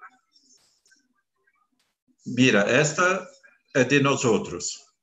mira, 2.27 2.63
esta 2.81 3.27
es 3.75 3.89
de 3.89 4.01
nosotros. 4.03 4.94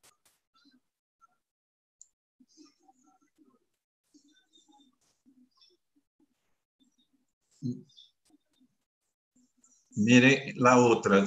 Miren 9.96 10.54
la 10.56 10.78
otra. 10.78 11.24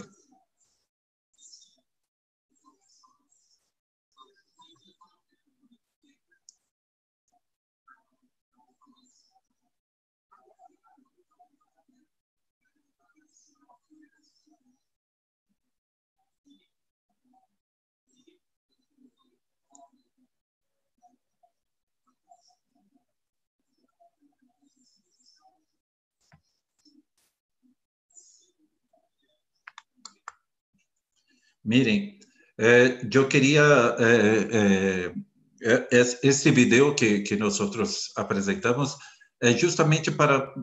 Miren, 31.65 32.19
eh, 32.57 32.99
yo 33.09 33.27
quería, 33.27 33.95
eh, 33.99 34.47
eh, 34.51 35.13
eh, 35.61 35.87
es- 35.91 36.19
este 36.21 36.51
video 36.51 36.95
que, 36.95 37.23
que 37.23 37.35
nosotros 37.37 38.13
presentamos 38.29 38.97
es 39.39 39.59
justamente 39.61 40.11
para 40.11 40.53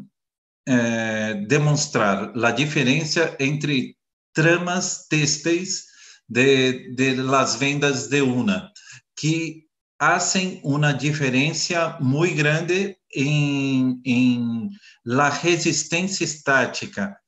eh, 0.67 1.45
demonstrar 1.49 2.33
la 2.37 2.53
diferencia 2.53 3.37
entre 3.39 3.99
tramas 4.33 5.07
textos 5.09 5.89
de, 6.29 6.87
de 6.95 7.17
las 7.17 7.59
vendas 7.59 8.09
de 8.09 8.23
una, 8.23 8.73
que 9.17 9.69
hacen 9.99 10.61
una 10.63 10.93
diferencia 10.95 11.97
muy 12.01 12.31
grande 12.31 13.01
en, 13.11 14.01
en 14.05 14.71
la 15.05 15.31
resistencia 15.43 16.25
estática. 16.25 17.21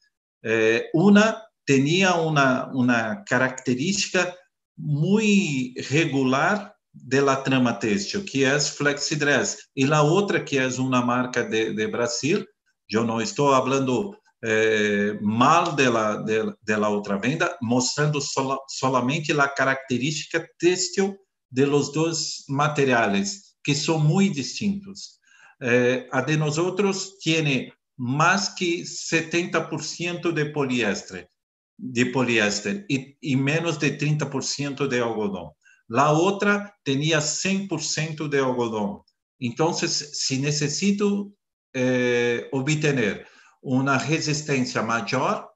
Eh, 0.42 0.86
una 0.94 1.43
una, 1.66 2.70
una 2.72 3.24
característica 3.24 4.34
muy 4.76 5.74
regular 5.90 6.74
de 6.92 7.20
la 7.20 7.42
trama 7.42 7.78
textil, 7.78 8.24
que 8.24 8.54
es 8.54 8.70
Flexidress, 8.70 9.70
y 9.74 9.86
la 9.86 10.02
otra 10.02 10.44
que 10.44 10.64
es 10.64 10.78
una 10.78 11.02
marca 11.02 11.42
de, 11.42 11.74
de 11.74 11.86
Brasil, 11.86 12.46
yo 12.88 13.04
no 13.04 13.20
estoy 13.20 13.54
hablando 13.54 14.18
eh, 14.42 15.18
mal 15.22 15.74
de 15.74 15.90
la, 15.90 16.22
de, 16.22 16.54
de 16.60 16.76
la 16.76 16.90
otra 16.90 17.16
venda, 17.16 17.56
mostrando 17.60 18.20
sola, 18.20 18.58
solamente 18.68 19.32
la 19.32 19.52
característica 19.54 20.46
textil 20.58 21.16
de 21.48 21.66
los 21.66 21.92
dos 21.92 22.44
materiales, 22.48 23.56
que 23.62 23.74
son 23.74 24.04
muy 24.04 24.28
distintos. 24.28 25.20
Eh, 25.60 26.06
a 26.12 26.22
de 26.22 26.36
nosotros 26.36 27.18
tiene 27.20 27.72
más 27.96 28.54
que 28.54 28.82
70% 28.82 30.32
de 30.32 30.46
poliéster, 30.46 31.30
de 31.76 32.06
poliéster 32.06 32.86
y, 32.88 33.16
y 33.20 33.36
menos 33.36 33.78
de 33.78 33.98
30% 33.98 34.86
de 34.88 34.98
algodón. 35.00 35.52
La 35.88 36.12
otra 36.12 36.76
tenía 36.82 37.18
100% 37.20 38.28
de 38.28 38.38
algodón. 38.38 39.02
Entonces, 39.38 40.18
si 40.18 40.38
necesito 40.38 41.32
eh, 41.72 42.48
obtener 42.52 43.26
una 43.60 43.98
resistencia 43.98 44.82
mayor, 44.82 45.52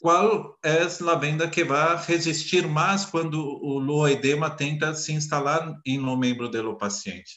¿cuál 0.00 0.54
es 0.62 1.00
la 1.00 1.14
venda 1.14 1.50
que 1.50 1.64
va 1.64 1.92
a 1.92 2.06
resistir 2.06 2.66
más 2.66 3.06
cuando 3.06 3.42
o 3.42 4.08
edema 4.08 4.56
tenta 4.56 4.94
se 4.94 5.12
instalar 5.12 5.80
en 5.84 6.04
los 6.04 6.18
miembros 6.18 6.50
del 6.50 6.76
paciente? 6.76 7.30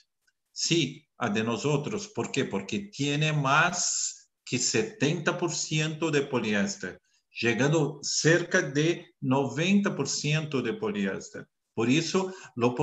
Sí, 0.52 1.08
a 1.18 1.30
de 1.30 1.44
nosotros. 1.44 2.08
¿Por 2.08 2.32
qué? 2.32 2.46
Porque 2.46 2.80
tiene 2.80 3.32
más 3.32 4.32
que 4.44 4.58
70% 4.58 6.10
de 6.12 6.22
poliéster, 6.24 7.02
llegando 7.42 8.00
cerca 8.04 8.62
de 8.62 9.06
90% 9.24 10.62
de 10.62 10.74
poliéster. 10.74 11.46
Por 11.76 11.90
isso, 11.90 12.32
o 12.58 12.76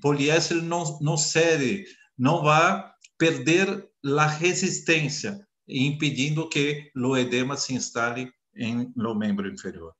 poliéster 0.00 0.60
não, 0.62 0.98
não 1.00 1.16
cede, 1.16 1.84
não 2.18 2.42
vai 2.42 2.90
perder 3.16 3.88
a 4.04 4.26
resistência, 4.26 5.46
impedindo 5.68 6.48
que 6.48 6.90
o 6.96 7.16
edema 7.16 7.56
se 7.56 7.72
instale 7.74 8.32
em 8.54 8.92
no 8.96 9.14
membro 9.14 9.48
inferior. 9.48 9.94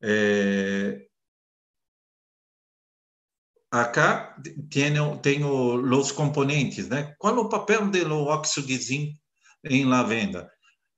É... 0.00 1.06
Acá 3.70 4.40
tenho, 4.70 5.18
tenho 5.18 5.98
os 5.98 6.12
componentes, 6.12 6.88
né? 6.88 7.12
Qual 7.18 7.36
o 7.38 7.48
papel 7.48 7.90
do 7.90 8.18
óxido 8.18 8.68
de 8.68 8.76
zinco 8.76 9.18
em 9.64 9.84
lavanda? 9.84 10.48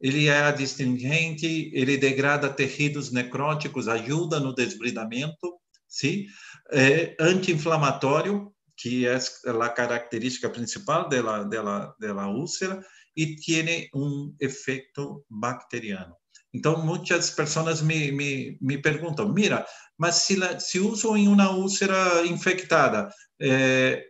Ele 0.01 0.29
é 0.29 0.43
adstringente, 0.43 1.71
ele 1.73 1.97
degrada 1.97 2.53
tecidos 2.53 3.11
necróticos, 3.11 3.89
ajuda 3.89 4.39
no 4.39 4.55
desbridamento, 4.55 5.59
sim? 5.89 6.27
É 6.71 7.17
anti-inflamatório, 7.19 8.53
que 8.77 9.07
é 9.07 9.19
a 9.63 9.69
característica 9.69 10.51
principal 10.51 11.09
dela, 11.09 11.45
dela, 11.45 11.95
dela 11.99 12.29
úlcera, 12.29 12.85
e 13.17 13.37
tem 13.37 13.89
um 13.95 14.35
efeito 14.39 15.25
bacteriano. 15.31 16.15
Então, 16.53 16.85
muitas 16.85 17.31
pessoas 17.31 17.81
me, 17.83 18.13
me, 18.13 18.59
me 18.61 18.79
perguntam, 18.79 19.33
mira, 19.33 19.67
mas 19.99 20.17
se, 20.17 20.37
se 20.61 20.79
uso 20.79 21.17
em 21.17 21.29
uma 21.29 21.51
úlcera 21.51 22.25
infectada, 22.27 23.11
eh, 23.41 24.05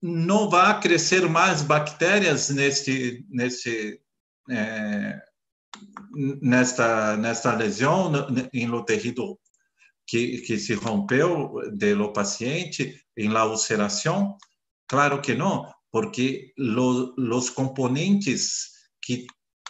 não 0.00 0.48
vai 0.50 0.80
crescer 0.80 1.28
mais 1.28 1.62
bactérias 1.62 2.50
neste, 2.50 3.24
neste, 3.30 4.00
eh, 4.50 5.20
nesta, 6.42 7.16
nesta 7.16 7.54
lesão, 7.54 8.12
em 8.52 8.66
no 8.66 8.84
tecido 8.84 9.38
que, 10.06 10.38
que 10.42 10.58
se 10.58 10.74
rompeu 10.74 11.54
do 11.72 12.12
paciente, 12.12 13.04
em 13.16 13.28
la 13.28 13.46
ulceração? 13.46 14.36
Claro 14.86 15.20
que 15.20 15.34
não, 15.34 15.72
porque 15.90 16.52
lo, 16.58 17.14
os 17.16 17.50
componentes 17.50 18.70
que 19.00 19.26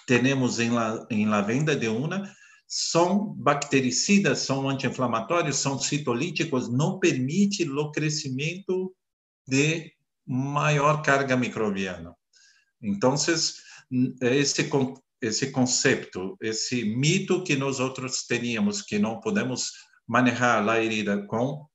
temos 0.07 0.59
em 0.59 0.70
la, 0.70 1.07
em 1.11 1.27
la 1.27 1.43
venda 1.43 1.77
de 1.77 1.89
una 1.89 2.35
são 2.66 3.35
bactericidas, 3.35 4.41
são 4.41 4.68
anti-inflamatórios, 4.68 5.57
são 5.57 5.79
citolíticos, 5.79 6.72
não 6.72 6.99
permite 6.99 7.68
o 7.68 7.93
crescimento 7.93 8.95
de 9.47 9.93
maior 10.27 11.03
carga 11.03 11.37
microbiana. 11.37 12.14
Então, 12.83 13.16
esse, 14.20 14.70
esse 15.20 15.51
conceito, 15.51 16.36
esse 16.40 16.84
mito 16.84 17.42
que 17.45 17.57
nós 17.57 17.80
outros 17.80 18.24
teníamos, 18.26 18.82
que 18.82 18.99
não 18.99 19.20
podemos 19.20 19.70
manejar 20.07 20.68
a 20.68 20.82
herida 20.82 21.26
com 21.26 21.66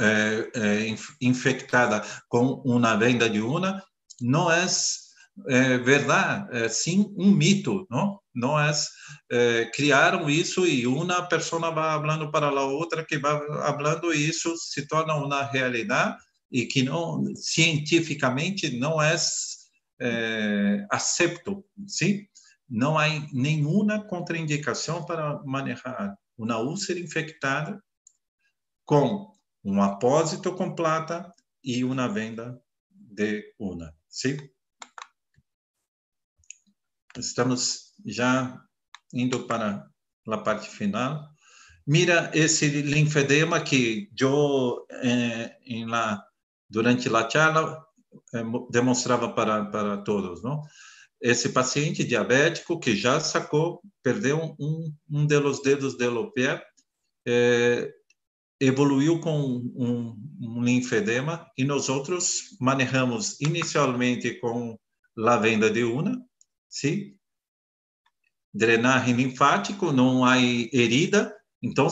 é, 0.00 0.50
é, 0.54 0.96
infectada 1.20 2.02
com 2.28 2.62
uma 2.64 2.96
venda 2.96 3.28
de 3.28 3.40
una, 3.40 3.82
não 4.20 4.50
é 4.50 4.66
é 5.46 5.78
verdade, 5.78 6.48
é 6.56 6.68
sim 6.68 7.14
um 7.16 7.30
mito, 7.30 7.86
não? 7.88 8.18
Não 8.34 8.58
é, 8.58 8.72
é 9.30 9.70
criaram 9.72 10.28
isso 10.28 10.66
e 10.66 10.86
uma 10.86 11.22
pessoa 11.22 11.70
vai 11.70 12.00
falando 12.00 12.30
para 12.30 12.46
a 12.46 12.64
outra 12.64 13.04
que 13.04 13.18
vai 13.18 13.38
falando 13.46 14.12
e 14.12 14.28
isso 14.28 14.56
se 14.56 14.86
torna 14.88 15.14
uma 15.14 15.44
realidade 15.44 16.16
e 16.50 16.66
que 16.66 16.82
não 16.82 17.22
cientificamente 17.36 18.78
não 18.78 19.00
é, 19.00 19.16
é 20.00 20.86
aceito, 20.90 21.64
sim? 21.86 22.26
Não 22.68 22.98
há 22.98 23.08
nenhuma 23.32 24.04
contraindicação 24.04 25.04
para 25.04 25.42
manejar 25.44 26.16
uma 26.36 26.58
úlcera 26.58 27.00
infectada 27.00 27.82
com 28.84 29.32
um 29.64 29.82
apósito 29.82 30.54
com 30.54 30.74
plata 30.74 31.32
e 31.62 31.84
uma 31.84 32.08
venda 32.08 32.60
de 32.90 33.54
una, 33.58 33.94
sim? 34.08 34.36
Estamos 37.16 37.94
já 38.06 38.62
indo 39.12 39.46
para 39.46 39.90
a 40.28 40.38
parte 40.38 40.68
final. 40.68 41.28
Mira 41.86 42.30
esse 42.34 42.68
linfedema 42.82 43.60
que 43.62 44.10
eu, 44.20 44.86
eh, 44.90 45.58
em 45.64 45.86
la, 45.86 46.22
durante 46.68 47.08
a 47.08 47.30
charla, 47.30 47.82
eh, 47.82 47.87
demonstrava 48.70 49.32
para, 49.32 49.64
para 49.66 49.98
todos, 49.98 50.42
não? 50.42 50.62
esse 51.20 51.48
paciente 51.50 52.04
diabético 52.04 52.78
que 52.78 52.94
já 52.94 53.18
sacou, 53.20 53.82
perdeu 54.02 54.54
um, 54.58 54.92
um 55.10 55.26
dos 55.26 55.62
dedos 55.62 55.96
do 55.96 56.32
pé, 56.32 56.64
é, 57.26 57.92
evoluiu 58.60 59.20
com 59.20 59.38
um, 59.40 60.16
um 60.40 60.62
linfedema 60.62 61.46
e 61.56 61.64
nós 61.64 61.88
outros 61.88 62.56
manejamos 62.60 63.40
inicialmente 63.40 64.38
com 64.40 64.78
lavenda 65.16 65.70
de 65.70 65.82
una, 65.84 66.16
sim? 66.68 67.16
Drenagem 68.54 69.14
linfático, 69.14 69.92
não 69.92 70.24
há 70.24 70.38
herida, 70.38 71.34
então 71.62 71.90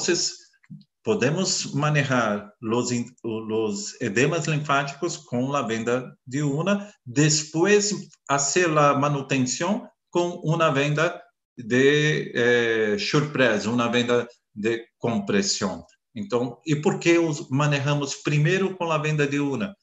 podemos 1.07 1.73
manejar 1.73 2.53
os, 2.61 4.01
edemas 4.01 4.47
linfáticos 4.47 5.17
com 5.17 5.47
lavenda 5.47 6.19
de 6.27 6.43
una, 6.43 6.93
depois 7.07 7.95
fazer 8.27 8.77
a 8.77 8.93
manutenção 8.99 9.89
com 10.11 10.31
uma 10.43 10.69
venda 10.73 11.23
de 11.57 12.33
eh, 12.35 12.97
surpresa, 12.99 13.71
uma 13.71 13.89
venda 13.89 14.29
de 14.53 14.85
compressão. 14.99 15.87
Então, 16.13 16.61
e 16.67 16.75
por 16.75 16.99
que 16.99 17.17
os 17.19 17.49
manejamos 17.51 18.17
primeiro 18.17 18.77
com 18.77 18.91
a 18.91 18.99
venda 18.99 19.29
de 19.29 19.39
una? 19.39 19.77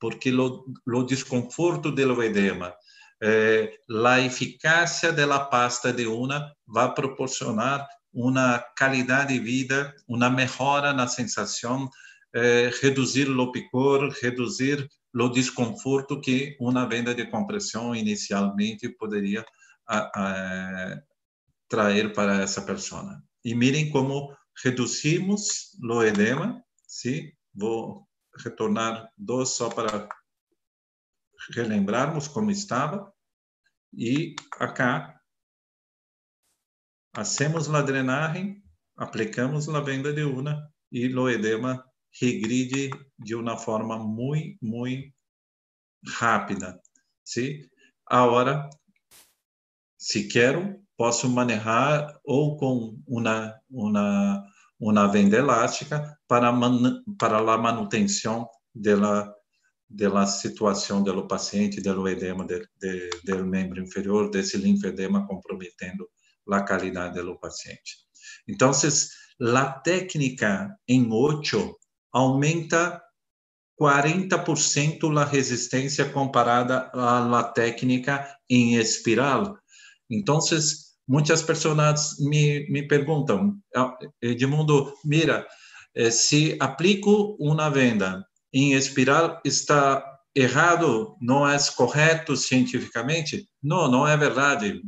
Porque 0.00 0.32
o, 0.32 1.02
desconforto 1.02 1.92
do 1.92 2.22
edema, 2.22 2.74
eh, 3.22 3.74
a 4.06 4.20
eficácia 4.20 5.12
da 5.12 5.38
pasta 5.38 5.92
de 5.92 6.06
una 6.06 6.50
vai 6.66 6.94
proporcionar 6.94 7.86
uma 8.12 8.58
qualidade 8.76 9.32
de 9.32 9.40
vida, 9.40 9.94
uma 10.06 10.28
melhora 10.28 10.92
na 10.92 11.06
sensação, 11.06 11.88
eh, 12.34 12.70
reduzir 12.80 13.28
o 13.28 13.52
picor, 13.52 14.08
reduzir 14.20 14.88
o 15.14 15.28
desconforto 15.28 16.20
que 16.20 16.56
uma 16.60 16.86
venda 16.86 17.14
de 17.14 17.26
compressão 17.26 17.94
inicialmente 17.94 18.88
poderia 18.88 19.44
a, 19.86 19.98
a, 19.98 21.02
trazer 21.68 22.12
para 22.12 22.40
essa 22.40 22.62
pessoa. 22.62 23.22
E 23.44 23.54
mirem 23.54 23.90
como 23.90 24.34
reduzimos 24.62 25.76
o 25.82 26.02
edema, 26.02 26.62
sim? 26.86 27.32
Vou 27.54 28.06
retornar 28.38 29.10
dois 29.16 29.50
só 29.50 29.68
para 29.68 30.08
relembrarmos 31.54 32.28
como 32.28 32.50
estava. 32.50 33.12
E 33.92 34.34
acá 34.58 35.20
hacemos 37.12 37.68
a 37.68 37.82
drenagem, 37.82 38.62
aplicamos 38.96 39.68
a 39.68 39.80
venda 39.80 40.12
de 40.12 40.24
una 40.24 40.70
e 40.90 41.14
o 41.14 41.28
edema 41.28 41.84
regride 42.20 42.90
de 43.18 43.34
uma 43.34 43.56
forma 43.56 43.98
muito, 43.98 44.58
muito 44.62 45.12
rápida. 46.18 46.80
¿sí? 47.24 47.68
Agora, 48.06 48.68
se 49.96 50.28
quero, 50.28 50.82
posso 50.96 51.28
manejar 51.28 52.18
ou 52.24 52.56
com 52.56 52.98
uma, 53.06 53.54
uma, 53.70 54.44
uma 54.78 55.06
venda 55.08 55.36
elástica 55.36 56.18
para, 56.26 56.52
man, 56.52 57.02
para 57.18 57.38
a 57.38 57.58
manutenção 57.58 58.48
da 58.74 59.32
da 59.94 60.24
situação 60.26 61.02
do 61.02 61.28
paciente, 61.28 61.82
do 61.82 62.08
edema 62.08 62.46
de, 62.46 62.66
de, 62.80 63.10
do 63.24 63.44
membro 63.44 63.78
inferior, 63.78 64.30
desse 64.30 64.56
linfedema 64.56 65.26
comprometendo 65.26 66.08
a 66.50 66.62
qualidade 66.62 67.20
do 67.20 67.38
paciente. 67.38 67.96
Então, 68.48 68.72
a 69.40 69.72
técnica 69.80 70.76
em 70.88 71.10
8 71.10 71.76
aumenta 72.12 73.02
40% 73.80 75.18
a 75.18 75.24
resistência 75.24 76.04
comparada 76.04 76.90
à 76.94 77.42
técnica 77.44 78.36
em 78.48 78.76
espiral. 78.76 79.56
Então, 80.10 80.38
muitas 81.08 81.42
pessoas 81.42 82.18
me, 82.20 82.68
me 82.70 82.86
perguntam, 82.86 83.56
ah, 83.74 83.96
Edmundo, 84.20 84.94
mira, 85.04 85.46
eh, 85.94 86.10
se 86.10 86.56
aplico 86.60 87.36
uma 87.40 87.70
venda 87.70 88.24
em 88.52 88.74
espiral, 88.74 89.40
está 89.44 90.04
errado? 90.34 91.16
Não 91.20 91.48
é 91.48 91.56
correto 91.74 92.36
cientificamente? 92.36 93.48
Não, 93.62 93.90
não 93.90 94.06
é 94.06 94.16
verdade 94.16 94.80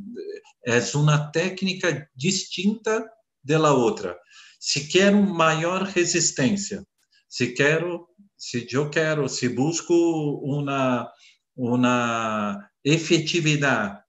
é 0.66 0.78
uma 0.96 1.30
técnica 1.30 2.08
distinta 2.14 3.08
da 3.42 3.72
outra. 3.72 4.18
Se 4.58 4.88
quero 4.88 5.20
maior 5.22 5.82
resistência, 5.82 6.86
se 7.28 7.52
quero, 7.52 8.08
se 8.36 8.66
eu 8.72 8.88
quero, 8.88 9.28
se 9.28 9.48
busco 9.48 9.94
uma 10.42 11.10
uma 11.56 12.68
efetividade 12.84 14.02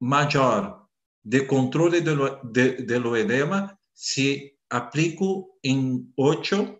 maior 0.00 0.86
de 1.24 1.44
controle 1.46 2.00
do, 2.00 2.40
de, 2.44 2.82
do 2.82 3.16
edema, 3.16 3.76
se 3.94 4.52
aplico 4.70 5.48
em 5.64 6.10
8, 6.16 6.78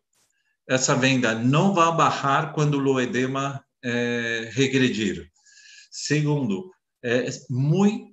essa 0.68 0.94
venda 0.94 1.34
não 1.34 1.74
vai 1.74 1.94
baixar 1.96 2.52
quando 2.52 2.78
o 2.78 3.00
edema 3.00 3.64
é, 3.82 4.50
regredir. 4.52 5.30
Segundo, 5.90 6.70
é 7.02 7.28
muito 7.50 8.07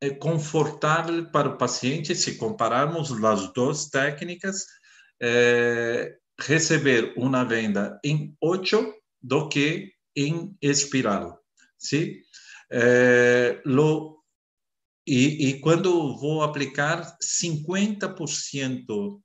é 0.00 0.10
confortável 0.10 1.30
para 1.30 1.48
o 1.50 1.58
paciente, 1.58 2.14
se 2.14 2.36
compararmos 2.36 3.12
as 3.24 3.52
duas 3.52 3.88
técnicas, 3.90 4.64
é, 5.20 6.16
receber 6.40 7.12
uma 7.16 7.44
venda 7.44 8.00
em 8.02 8.34
8 8.40 8.94
do 9.22 9.48
que 9.48 9.92
em 10.16 10.56
espiral. 10.62 11.38
Sim? 11.78 12.14
É, 12.72 13.60
lo, 13.64 14.24
e, 15.06 15.48
e, 15.48 15.60
quando 15.60 16.16
vou 16.16 16.42
aplicar 16.42 17.16
50% 17.22 19.20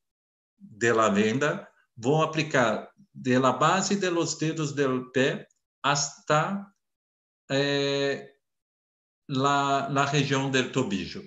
da 0.58 1.10
venda, 1.10 1.68
vou 1.96 2.24
aplicar 2.24 2.90
da 3.14 3.52
base 3.52 3.96
dos 3.96 4.38
dedos 4.38 4.74
do 4.74 5.12
pé 5.12 5.48
até 5.84 6.66
la, 9.28 9.88
la 9.90 10.06
região 10.06 10.50
del 10.50 10.72
tobillo. 10.72 11.24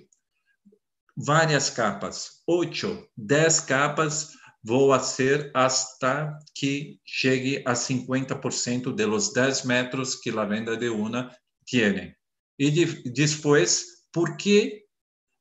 Várias 1.17 1.69
capas, 1.71 2.43
oito, 2.47 3.09
dez 3.17 3.61
capas, 3.61 4.39
vou 4.63 4.99
ser 5.01 5.51
hasta 5.55 6.39
que 6.55 7.01
chegue 7.05 7.63
a 7.67 7.75
50% 7.75 8.95
de 8.95 9.07
los 9.07 9.33
10 9.33 9.65
metros 9.65 10.15
que 10.15 10.31
a 10.31 10.45
venda 10.45 10.77
de 10.77 10.89
una 10.89 11.35
tiene. 11.65 12.17
E 12.59 12.71
de, 12.71 13.11
depois, 13.11 14.05
por 14.13 14.37
que 14.37 14.85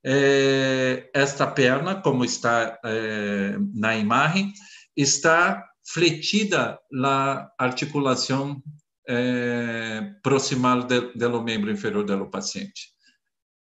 eh, 0.03 1.09
esta 1.13 1.47
perna, 1.47 2.01
como 2.01 2.23
está 2.23 2.79
eh, 2.85 3.57
na 3.73 3.97
imagem, 3.97 4.53
está 4.95 5.63
fletida 5.83 6.79
na 6.91 7.51
articulação 7.57 8.61
é, 9.07 10.15
proximal 10.21 10.83
de, 10.83 11.13
do 11.13 11.41
membro 11.41 11.71
inferior 11.71 12.05
do 12.05 12.29
paciente. 12.29 12.91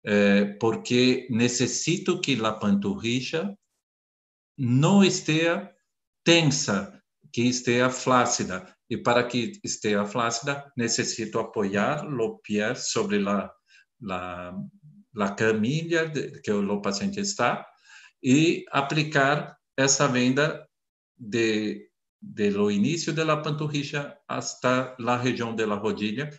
É, 0.05 0.45
porque 0.61 1.27
necessito 1.31 2.21
que 2.21 2.45
a 2.45 2.53
panturrilha 2.53 3.57
não 4.57 5.05
esteja 5.05 5.71
tensa, 6.25 7.01
que 7.33 7.43
esteja 7.43 7.91
flácida. 7.91 8.75
E 8.91 8.97
para 8.97 9.25
que 9.25 9.53
esteja 9.63 10.05
flácida, 10.07 10.73
necessito 10.77 11.39
apoiar 11.39 12.07
o 12.07 12.39
pé 12.39 12.75
sobre 12.75 13.23
a, 13.29 13.51
a, 14.11 14.55
a 15.21 15.31
camilha 15.35 16.11
que 16.43 16.51
o 16.51 16.81
paciente 16.81 17.21
está 17.21 17.67
e 18.23 18.65
aplicar 18.71 19.57
essa 19.77 20.09
venda 20.09 20.67
de 21.17 21.88
de 22.21 23.25
la 23.25 23.43
panturrilla 23.43 24.21
hasta 24.27 24.95
la 24.99 25.19
región 25.19 25.57
de 25.57 25.67
la 25.67 25.77
rodilla, 25.77 26.31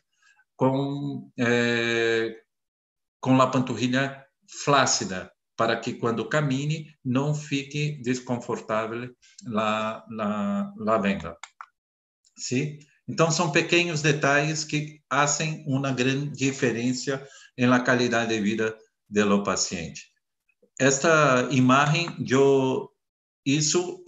com, 0.55 1.31
eh, 1.37 2.35
com 3.19 3.41
a 3.41 3.47
panturrilha 3.47 4.25
flácida, 4.47 5.31
para 5.55 5.79
que 5.79 5.93
quando 5.93 6.29
camine 6.29 6.95
não 7.03 7.33
fique 7.33 8.01
desconfortável 8.01 9.13
a, 9.55 10.05
a, 10.19 10.73
a 10.87 10.97
venda. 10.97 11.37
Sim? 12.37 12.79
Então, 13.07 13.31
são 13.31 13.51
pequenos 13.51 14.01
detalhes 14.01 14.63
que 14.63 15.01
fazem 15.11 15.63
uma 15.67 15.91
grande 15.91 16.37
diferença 16.37 17.27
na 17.57 17.79
qualidade 17.79 18.33
de 18.33 18.39
vida 18.39 18.77
do 19.09 19.43
paciente. 19.43 20.11
Esta 20.79 21.47
imagem 21.51 22.07
eu 22.29 22.89
isso 23.55 24.03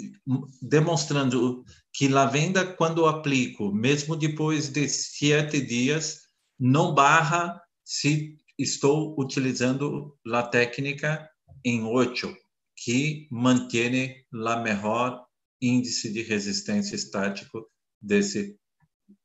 demonstrando 0.61 1.63
que 1.93 2.13
a 2.15 2.25
venda, 2.25 2.65
quando 2.65 3.05
aplico, 3.05 3.73
mesmo 3.73 4.15
depois 4.15 4.69
de 4.69 4.87
sete 4.87 5.61
dias, 5.61 6.21
não 6.59 6.93
barra 6.93 7.61
se 7.83 8.37
estou 8.57 9.19
utilizando 9.19 10.17
a 10.31 10.43
técnica 10.43 11.29
em 11.63 11.83
oito, 11.83 12.35
que 12.75 13.27
mantém 13.31 14.23
a 14.33 14.55
melhor 14.57 15.25
índice 15.61 16.11
de 16.11 16.21
resistência 16.23 16.95
estático 16.95 17.67
desse 18.01 18.57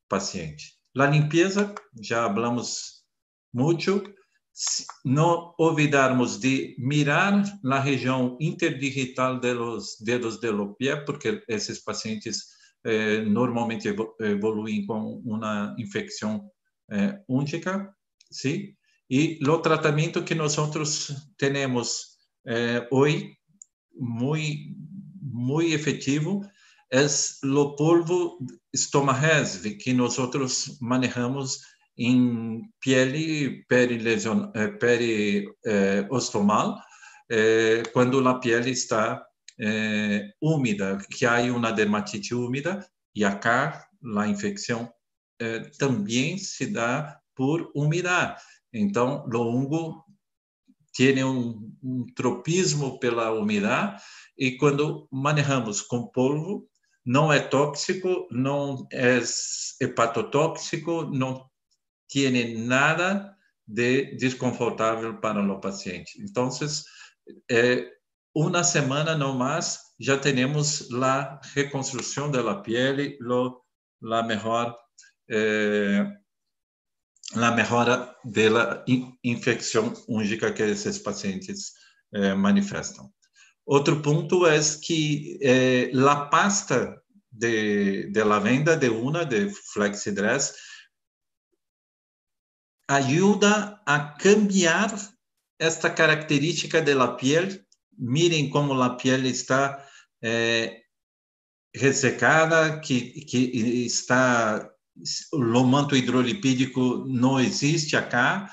paciente. 0.08 0.76
A 0.96 1.06
limpeza, 1.06 1.74
já 2.00 2.26
falamos 2.26 3.04
muito, 3.52 4.02
não 5.04 5.54
olvidarmos 5.58 6.38
de 6.38 6.74
mirar 6.78 7.44
na 7.62 7.78
região 7.78 8.36
interdigital 8.40 9.38
dos 9.38 9.96
dedos 10.00 10.40
do 10.40 10.74
pé, 10.74 10.96
porque 10.96 11.42
esses 11.48 11.78
pacientes 11.78 12.44
eh, 12.84 13.22
normalmente 13.22 13.88
evoluem 14.20 14.86
com 14.86 15.20
uma 15.24 15.74
infecção 15.78 16.50
eh, 16.90 17.20
única, 17.28 17.94
sim? 18.30 18.74
E 19.10 19.38
o 19.46 19.58
tratamento 19.58 20.24
que 20.24 20.34
nós 20.34 20.56
temos 21.36 22.16
eh, 22.46 22.88
hoje, 22.90 23.36
muito, 23.94 24.74
muito 25.20 25.74
efetivo, 25.74 26.40
é 26.90 27.04
o 27.44 27.76
polvo 27.76 28.38
Stomahesve, 28.74 29.76
que 29.76 29.92
nós 29.92 30.16
manejamos 30.80 31.58
em 31.98 32.62
pele 32.80 33.64
perilesion, 33.68 34.50
periostomal, 34.78 36.76
quando 37.92 38.26
a 38.28 38.38
pele 38.38 38.70
está 38.70 39.24
úmida, 40.40 40.98
que 41.10 41.24
há 41.24 41.40
uma 41.52 41.72
dermatite 41.72 42.34
úmida, 42.34 42.86
e 43.14 43.24
acá 43.24 43.86
a 44.16 44.28
infecção 44.28 44.92
também 45.78 46.36
se 46.38 46.66
dá 46.66 47.18
por 47.34 47.70
umidade. 47.74 48.40
Então, 48.72 49.24
o 49.26 49.30
fungo 49.30 50.04
tem 50.94 51.24
um, 51.24 51.72
um 51.82 52.06
tropismo 52.14 52.98
pela 52.98 53.30
umidade, 53.32 54.02
e 54.36 54.52
quando 54.56 55.08
manejamos 55.10 55.80
com 55.80 56.06
polvo, 56.06 56.68
não 57.04 57.32
é 57.32 57.38
tóxico, 57.38 58.26
não 58.30 58.86
é 58.92 59.20
hepatotóxico, 59.80 61.04
não 61.04 61.46
tem 62.08 62.56
nada 62.58 63.34
de 63.66 64.16
desconfortável 64.16 65.18
para 65.20 65.42
o 65.42 65.60
paciente. 65.60 66.22
Então, 66.22 66.48
é, 67.50 67.90
uma 68.34 68.62
semana 68.62 69.16
no 69.16 69.34
mais, 69.34 69.78
já 69.98 70.18
temos 70.18 70.88
a 70.92 71.40
reconstrução 71.54 72.30
da 72.30 72.54
pele, 72.56 73.18
la 74.02 74.22
melhor, 74.22 74.76
eh, 75.30 76.06
la 77.34 77.52
melhora 77.52 78.14
da 78.24 78.84
infecção 79.24 79.92
úngica 80.06 80.52
que 80.52 80.62
esses 80.62 80.98
pacientes 80.98 81.72
eh, 82.12 82.34
manifestam. 82.34 83.10
Outro 83.64 84.02
ponto 84.02 84.46
é 84.46 84.58
que 84.84 85.38
eh, 85.42 85.90
a 85.94 86.26
pasta 86.26 87.02
de, 87.32 88.10
de 88.10 88.22
de 88.76 88.88
una, 88.90 89.24
de 89.24 89.50
Flexidress, 89.72 90.54
ajuda 92.88 93.82
a 93.86 94.14
cambiar 94.16 94.94
esta 95.58 95.94
característica 95.94 96.80
de 96.80 96.94
la. 96.94 97.16
Miren 97.98 98.50
como 98.50 98.74
la 98.74 98.96
piel 98.96 99.24
está 99.26 99.86
eh, 100.20 100.84
ressecada, 101.72 102.80
que, 102.80 103.24
que 103.24 103.86
está 103.86 104.70
o 105.32 105.64
manto 105.64 105.94
hidrolipídico 105.96 107.04
não 107.06 107.38
existe 107.38 107.96
acá 107.96 108.50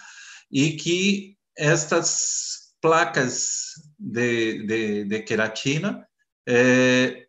e 0.51 0.75
que 0.75 1.37
estas 1.57 2.75
placas 2.81 3.73
de, 3.97 4.65
de, 4.65 5.05
de 5.05 5.19
queratina 5.21 6.07
eh, 6.47 7.27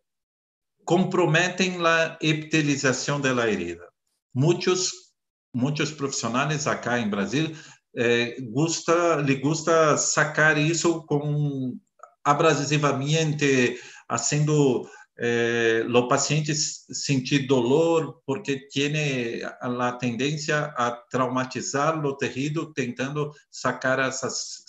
comprometem 0.85 1.85
a 1.87 2.19
epitelização 2.21 3.21
da 3.21 3.49
herida. 3.49 3.89
Muitos 4.35 5.04
muitos 5.55 5.93
profissionais 5.93 6.67
acá 6.67 6.99
em 6.99 7.09
Brasil 7.09 7.55
eh, 7.97 8.37
gusta 8.41 9.17
lhe 9.17 9.37
gusta 9.37 9.97
sacar 9.97 10.59
isso 10.59 11.05
com 11.07 11.79
abrasivamente, 12.25 13.79
fazendo 14.09 14.89
eh, 15.17 15.87
o 15.89 16.09
paciente 16.09 16.55
sentir 16.55 17.47
dolor 17.47 18.21
porque 18.27 18.69
tem 18.69 19.43
a 19.61 19.93
tendência 19.93 20.73
a 20.77 20.91
traumatizar 20.91 22.05
o 22.05 22.17
tecido, 22.17 22.73
tentando 22.73 23.31
sacar 23.51 24.01
essas, 24.01 24.65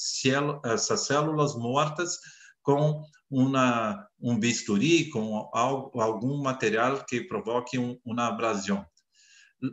essas 0.64 1.08
células 1.08 1.56
mortas 1.56 2.20
com 2.62 3.02
uma, 3.30 4.08
um 4.22 4.38
bisturi, 4.38 5.10
com 5.10 5.50
algum 5.52 6.42
material 6.44 7.04
que 7.06 7.22
provoque 7.22 7.80
um, 7.80 7.98
uma 8.06 8.28
abrasão. 8.28 8.86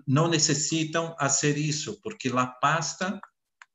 Não 0.06 0.28
necessitam 0.28 1.14
fazer 1.18 1.56
isso, 1.56 2.00
porque 2.02 2.28
a 2.28 2.46
pasta 2.46 3.20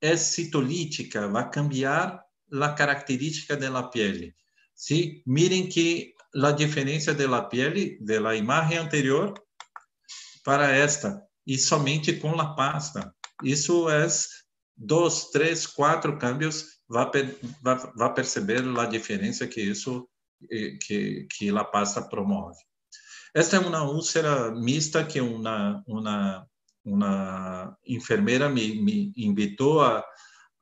é 0.01 0.15
citolítica, 0.15 1.27
vai 1.27 1.49
cambiar 1.49 2.23
a 2.51 2.69
característica 2.73 3.55
da 3.57 3.83
pele. 3.83 4.33
¿sí? 4.73 5.23
Miren 5.25 5.67
que 5.67 6.13
a 6.35 6.51
diferença 6.51 7.13
da 7.13 7.41
pele, 7.41 7.97
da 7.99 8.35
imagem 8.35 8.77
anterior 8.77 9.33
para 10.43 10.71
esta, 10.71 11.21
e 11.45 11.57
somente 11.57 12.13
com 12.19 12.39
a 12.39 12.53
pasta. 12.53 13.13
Isso 13.43 13.89
é 13.89 14.07
dois, 14.75 15.29
três, 15.31 15.65
quatro 15.65 16.17
cambios, 16.17 16.79
vai, 16.87 17.09
vai, 17.61 17.77
vai 17.95 18.13
perceber 18.13 18.63
a 18.77 18.85
diferença 18.85 19.47
que 19.47 19.61
isso 19.61 20.07
eh, 20.49 20.77
que, 20.81 21.27
que 21.31 21.49
a 21.49 21.63
pasta 21.63 22.01
promove. 22.01 22.57
Esta 23.33 23.57
é 23.57 23.59
uma 23.59 23.83
úlcera 23.83 24.51
mista 24.51 25.03
que 25.03 25.19
uma, 25.21 25.83
uma, 25.85 26.47
uma 26.83 27.77
enfermeira 27.85 28.49
me, 28.49 28.81
me 28.81 29.13
invitou 29.15 29.81
a, 29.81 30.03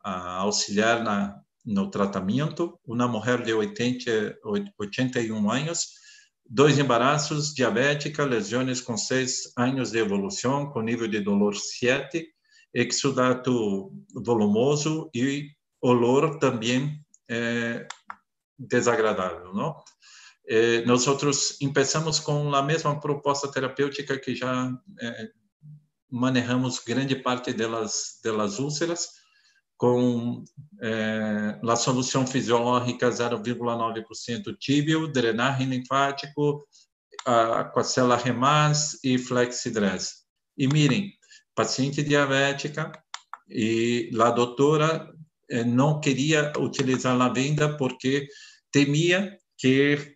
a 0.04 0.38
auxiliar 0.38 1.04
na, 1.04 1.40
no 1.66 1.90
tratamento, 1.90 2.80
uma 2.86 3.08
mulher 3.08 3.44
de 3.44 3.54
80, 3.54 4.40
81 4.78 5.52
anos, 5.52 5.88
dois 6.48 6.78
embaraços, 6.78 7.54
diabética, 7.54 8.24
lesões 8.24 8.82
com 8.82 8.98
seis 8.98 9.52
anos 9.58 9.92
de 9.92 9.98
evolução, 9.98 10.70
com 10.70 10.82
nível 10.82 11.08
de 11.08 11.20
dolor 11.20 11.56
7, 11.56 12.28
exudato 12.74 13.92
volumoso 14.14 15.10
e 15.16 15.50
olor 15.82 16.38
também 16.40 17.00
é, 17.30 17.88
desagradável, 18.58 19.54
não? 19.54 19.76
Eh, 20.48 20.84
nós 20.86 21.08
outros 21.08 21.58
começamos 21.60 22.20
com 22.20 22.54
a 22.54 22.62
mesma 22.62 23.00
proposta 23.00 23.52
terapêutica 23.52 24.18
que 24.20 24.36
já 24.36 24.72
eh, 25.02 25.30
manejamos 26.10 26.80
grande 26.80 27.16
parte 27.16 27.52
delas, 27.52 28.20
delas 28.24 28.60
úlceras, 28.60 29.10
com 29.78 30.44
é, 30.82 31.60
a 31.62 31.76
solução 31.76 32.26
fisiológica 32.26 33.10
0,9% 33.10 34.56
tíbio, 34.58 35.08
drenagem 35.08 35.68
linfático, 35.68 36.66
aquacela 37.26 38.16
remás 38.16 38.98
e 39.04 39.18
flexidress. 39.18 40.24
E 40.58 40.68
mirem, 40.68 41.12
paciente 41.54 42.02
diabética 42.04 42.92
e 43.50 44.10
a 44.20 44.32
doutora 44.32 45.14
é, 45.50 45.64
não 45.64 46.00
queria 46.00 46.54
utilizar 46.58 47.20
a 47.20 47.30
venda 47.30 47.76
porque 47.78 48.28
temia 48.72 49.38
que 49.58 50.15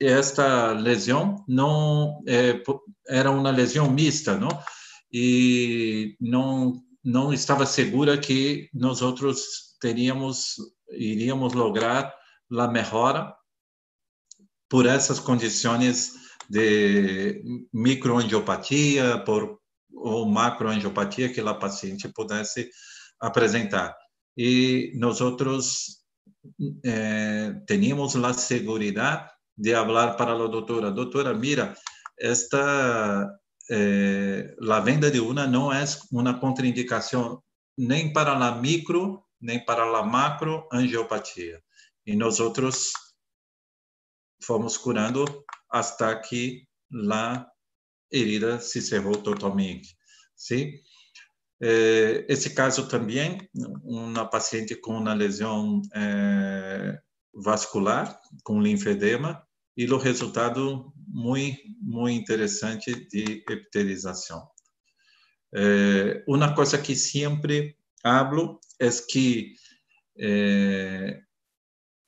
esta 0.00 0.72
lesão 0.72 1.44
não 1.46 2.22
é, 2.26 2.62
era 3.08 3.30
uma 3.30 3.50
lesão 3.50 3.90
mista, 3.90 4.36
não? 4.36 4.48
E 5.12 6.16
não 6.20 6.82
não 7.02 7.32
estava 7.32 7.64
segura 7.64 8.18
que 8.18 8.68
nós 8.74 9.00
outros 9.00 9.76
teríamos 9.80 10.56
iríamos 10.90 11.54
lograr 11.54 12.14
a 12.50 12.68
melhora 12.68 13.34
por 14.68 14.86
essas 14.86 15.18
condições 15.18 16.12
de 16.48 17.42
microangiopatia 17.72 19.22
por 19.24 19.60
ou 19.92 20.26
macroangiopatia 20.26 21.32
que 21.32 21.40
a 21.40 21.54
paciente 21.54 22.08
pudesse 22.08 22.70
apresentar. 23.20 23.96
E 24.36 24.92
nós 24.94 25.20
outros 25.20 26.00
eh, 26.84 27.54
teníamos 27.66 28.16
a 28.16 28.32
segurança 28.32 29.30
de 29.60 29.74
falar 29.74 30.14
para 30.16 30.32
a 30.32 30.48
doutora, 30.48 30.90
doutora, 30.90 31.34
mira, 31.34 31.74
esta 32.18 33.28
eh, 33.70 34.56
venda 34.82 35.10
de 35.10 35.20
una 35.20 35.46
não 35.46 35.70
é 35.70 35.84
uma 36.10 36.40
contraindicação 36.40 37.42
nem 37.76 38.10
para 38.12 38.32
a 38.32 38.54
micro 38.56 39.22
nem 39.40 39.62
para 39.64 39.82
a 39.82 40.02
macro 40.02 40.66
angiopatia. 40.72 41.62
E 42.06 42.16
nós 42.16 42.40
outros 42.40 42.92
fomos 44.42 44.76
curando 44.76 45.24
até 45.70 46.14
que 46.16 46.66
a 47.12 47.46
herida 48.10 48.60
se 48.60 48.80
cerrou 48.80 49.16
totalmente. 49.16 49.96
Sim? 50.34 50.72
Eh, 51.62 52.24
esse 52.28 52.54
caso 52.54 52.88
também, 52.88 53.38
uma 53.84 54.26
paciente 54.26 54.74
com 54.74 54.96
uma 54.96 55.14
lesão 55.14 55.82
eh, 55.94 56.98
vascular, 57.34 58.18
com 58.42 58.60
linfedema, 58.60 59.46
e 59.76 59.86
o 59.86 59.98
resultado 59.98 60.92
muito, 61.06 61.60
muito 61.80 62.20
interessante 62.20 63.06
de 63.08 63.42
epitelização. 63.48 64.46
É, 65.52 66.22
uma 66.28 66.54
coisa 66.54 66.78
que 66.78 66.94
sempre 66.94 67.76
hablo 68.04 68.60
é 68.78 68.88
que 69.08 69.54
eh, 70.18 71.20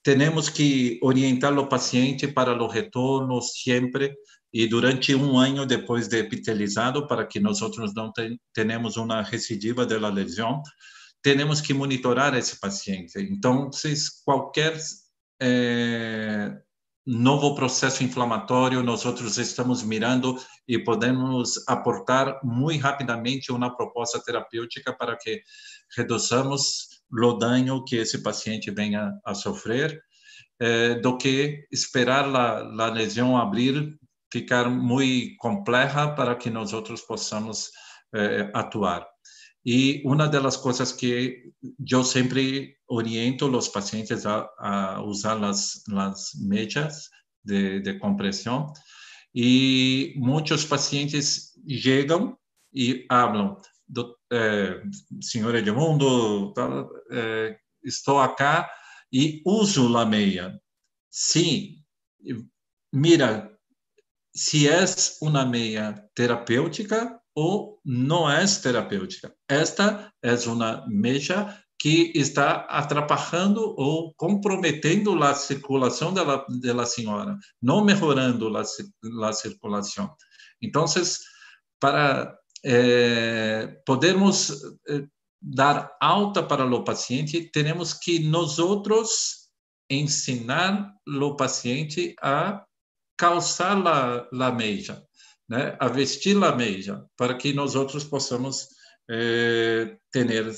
temos 0.03 0.49
que 0.49 0.99
orientar 1.03 1.57
o 1.59 1.69
paciente 1.69 2.27
para 2.27 2.61
o 2.63 2.67
retorno 2.67 3.41
sempre 3.41 4.15
e 4.53 4.67
durante 4.67 5.15
um 5.15 5.39
ano 5.39 5.65
depois 5.65 6.09
de 6.09 6.19
epitelizado, 6.19 7.07
para 7.07 7.27
que 7.27 7.41
nós 7.41 7.61
não 7.95 8.13
tenhamos 8.53 8.97
uma 8.97 9.23
recidiva 9.23 9.87
da 9.87 10.09
lesão, 10.09 10.63
temos 11.23 11.61
que 11.61 11.73
monitorar 11.73 12.35
esse 12.35 12.61
paciente. 12.61 13.19
Então, 13.19 13.71
qualquer 14.25 14.77
é, 15.41 16.53
novo 17.07 17.55
processo 17.55 18.05
inflamatório, 18.05 18.83
nós 18.83 19.05
estamos 19.39 19.83
mirando 19.83 20.37
e 20.69 20.79
podemos 20.79 21.67
aportar 21.69 22.41
muito 22.45 22.81
rapidamente 22.81 23.51
uma 23.51 23.77
proposta 23.77 24.23
terapêutica 24.23 24.93
para 24.93 25.17
que 25.17 25.43
reduzamos 25.97 27.03
o 27.11 27.33
dano 27.35 27.85
que 27.85 27.97
esse 27.97 28.23
paciente 28.23 28.71
venha 28.71 29.13
a 29.25 29.35
sofrer, 29.35 30.01
eh, 30.61 30.95
do 30.97 31.19
que 31.19 31.67
esperar 31.73 32.25
a, 32.35 32.59
a 32.59 32.91
lesão 32.91 33.37
abrir, 33.37 33.99
ficar 34.33 34.71
muito 34.71 35.37
complexa 35.39 36.09
para 36.09 36.37
que 36.37 36.49
nós 36.49 36.73
outros 36.73 37.03
possamos 37.03 37.71
eh, 38.15 38.51
atuar. 38.55 39.12
E 39.65 40.03
uma 40.05 40.29
das 40.29 40.57
coisas 40.57 40.93
que 40.93 41.53
eu 41.89 42.03
sempre 42.03 42.77
oriento 42.89 43.47
os 43.47 43.69
pacientes 43.69 44.27
a, 44.27 44.49
a 44.59 45.03
usar 45.03 45.43
as, 45.45 45.83
as 45.89 46.33
mechas 46.35 47.09
de, 47.45 47.81
de 47.81 47.99
compressão. 47.99 48.73
E 49.35 50.15
muitos 50.17 50.65
pacientes 50.65 51.53
chegam 51.69 52.37
e 52.73 53.07
falam, 53.09 53.57
é, 54.33 54.83
senhor 55.21 55.55
Edmundo, 55.55 56.53
é, 57.11 57.57
estou 57.85 58.21
aqui 58.21 58.69
e 59.13 59.43
uso 59.45 59.97
a 59.97 60.05
meia. 60.05 60.61
Sim, 61.11 61.77
mira, 62.93 63.57
se 64.35 64.67
é 64.67 64.85
uma 65.21 65.45
meia 65.45 65.95
terapêutica 66.15 67.22
ou 67.35 67.81
não 67.85 68.31
é 68.31 68.45
terapêutica. 68.63 69.35
Esta 69.49 70.13
é 70.23 70.35
uma 70.49 70.87
meia 70.89 71.59
que 71.79 72.13
está 72.15 72.61
atrapalhando 72.69 73.75
ou 73.77 74.15
comprometendo 74.15 75.21
a 75.23 75.35
circulação 75.35 76.15
da, 76.15 76.47
da 76.47 76.87
senhora, 76.87 77.37
não 77.61 77.85
melhorando 77.85 78.57
a, 78.57 79.33
circulação. 79.33 80.15
Então, 80.63 80.85
para 81.81 82.39
é, 82.65 83.67
podermos 83.85 84.53
é, 84.89 85.05
dar 85.41 85.91
alta 86.01 86.41
para 86.41 86.65
o 86.65 86.85
paciente, 86.85 87.51
temos 87.51 87.93
que 87.93 88.21
nós 88.21 88.61
outros 88.61 89.49
ensinar 89.91 90.95
o 91.05 91.35
paciente 91.35 92.15
a 92.23 92.65
calçar 93.19 93.77
a, 93.87 94.47
a 94.47 94.53
meia, 94.53 95.03
né? 95.53 95.77
a 95.79 95.87
vestir 95.87 96.43
a 96.43 96.57
meia, 96.57 97.05
para 97.15 97.35
que 97.35 97.53
nós 97.53 97.75
outros 97.75 98.05
possamos 98.05 98.69
é, 99.11 99.99
ter 100.11 100.51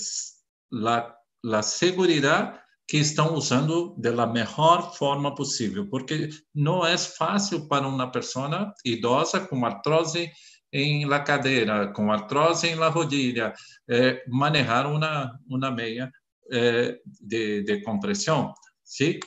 a, 0.86 1.16
a 1.52 1.62
segurança 1.62 2.60
que 2.86 2.98
estão 2.98 3.34
usando 3.34 3.96
da 3.98 4.24
melhor 4.24 4.94
forma 4.94 5.34
possível, 5.34 5.88
porque 5.90 6.28
não 6.54 6.86
é 6.86 6.96
fácil 6.96 7.66
para 7.66 7.88
uma 7.88 8.08
pessoa 8.12 8.72
idosa 8.84 9.40
com 9.40 9.66
artrose 9.66 10.30
em 10.72 11.06
la 11.06 11.20
cadeira, 11.20 11.92
com 11.92 12.12
artrose 12.12 12.68
em 12.68 12.76
la 12.76 12.88
rodilha, 12.88 13.52
é, 13.90 14.22
manejar 14.28 14.86
uma, 14.86 15.36
uma 15.48 15.72
meia 15.72 16.08
é, 16.52 17.00
de, 17.20 17.64
de 17.64 17.82
compressão, 17.82 18.54
sim? 18.84 19.18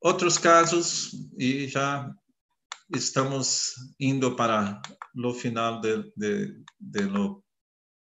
Outros 0.00 0.36
casos, 0.36 1.12
e 1.38 1.68
já 1.68 2.12
estamos 2.94 3.74
indo 3.98 4.34
para 4.34 4.80
o 5.14 5.34
final 5.34 5.80
de, 5.80 6.12
de, 6.16 6.64
de, 6.80 7.02
lo, 7.02 7.44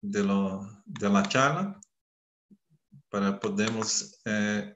de, 0.03 0.23
lo, 0.23 0.67
de 0.87 1.09
la 1.09 1.29
charla, 1.29 1.81
para 3.11 3.33
podermos 3.33 4.19
é, 4.27 4.75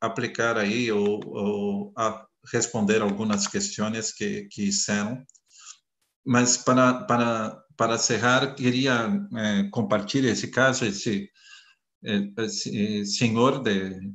aplicar 0.00 0.56
aí 0.56 0.90
ou, 0.90 1.20
ou 1.26 1.94
responder 2.50 3.02
algumas 3.02 3.46
questões 3.46 4.12
que, 4.12 4.48
que 4.50 4.72
são. 4.72 5.22
Mas 6.26 6.56
para, 6.56 7.04
para, 7.04 7.62
para 7.76 7.94
encerrar, 7.94 8.54
queria 8.54 9.08
é, 9.36 9.64
compartilhar 9.70 10.30
esse 10.30 10.48
caso, 10.48 10.84
esse, 10.84 11.30
esse 12.02 13.04
senhor 13.06 13.62
de 13.62 14.12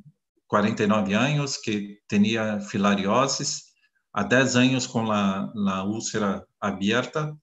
49 0.48 1.14
anos 1.14 1.56
que 1.56 1.98
tinha 2.08 2.60
filariose, 2.60 3.44
há 4.14 4.22
10 4.22 4.56
anos 4.56 4.86
com 4.86 5.10
a, 5.10 5.52
a 5.68 5.84
úlcera 5.84 6.46
aberta, 6.60 7.36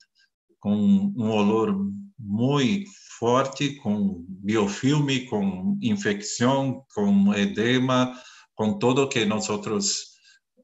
com 0.60 0.73
um 0.73 1.30
olor 1.30 1.76
muito 2.18 2.89
forte, 3.19 3.76
com 3.76 4.26
biofilme, 4.27 5.26
com 5.26 5.77
infecção, 5.81 6.85
com 6.95 7.34
edema, 7.34 8.18
com 8.56 8.80
tudo 8.80 9.10
que 9.10 9.26
nós 9.26 9.49
outros 9.49 10.11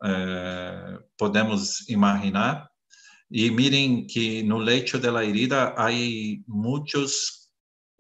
eh, 0.04 1.00
podemos 1.18 1.88
imaginar. 1.90 2.68
E 3.30 3.52
mirem 3.52 4.08
que 4.08 4.42
no 4.44 4.58
leito 4.58 4.98
da 4.98 5.26
herida 5.26 5.74
há 5.78 5.90
muitos 6.48 7.50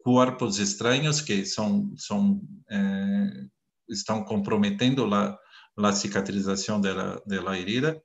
corpos 0.03 0.59
estranhos 0.59 1.19
que 1.19 1.45
são, 1.45 1.93
são 1.97 2.41
eh, 2.69 3.47
estão 3.89 4.23
comprometendo 4.23 5.13
a, 5.13 5.37
a 5.77 5.93
cicatrização 5.93 6.81
da, 6.81 7.15
da 7.19 7.59
herida. 7.59 8.01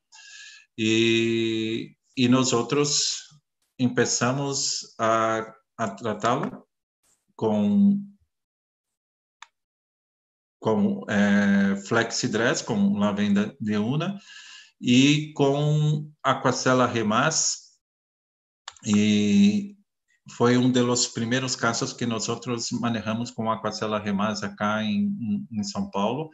E, 0.76 1.94
e 2.16 2.28
nós 2.28 2.52
outros 2.52 3.16
começamos 3.78 4.94
a, 4.98 5.54
tratá-la 5.96 6.62
com 7.36 8.00
com 10.60 11.04
é, 11.10 11.74
Flexidress, 11.88 12.62
com 12.62 12.96
lavenda 12.96 13.54
de 13.60 13.76
una, 13.76 14.16
e 14.80 15.32
com 15.34 16.08
Aquacela 16.22 16.86
Remas. 16.86 17.72
E 18.86 19.76
foi 20.36 20.56
um 20.56 20.70
dos 20.70 21.08
primeiros 21.08 21.56
casos 21.56 21.92
que 21.92 22.06
nós 22.06 22.28
manejamos 22.72 23.32
com 23.32 23.50
Aquacela 23.50 23.98
Remas 23.98 24.44
acá 24.44 24.84
em, 24.84 25.46
em 25.50 25.64
São 25.64 25.90
Paulo, 25.90 26.30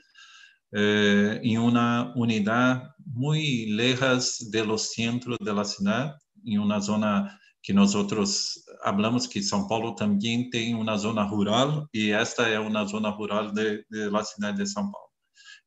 eh, 0.74 1.40
em 1.42 1.58
uma 1.58 2.12
unidade 2.16 2.86
muito 3.06 3.74
lejos 3.74 4.38
do 4.50 4.78
centro 4.78 5.36
da 5.38 5.64
cidade, 5.64 6.14
em 6.44 6.58
uma 6.58 6.78
zona 6.80 7.28
que 7.62 7.72
nós 7.72 7.94
outros 7.94 8.54
falamos 8.82 9.26
que 9.26 9.42
São 9.42 9.66
Paulo 9.66 9.94
também 9.94 10.48
tem 10.50 10.74
uma 10.74 10.96
zona 10.96 11.22
rural 11.22 11.86
e 11.92 12.10
esta 12.10 12.48
é 12.48 12.58
uma 12.58 12.84
zona 12.86 13.10
rural 13.10 13.52
la 13.90 14.24
cidade 14.24 14.58
de 14.58 14.66
São 14.66 14.90
Paulo. 14.90 15.08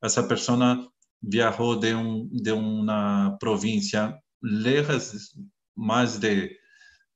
Essa 0.03 0.23
pessoa 0.23 0.87
viajou 1.21 1.75
de 1.77 1.93
um 1.93 2.27
de 2.31 2.51
uma 2.51 3.37
província 3.39 4.17
lejos, 4.41 5.35
mais 5.75 6.17
de 6.17 6.59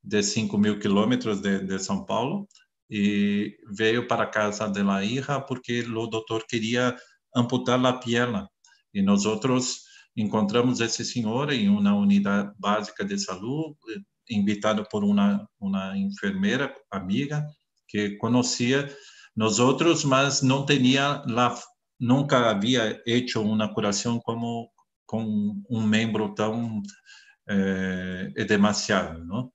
de 0.06 0.22
5 0.22 0.58
mil 0.58 0.78
quilômetros 0.78 1.42
de, 1.42 1.60
de 1.60 1.80
São 1.80 2.06
Paulo 2.06 2.48
e 2.90 3.58
veio 3.76 4.08
para 4.08 4.28
casa 4.28 4.68
de 4.68 4.84
la 4.84 5.04
hija 5.04 5.42
porque 5.42 5.82
o 5.82 6.06
doutor 6.06 6.46
queria 6.48 6.96
amputar 7.36 7.84
a 7.86 7.94
piela 7.94 8.50
e 8.94 9.02
nós 9.02 9.26
outros 9.26 9.82
encontramos 10.16 10.80
esse 10.80 11.04
senhor 11.04 11.52
em 11.52 11.68
uma 11.68 11.94
unidade 11.94 12.54
básica 12.58 13.04
de 13.04 13.18
saúde 13.20 13.76
invitado 14.30 14.88
por 14.90 15.04
uma 15.04 15.48
uma 15.60 15.98
enfermeira 15.98 16.74
amiga 16.90 17.46
que 17.88 18.12
conhecia 18.18 18.90
nós 19.36 19.60
outros, 19.60 20.04
mas 20.06 20.42
não 20.42 20.66
tinha 20.66 21.22
lá 21.28 21.56
nunca 22.00 22.50
havia 22.50 23.02
feito 23.04 23.42
uma 23.42 23.74
curação 23.74 24.20
como 24.20 24.70
com 25.06 25.62
um 25.70 25.82
membro 25.82 26.34
tão 26.34 26.82
é, 27.48 28.32
é 28.36 28.44
demasiado, 28.44 29.24
não? 29.26 29.52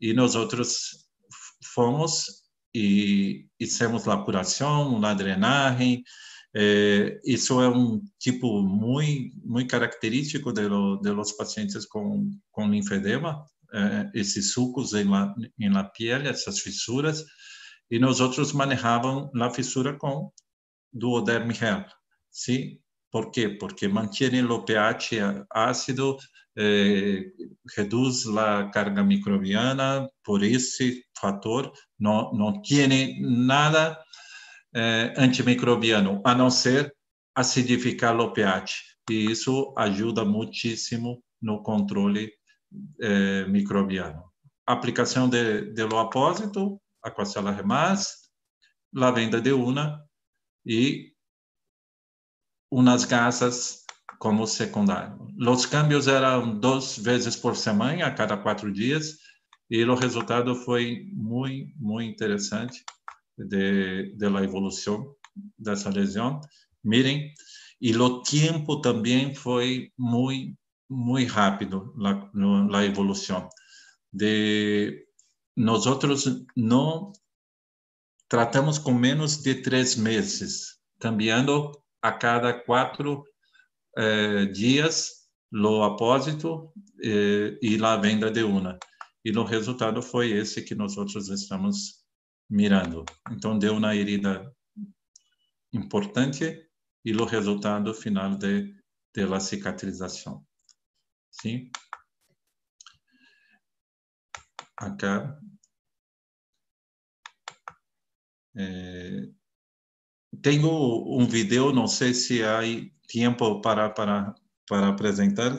E 0.00 0.12
nós 0.12 0.34
outros 0.34 1.06
fomos 1.74 2.26
e 2.74 3.46
fizemos 3.58 4.06
a 4.08 4.16
curação, 4.18 5.04
a 5.04 5.14
drenagem. 5.14 6.02
É, 6.56 7.20
isso 7.24 7.60
é 7.60 7.68
um 7.68 8.00
tipo 8.18 8.62
muito 8.62 9.36
muito 9.44 9.68
característico 9.68 10.52
de, 10.52 10.68
lo, 10.68 11.00
de 11.00 11.10
los 11.10 11.32
pacientes 11.32 11.84
com 11.84 12.30
com 12.52 12.68
linfedema 12.68 13.44
eh, 13.74 14.10
esses 14.14 14.52
sucos 14.52 14.94
em 14.94 15.04
la, 15.04 15.34
em 15.58 15.68
la 15.68 15.82
piel, 15.84 16.22
essas 16.28 16.60
fissuras, 16.60 17.24
e 17.90 17.98
nós 17.98 18.20
outros 18.20 18.52
manejavam 18.52 19.30
a 19.34 19.50
fissura 19.50 19.94
com 19.98 20.30
duoderm 20.92 21.50
gel, 21.52 21.84
sim? 22.30 22.78
¿Por 23.10 23.32
quê? 23.32 23.48
Porque 23.48 23.88
mantém 23.88 24.44
o 24.44 24.64
pH 24.64 25.44
ácido, 25.50 26.16
eh, 26.56 27.24
reduz 27.76 28.26
a 28.28 28.70
carga 28.70 29.02
microbiana, 29.02 30.08
por 30.22 30.44
esse 30.44 31.04
fator 31.18 31.72
não, 31.98 32.32
não 32.32 32.62
tem 32.62 33.20
nada 33.20 33.98
eh, 34.74 35.14
antimicrobiano, 35.16 36.20
a 36.24 36.34
não 36.34 36.50
ser 36.50 36.94
acidificar 37.34 38.16
pH. 38.32 38.72
E 39.10 39.30
isso 39.30 39.74
ajuda 39.76 40.24
muitíssimo 40.24 41.22
no 41.40 41.62
controle 41.62 42.32
eh, 43.00 43.44
microbiano. 43.46 44.24
Aplicação 44.66 45.28
de, 45.28 45.72
de 45.72 45.84
lo 45.84 45.98
apósito, 45.98 46.80
aquacela 47.02 47.52
remás, 47.52 48.30
lavenda 48.92 49.40
de 49.40 49.52
una 49.52 50.02
e 50.64 51.12
umas 52.70 53.04
gasas 53.04 53.84
como 54.18 54.46
secundário. 54.46 55.28
Os 55.38 55.66
câmbios 55.66 56.08
eram 56.08 56.58
duas 56.58 56.98
vezes 56.98 57.36
por 57.36 57.56
semana, 57.56 58.06
a 58.06 58.10
cada 58.10 58.38
quatro 58.38 58.72
dias, 58.72 59.18
e 59.70 59.84
o 59.84 59.94
resultado 59.94 60.54
foi 60.54 61.10
muito, 61.12 61.72
muito 61.76 62.10
interessante 62.10 62.82
de, 63.36 64.14
de 64.16 64.28
la 64.28 64.42
evolução 64.42 65.14
dessa 65.58 65.90
lesão. 65.90 66.40
Mirem, 66.82 67.32
e 67.80 67.96
o 67.96 68.22
tempo 68.22 68.80
também 68.80 69.34
foi 69.34 69.92
muito, 69.98 70.56
muito 70.88 71.32
rápido, 71.32 71.92
la, 71.96 72.30
la 72.70 72.84
evolução. 72.84 73.48
De, 74.12 75.06
nós 75.56 75.86
outros 75.86 76.24
não 76.56 77.12
tratamos 78.28 78.78
com 78.78 78.92
menos 78.92 79.38
de 79.42 79.56
três 79.56 79.96
meses, 79.96 80.78
cambiando 80.98 81.72
a 82.02 82.12
cada 82.12 82.52
quatro 82.52 83.24
eh, 83.96 84.46
dias 84.46 85.24
o 85.52 85.82
apósito 85.82 86.72
eh, 87.02 87.56
e 87.62 87.82
a 87.84 87.96
venda 87.96 88.30
de 88.30 88.42
una. 88.42 88.78
E 89.24 89.30
o 89.30 89.44
resultado 89.44 90.02
foi 90.02 90.32
esse 90.32 90.62
que 90.62 90.74
nós 90.74 90.96
outros 90.96 91.28
estamos 91.28 92.03
mirando. 92.48 93.04
Então, 93.30 93.58
deu 93.58 93.76
uma 93.76 93.94
herida 93.94 94.54
importante 95.72 96.68
e 97.04 97.12
o 97.12 97.24
resultado 97.24 97.92
final 97.92 98.36
de, 98.36 98.74
cicatrização. 99.40 100.44
Sim? 101.30 101.70
Acá. 104.76 105.38
É, 108.56 109.28
tenho 110.42 110.68
um 111.18 111.26
vídeo, 111.26 111.72
não 111.72 111.86
sei 111.86 112.14
se 112.14 112.42
há 112.42 112.60
tempo 113.08 113.60
para, 113.60 113.90
para, 113.90 114.34
para 114.66 114.88
apresentar. 114.88 115.56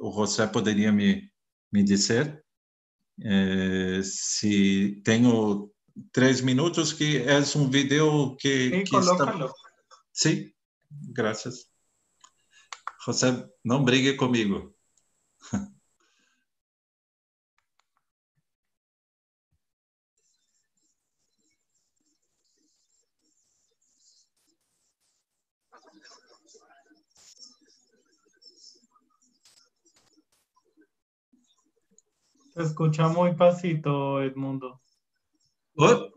O 0.00 0.12
José 0.12 0.46
poderia 0.46 0.92
me, 0.92 1.30
me 1.72 1.82
dizer 1.82 2.44
é, 3.22 4.00
se 4.02 5.00
tenho 5.04 5.72
três 6.12 6.40
minutos, 6.40 6.92
que 6.92 7.18
é 7.18 7.38
um 7.56 7.70
vídeo 7.70 8.36
que, 8.36 8.70
Sim, 8.70 8.84
que 8.84 8.96
está... 8.96 9.54
Sim, 10.12 10.52
graças. 10.90 11.66
José, 13.04 13.48
não 13.64 13.84
brigue 13.84 14.14
comigo. 14.14 14.74
Se 32.56 32.62
escucha 32.62 33.06
muy 33.08 33.34
pasito, 33.34 34.22
Edmundo. 34.22 34.80
Look, 35.76 36.15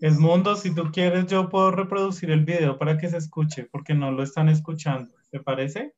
Edmundo, 0.00 0.54
si 0.54 0.72
tú 0.72 0.92
quieres, 0.92 1.26
yo 1.26 1.48
puedo 1.48 1.72
reproducir 1.72 2.30
el 2.30 2.44
video 2.44 2.78
para 2.78 2.98
que 2.98 3.08
se 3.08 3.16
escuche, 3.16 3.68
porque 3.70 3.94
no 3.94 4.12
lo 4.12 4.22
están 4.22 4.48
escuchando. 4.48 5.12
¿Te 5.30 5.40
parece? 5.40 5.94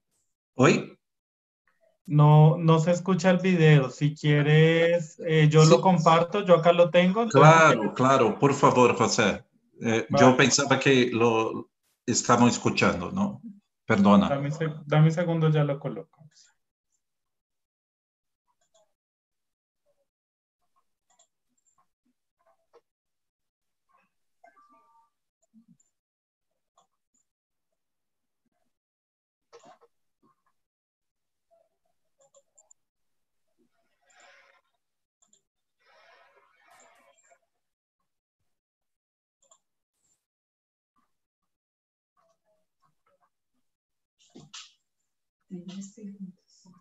Oi? 0.55 1.00
No, 2.11 2.57
no 2.59 2.81
se 2.81 2.91
escucha 2.91 3.31
el 3.31 3.39
video. 3.39 3.89
Si 3.89 4.17
quieres, 4.17 5.21
eh, 5.25 5.49
yo 5.49 5.63
Sí. 5.63 5.71
lo 5.71 5.81
comparto, 5.81 6.45
yo 6.45 6.57
acá 6.57 6.73
lo 6.73 6.91
tengo. 6.91 7.23
entonces, 7.23 7.41
Claro, 7.53 7.95
claro, 7.95 8.37
por 8.37 8.53
favor, 8.53 8.97
José. 8.97 9.45
Eh, 9.81 10.07
Vale. 10.11 10.25
Yo 10.27 10.37
pensaba 10.37 10.81
que 10.81 11.09
lo 11.13 11.71
estaban 12.05 12.49
escuchando, 12.49 13.13
¿no? 13.13 13.41
Perdona. 13.87 14.29
Dame, 14.29 14.49
un 14.49 14.53
seg- 14.53 14.83
dame 14.87 15.07
un 15.07 15.13
segundo, 15.13 15.51
ya 15.51 15.63
lo 15.63 15.79
coloco. 15.79 16.25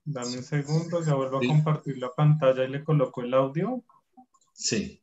Dame 0.06 0.38
un 0.38 0.44
segundo, 0.44 1.04
ya 1.04 1.14
vuelvo 1.14 1.38
a 1.38 1.48
compartir 1.48 1.98
la 1.98 2.14
pantalla 2.14 2.64
y 2.64 2.70
le 2.70 2.84
coloco 2.84 3.22
el 3.22 3.34
audio. 3.34 3.84
Sí. 4.54 5.02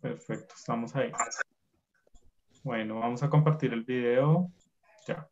Perfecto, 0.00 0.54
estamos 0.56 0.94
ahí. 0.96 1.12
Bueno, 2.64 3.00
vamos 3.00 3.22
a 3.22 3.30
compartir 3.30 3.72
el 3.72 3.84
video. 3.84 4.50
Ya. 5.06 5.28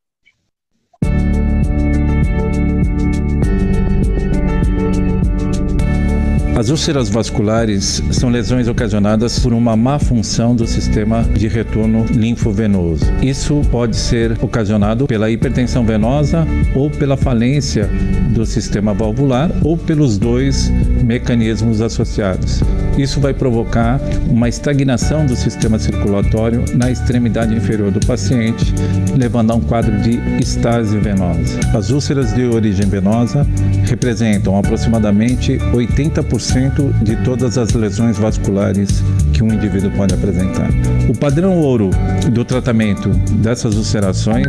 As 6.60 6.68
úlceras 6.68 7.08
vasculares 7.08 8.02
são 8.10 8.28
lesões 8.28 8.68
ocasionadas 8.68 9.38
por 9.38 9.54
uma 9.54 9.74
má 9.74 9.98
função 9.98 10.54
do 10.54 10.66
sistema 10.66 11.22
de 11.22 11.48
retorno 11.48 12.04
linfovenoso. 12.10 13.06
Isso 13.22 13.62
pode 13.70 13.96
ser 13.96 14.36
ocasionado 14.42 15.06
pela 15.06 15.30
hipertensão 15.30 15.86
venosa 15.86 16.46
ou 16.74 16.90
pela 16.90 17.16
falência 17.16 17.88
do 18.34 18.44
sistema 18.44 18.92
valvular 18.92 19.50
ou 19.64 19.74
pelos 19.74 20.18
dois 20.18 20.70
mecanismos 21.02 21.80
associados. 21.80 22.60
Isso 22.98 23.20
vai 23.20 23.32
provocar 23.32 23.98
uma 24.28 24.46
estagnação 24.46 25.24
do 25.24 25.34
sistema 25.34 25.78
circulatório 25.78 26.66
na 26.74 26.90
extremidade 26.90 27.54
inferior 27.54 27.90
do 27.90 28.06
paciente, 28.06 28.74
levando 29.16 29.52
a 29.52 29.54
um 29.54 29.60
quadro 29.60 29.98
de 30.02 30.18
estase 30.38 30.98
venosa. 30.98 31.58
As 31.72 31.88
úlceras 31.88 32.34
de 32.34 32.44
origem 32.44 32.86
venosa 32.86 33.46
representam 33.86 34.58
aproximadamente 34.58 35.56
80% 35.72 36.49
50% 36.50 37.02
de 37.02 37.16
todas 37.24 37.56
as 37.56 37.72
lesões 37.72 38.18
vasculares 38.18 39.02
que 39.32 39.42
um 39.42 39.52
indivíduo 39.52 39.90
pode 39.92 40.14
apresentar. 40.14 40.68
O 41.08 41.16
padrão 41.16 41.56
ouro 41.58 41.90
do 42.32 42.44
tratamento 42.44 43.08
dessas 43.36 43.76
ulcerações 43.76 44.46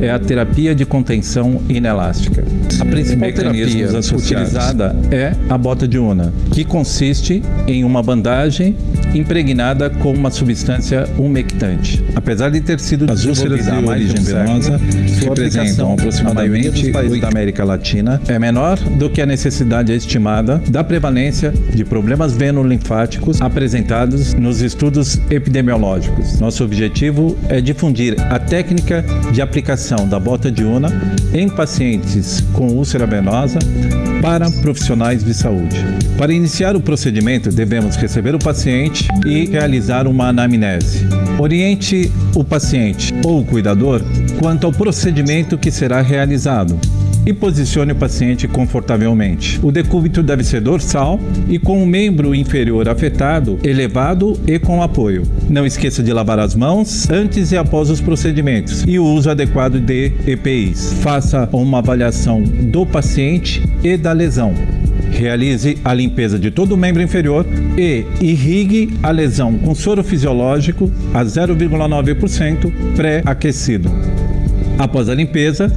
é 0.00 0.10
a 0.10 0.18
terapia 0.18 0.74
de 0.74 0.86
contenção 0.86 1.60
inelástica. 1.68 2.44
A 2.80 2.84
principal 2.84 3.32
terapia 3.32 3.88
utilizada 4.14 4.96
é 5.10 5.34
a 5.48 5.58
bota 5.58 5.86
de 5.86 5.98
una, 5.98 6.32
que 6.52 6.64
consiste 6.64 7.42
em 7.66 7.84
uma 7.84 8.02
bandagem 8.02 8.76
impregnada 9.14 9.90
com 9.90 10.12
uma 10.12 10.30
substância 10.30 11.08
umectante. 11.18 12.02
Apesar 12.14 12.50
de 12.50 12.60
ter 12.60 12.78
sido 12.78 13.10
as 13.10 13.24
úlceras 13.24 13.64
de 13.64 13.70
origem 13.70 14.22
venosa 14.22 14.80
representam 15.20 15.94
aproximadamente 15.94 16.86
os 16.86 16.88
países 16.90 17.20
da 17.20 17.28
América 17.28 17.64
Latina 17.64 18.20
é 18.28 18.38
menor 18.38 18.78
do 18.78 19.10
que 19.10 19.20
a 19.20 19.26
necessidade 19.26 19.92
estimada 19.92 20.60
da 20.68 20.84
prevalência 20.84 21.39
de 21.48 21.84
problemas 21.84 22.34
venolinfáticos 22.34 23.40
apresentados 23.40 24.34
nos 24.34 24.60
estudos 24.60 25.18
epidemiológicos. 25.30 26.38
Nosso 26.38 26.62
objetivo 26.62 27.36
é 27.48 27.60
difundir 27.60 28.16
a 28.30 28.38
técnica 28.38 29.04
de 29.32 29.40
aplicação 29.40 30.06
da 30.06 30.20
bota 30.20 30.50
de 30.50 30.64
una 30.64 30.88
em 31.32 31.48
pacientes 31.48 32.40
com 32.52 32.66
úlcera 32.68 33.06
venosa 33.06 33.58
para 34.20 34.50
profissionais 34.50 35.24
de 35.24 35.32
saúde. 35.32 35.76
Para 36.18 36.32
iniciar 36.32 36.76
o 36.76 36.80
procedimento, 36.80 37.50
devemos 37.50 37.96
receber 37.96 38.34
o 38.34 38.38
paciente 38.38 39.08
e 39.24 39.46
realizar 39.46 40.06
uma 40.06 40.28
anamnese. 40.28 41.06
Oriente 41.38 42.12
o 42.34 42.44
paciente 42.44 43.14
ou 43.24 43.40
o 43.40 43.44
cuidador 43.44 44.02
quanto 44.38 44.66
ao 44.66 44.72
procedimento 44.72 45.56
que 45.56 45.70
será 45.70 46.02
realizado 46.02 46.78
e 47.24 47.32
posicione 47.32 47.92
o 47.92 47.96
paciente 47.96 48.48
confortavelmente. 48.48 49.60
O 49.62 49.70
decúbito 49.70 50.22
deve 50.22 50.44
ser 50.44 50.60
dorsal 50.60 51.20
e 51.48 51.58
com 51.58 51.82
o 51.82 51.86
membro 51.86 52.34
inferior 52.34 52.88
afetado 52.88 53.58
elevado 53.62 54.38
e 54.46 54.58
com 54.58 54.82
apoio. 54.82 55.22
Não 55.48 55.66
esqueça 55.66 56.02
de 56.02 56.12
lavar 56.12 56.38
as 56.38 56.54
mãos 56.54 57.08
antes 57.10 57.52
e 57.52 57.56
após 57.56 57.90
os 57.90 58.00
procedimentos 58.00 58.84
e 58.86 58.98
o 58.98 59.04
uso 59.04 59.30
adequado 59.30 59.80
de 59.80 60.12
EPIs. 60.26 60.94
Faça 61.00 61.48
uma 61.52 61.78
avaliação 61.78 62.42
do 62.42 62.86
paciente 62.86 63.62
e 63.82 63.96
da 63.96 64.12
lesão. 64.12 64.54
Realize 65.10 65.76
a 65.84 65.92
limpeza 65.92 66.38
de 66.38 66.50
todo 66.50 66.72
o 66.72 66.76
membro 66.76 67.02
inferior 67.02 67.44
e 67.76 68.04
irrigue 68.20 68.96
a 69.02 69.10
lesão 69.10 69.58
com 69.58 69.74
soro 69.74 70.02
fisiológico 70.04 70.90
a 71.12 71.24
0,9% 71.24 72.72
pré-aquecido. 72.94 73.90
Após 74.78 75.10
a 75.10 75.14
limpeza, 75.14 75.70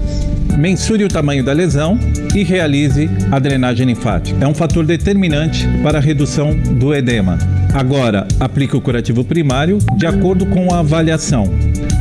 mensure 0.58 1.04
o 1.04 1.08
tamanho 1.08 1.44
da 1.44 1.54
lesão 1.54 1.98
e 2.36 2.44
realize 2.44 3.10
a 3.32 3.40
drenagem 3.40 3.88
linfática. 3.88 4.44
É 4.44 4.48
um 4.48 4.54
fator 4.54 4.86
determinante 4.86 5.68
para 5.82 5.98
a 5.98 6.02
redução 6.02 6.56
do 6.56 6.94
edema. 6.94 7.38
Agora, 7.74 8.28
aplique 8.40 8.76
o 8.76 8.82
curativo 8.82 9.24
primário 9.24 9.80
de 9.98 10.06
acordo 10.06 10.46
com 10.46 10.74
a 10.74 10.80
avaliação. 10.80 11.50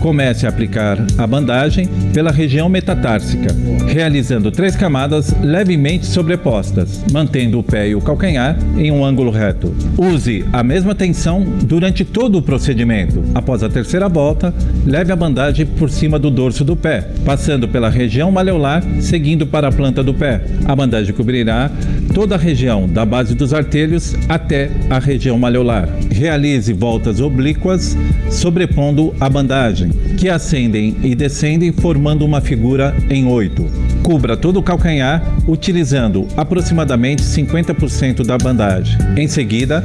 Comece 0.03 0.47
a 0.47 0.49
aplicar 0.49 0.99
a 1.17 1.25
bandagem 1.29 1.89
pela 2.13 2.33
região 2.33 2.69
metatársica, 2.69 3.55
realizando 3.87 4.51
três 4.51 4.75
camadas 4.75 5.33
levemente 5.41 6.07
sobrepostas, 6.07 7.05
mantendo 7.13 7.61
o 7.61 7.63
pé 7.63 7.91
e 7.91 7.95
o 7.95 8.01
calcanhar 8.01 8.59
em 8.77 8.91
um 8.91 9.05
ângulo 9.05 9.31
reto. 9.31 9.73
Use 9.97 10.45
a 10.53 10.65
mesma 10.65 10.93
tensão 10.93 11.45
durante 11.63 12.05
todo 12.05 12.37
o 12.37 12.43
procedimento. 12.43 13.23
Após 13.33 13.63
a 13.63 13.69
terceira 13.69 14.09
volta, 14.09 14.53
leve 14.85 15.13
a 15.13 15.17
bandagem 15.17 15.65
por 15.65 15.89
cima 15.89 16.19
do 16.19 16.33
dorso 16.33 16.65
do 16.65 16.75
pé, 16.75 17.09
passando 17.25 17.69
pela 17.69 17.89
região 17.89 18.33
maleolar, 18.33 18.83
seguindo 19.01 19.47
para 19.47 19.69
a 19.69 19.73
planta 19.73 20.03
do 20.03 20.13
pé. 20.13 20.45
A 20.65 20.75
bandagem 20.75 21.15
cobrirá 21.15 21.71
toda 22.13 22.35
a 22.35 22.39
região 22.39 22.89
da 22.89 23.07
base 23.07 23.37
dos 23.37 23.55
artelhos 23.55 24.17
até 24.29 24.69
a 24.91 24.99
região 24.99 25.39
maleolar. 25.39 25.89
Realize 26.11 26.73
voltas 26.73 27.21
oblíquas 27.21 27.97
sobrepondo 28.29 29.15
a 29.21 29.29
bandagem 29.29 29.92
que 30.19 30.29
ascendem 30.29 30.97
e 31.03 31.15
descendem 31.15 31.73
formando 31.73 32.25
uma 32.25 32.41
figura 32.41 32.95
em 33.11 33.27
oito. 33.27 33.65
Cubra 34.03 34.37
todo 34.37 34.59
o 34.59 34.63
calcanhar 34.63 35.23
utilizando 35.47 36.27
aproximadamente 36.37 37.23
50% 37.23 38.25
da 38.25 38.39
bandagem. 38.39 38.99
Em 39.17 39.29
seguida, 39.29 39.85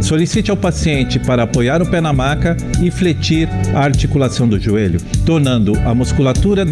solicite 0.00 0.50
ao 0.50 0.56
paciente 0.56 1.18
para 1.18 1.42
apoiar 1.42 1.82
o 1.82 1.90
pé 1.90 2.00
na 2.00 2.12
maca 2.12 2.56
e 2.82 2.90
fletir 2.90 3.48
a 3.74 3.80
articulação 3.80 4.48
do 4.48 4.58
joelho, 4.58 5.00
tornando 5.24 5.74
a 5.84 5.94
musculatura 5.94 6.66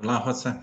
Olá, 0.00 0.16
Rosa. 0.18 0.62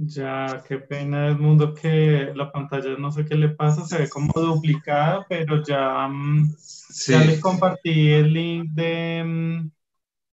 Ya, 0.00 0.62
qué 0.66 0.78
pena, 0.78 1.26
Edmundo, 1.28 1.74
que 1.74 2.32
la 2.34 2.52
pantalla 2.52 2.96
no 2.96 3.10
sé 3.10 3.24
qué 3.24 3.34
le 3.34 3.48
pasa, 3.48 3.84
se 3.84 3.98
ve 3.98 4.08
como 4.08 4.32
duplicada, 4.32 5.26
pero 5.28 5.60
ya, 5.64 6.06
mm, 6.08 6.54
Sí, 6.56 7.12
ya 7.12 7.24
les 7.24 7.40
compartí 7.40 8.10
el 8.12 8.32
link 8.32 8.70
de, 8.74 9.24
mm, 9.24 9.70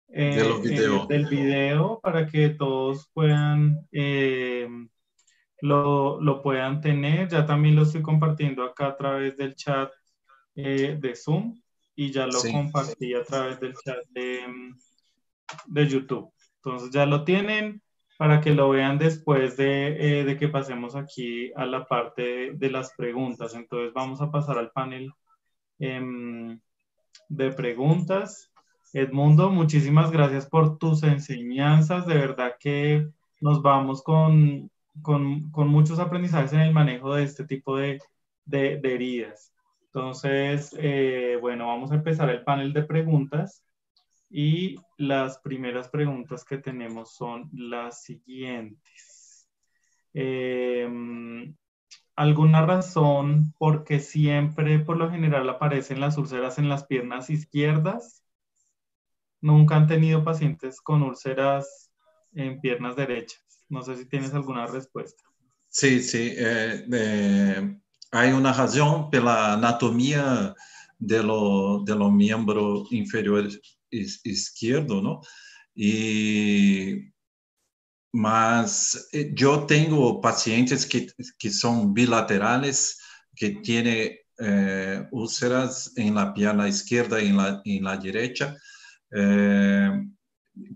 eh, 0.09 0.37
De 0.37 0.45
los 0.49 0.63
video. 0.63 1.05
eh, 1.05 1.07
del 1.09 1.27
video 1.27 2.01
para 2.03 2.27
que 2.27 2.51
todos 2.51 3.09
puedan 3.15 3.87
eh, 3.93 4.69
lo, 5.63 6.21
lo 6.21 6.43
puedan 6.43 6.81
tener. 6.81 7.29
Ya 7.29 7.47
también 7.47 7.77
lo 7.77 7.83
estoy 7.83 8.03
compartiendo 8.03 8.65
acá 8.65 8.89
a 8.89 8.97
través 8.97 9.37
del 9.37 9.55
chat 9.55 9.91
eh, 10.57 10.97
de 11.01 11.15
Zoom 11.17 11.61
y 11.97 12.11
ya 12.13 12.27
lo 12.27 12.41
Sí. 12.41 12.53
compartí 12.53 13.15
a 13.15 13.25
través 13.25 13.61
del 13.61 13.75
chat 13.75 13.99
de, 14.11 14.41
mm, 14.49 14.79
de 15.67 15.89
YouTube. 15.89 16.33
Entonces 16.57 16.91
ya 16.93 17.07
lo 17.07 17.25
tienen 17.25 17.83
para 18.19 18.41
que 18.41 18.51
lo 18.55 18.71
vean 18.71 18.99
después 18.99 19.57
de, 19.57 20.21
eh, 20.21 20.25
de 20.25 20.37
que 20.37 20.49
pasemos 20.49 20.95
aquí 20.97 21.53
a 21.57 21.67
la 21.67 21.87
parte 21.87 22.53
de, 22.55 22.71
las 22.71 22.93
preguntas. 22.95 23.55
Entonces 23.55 23.93
vamos 23.95 24.21
a 24.21 24.31
pasar 24.31 24.59
al 24.59 24.71
panel 24.71 25.13
em, 25.79 26.61
de 27.29 27.53
preguntas. 27.53 28.51
Edmundo, 28.93 29.51
muchísimas 29.51 30.11
gracias 30.11 30.47
por 30.49 30.79
tus 30.79 31.03
enseñanzas. 31.03 32.07
De 32.07 32.15
verdad 32.15 32.55
que 32.61 33.09
nos 33.41 33.63
vamos 33.63 34.03
con, 34.03 34.71
con, 35.03 35.51
con 35.51 35.69
muchos 35.69 35.99
aprendizajes 35.99 36.53
en 36.53 36.61
el 36.61 36.73
manejo 36.73 37.15
de 37.15 37.25
este 37.25 37.45
tipo 37.47 37.77
de, 37.77 38.01
de- 38.45 38.79
de 38.79 38.95
heridas. 38.95 39.53
Entonces, 39.87 40.75
eh, 40.79 41.39
bueno, 41.41 41.67
vamos 41.69 41.93
a 41.93 41.97
empezar 41.97 42.31
el 42.31 42.45
panel 42.45 42.73
de 42.73 42.83
preguntas. 42.85 43.65
Y 44.35 44.77
las 44.97 45.39
primeras 45.41 45.91
preguntas 45.91 46.43
que 46.43 46.57
tenemos 46.57 47.15
son 47.15 47.51
las 47.53 48.03
siguientes. 48.03 49.47
Em, 50.15 51.55
¿Alguna 52.17 52.65
razón 52.65 53.53
por 53.59 53.85
qué 53.85 54.01
siempre, 54.01 54.79
por 54.79 54.97
lo 54.97 55.11
general, 55.11 55.49
aparecen 55.51 56.01
las 56.01 56.17
úlceras 56.17 56.59
en 56.59 56.71
las 56.71 56.87
piernas 56.87 57.29
izquierdas? 57.29 58.25
Nunca 59.43 59.77
han 59.77 59.87
tenido 59.87 60.25
pacientes 60.25 60.81
con 60.81 61.03
úlceras 61.03 61.91
en 62.35 62.59
piernas 62.61 62.97
derechas. 62.97 63.43
No 63.69 63.83
sé 63.83 63.97
si 63.97 64.07
tienes 64.07 64.33
alguna 64.33 64.67
respuesta. 64.67 65.23
sim, 65.69 66.01
sim. 66.01 66.31
É, 66.37 66.87
é, 66.93 67.77
há 68.13 68.27
uma 68.35 68.51
razão 68.51 69.11
pela 69.11 69.55
anatomia 69.55 70.55
do, 70.99 71.79
do 71.79 72.11
membro 72.11 72.87
inferior 72.91 73.47
es- 73.47 73.59
esquerdo, 73.93 75.03
não? 75.03 75.21
E 75.77 77.11
mas 78.15 79.09
eh, 79.15 79.33
eu 79.39 79.67
tenho 79.67 80.21
pacientes 80.21 80.85
que 80.85 81.07
que 81.39 81.51
são 81.51 81.93
bilaterais, 81.93 82.97
que 83.37 83.63
têm 83.63 84.19
eh, 84.41 85.09
úlceras 85.13 85.97
em 85.97 86.11
la 86.13 86.33
pierna 86.33 86.69
izquierda 86.69 87.21
e 87.21 87.29
em 87.29 87.33
la, 87.33 87.63
em 87.65 87.81
la 87.81 87.97
derecha, 87.97 88.55
eh, 89.15 89.91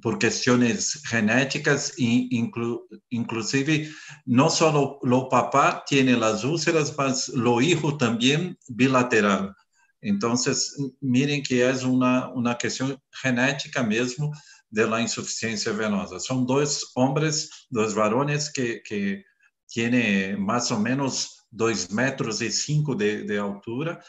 por 0.03 0.19
questões 0.19 1.03
genéticas 1.07 1.93
inclu, 1.99 2.89
inclusive 3.11 3.91
no 4.27 4.49
solo 4.49 4.99
lo 5.03 5.29
papá 5.29 5.85
tiene 5.87 6.17
las 6.17 6.45
úlceras, 6.45 6.95
mas 6.97 7.29
lo 7.29 7.61
hijo 7.61 7.97
también 7.97 8.57
bilateral. 8.69 9.55
Entonces, 10.01 10.77
miren 11.01 11.43
que 11.43 11.69
es 11.69 11.83
una, 11.85 12.29
una 12.33 12.57
cuestión 12.57 12.99
genética 13.11 13.83
mesmo 13.83 14.33
de 14.71 14.87
la 14.87 15.01
insuficiencia 15.01 15.73
venosa. 15.73 16.19
Son 16.21 16.47
dos 16.47 16.93
hombres, 16.95 17.51
dos 17.71 17.95
varones 17.95 18.53
que, 18.53 18.83
que 18.83 19.25
tienen 19.67 20.45
más 20.45 20.71
o 20.71 20.79
menos 20.79 21.47
dos 21.51 21.91
metros 21.91 22.43
y 22.43 22.51
cinco 22.51 22.95
de, 22.95 23.23
de 23.23 23.39
altura 23.39 24.03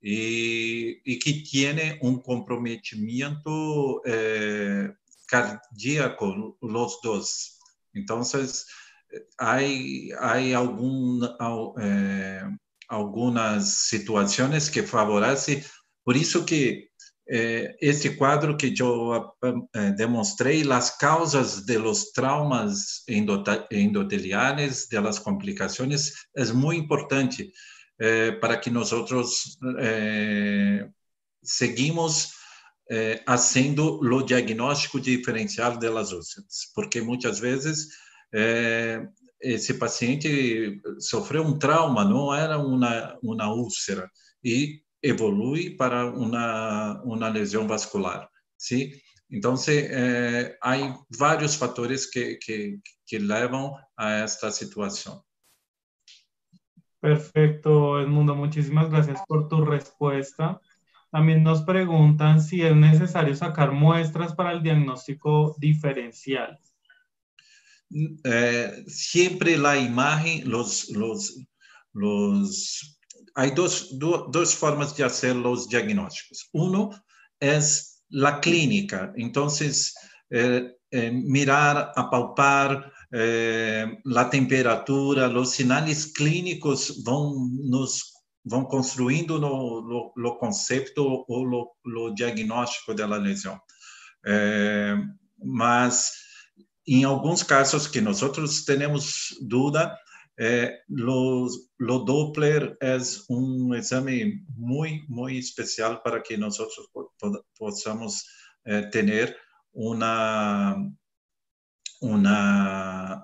y, 0.00 1.00
y 1.04 1.18
que 1.18 1.32
tiene 1.48 1.98
un 2.02 2.20
comprometimiento 2.22 4.02
eh, 4.04 4.90
cardíaco 5.26 6.56
los 6.60 7.00
dos. 7.02 7.58
Entonces, 7.92 8.66
hay, 9.38 10.10
hay 10.20 10.52
algún, 10.52 11.22
al- 11.38 11.72
eh, 11.80 12.42
algunas 12.88 13.88
situaciones 13.88 14.70
que 14.70 14.82
favorecen, 14.82 15.62
por 16.04 16.16
isso 16.16 16.44
que 16.44 16.88
eh, 17.30 17.76
este 17.80 18.16
quadro 18.16 18.56
que 18.56 18.74
eu 18.78 19.34
eh, 19.74 19.92
demonstrei, 19.92 20.62
as 20.72 20.96
causas 20.96 21.66
de 21.66 21.76
los 21.78 22.12
traumas 22.12 23.04
endoteliales, 23.70 24.88
de 24.88 24.98
las 24.98 25.18
complicações, 25.18 26.14
é 26.34 26.44
muito 26.52 26.82
importante 26.82 27.52
eh, 27.98 28.32
para 28.40 28.56
que 28.56 28.70
nós 28.70 28.90
eh, 29.78 30.88
seguimos 31.42 32.30
eh, 32.90 33.22
haciendo 33.26 34.00
o 34.00 34.22
diagnóstico 34.22 34.98
diferencial 34.98 35.78
de 35.78 35.90
las 35.90 36.12
úlceras, 36.12 36.70
porque 36.74 37.02
muitas 37.02 37.38
vezes 37.38 37.88
eh, 38.32 39.06
esse 39.40 39.74
paciente 39.74 40.80
sofreu 40.98 41.42
um 41.42 41.58
trauma, 41.58 42.04
não 42.04 42.34
era 42.34 42.58
uma, 42.58 43.18
uma 43.22 43.52
úlcera, 43.52 44.10
e 44.42 44.80
evolui 45.02 45.76
para 45.76 46.06
uma, 46.06 47.02
uma 47.04 47.28
lesão 47.28 47.66
vascular, 47.66 48.28
sim? 48.56 48.90
Então, 49.30 49.54
eh, 49.68 50.56
há 50.62 50.74
vários 51.16 51.54
fatores 51.54 52.10
que, 52.10 52.36
que, 52.36 52.80
que 53.06 53.18
levam 53.18 53.76
a 53.96 54.12
esta 54.12 54.50
situação. 54.50 55.22
Perfecto, 57.00 58.00
Edmundo. 58.00 58.34
Muchísimas 58.34 58.88
gracias 58.88 59.20
por 59.28 59.48
tu 59.48 59.64
respuesta. 59.64 60.60
También 61.10 61.42
nos 61.42 61.62
preguntan 61.62 62.40
si 62.40 62.62
es 62.62 62.74
necesario 62.74 63.34
sacar 63.34 63.72
muestras 63.72 64.34
para 64.34 64.52
el 64.52 64.62
diagnóstico 64.62 65.54
diferencial. 65.58 66.58
Eh, 68.24 68.84
siempre 68.86 69.56
la 69.56 69.78
imagen, 69.78 70.48
los, 70.48 70.90
los, 70.90 71.38
los, 71.92 73.00
hay 73.34 73.50
dos, 73.52 73.98
dos 73.98 74.54
formas 74.54 74.96
de 74.96 75.04
hacer 75.04 75.36
los 75.36 75.68
diagnósticos. 75.68 76.48
Uno 76.52 76.90
es 77.40 78.02
la 78.10 78.40
clínica, 78.40 79.12
entonces 79.16 79.94
eh, 80.30 80.74
eh, 80.90 81.10
mirar, 81.10 81.92
apalpar 81.96 82.92
a 83.10 84.30
temperatura, 84.30 85.28
os 85.30 85.52
sinais 85.52 86.12
clínicos 86.12 87.02
vão 87.02 87.48
nos 87.64 88.18
vão 88.44 88.64
construindo 88.64 89.38
no, 89.38 89.82
no, 89.82 90.12
no 90.16 90.38
conceito 90.38 91.24
ou 91.28 91.48
no, 91.48 91.70
no, 91.84 92.14
diagnóstico 92.14 92.94
da 92.94 93.06
lesão. 93.06 93.58
É, 94.26 94.96
mas 95.42 96.10
em 96.88 97.04
alguns 97.04 97.42
casos 97.42 97.86
que 97.86 98.00
nós 98.00 98.20
temos 98.64 99.36
dúvida, 99.42 99.96
é, 100.40 100.80
o, 100.88 101.48
Doppler 101.98 102.76
é 102.80 102.96
um 103.28 103.74
exame 103.74 104.44
muito, 104.56 105.10
muito 105.10 105.38
especial 105.38 106.00
para 106.00 106.20
que 106.20 106.36
nós 106.36 106.56
possamos 107.58 108.22
é, 108.64 108.82
ter 108.82 109.36
uma 109.72 110.76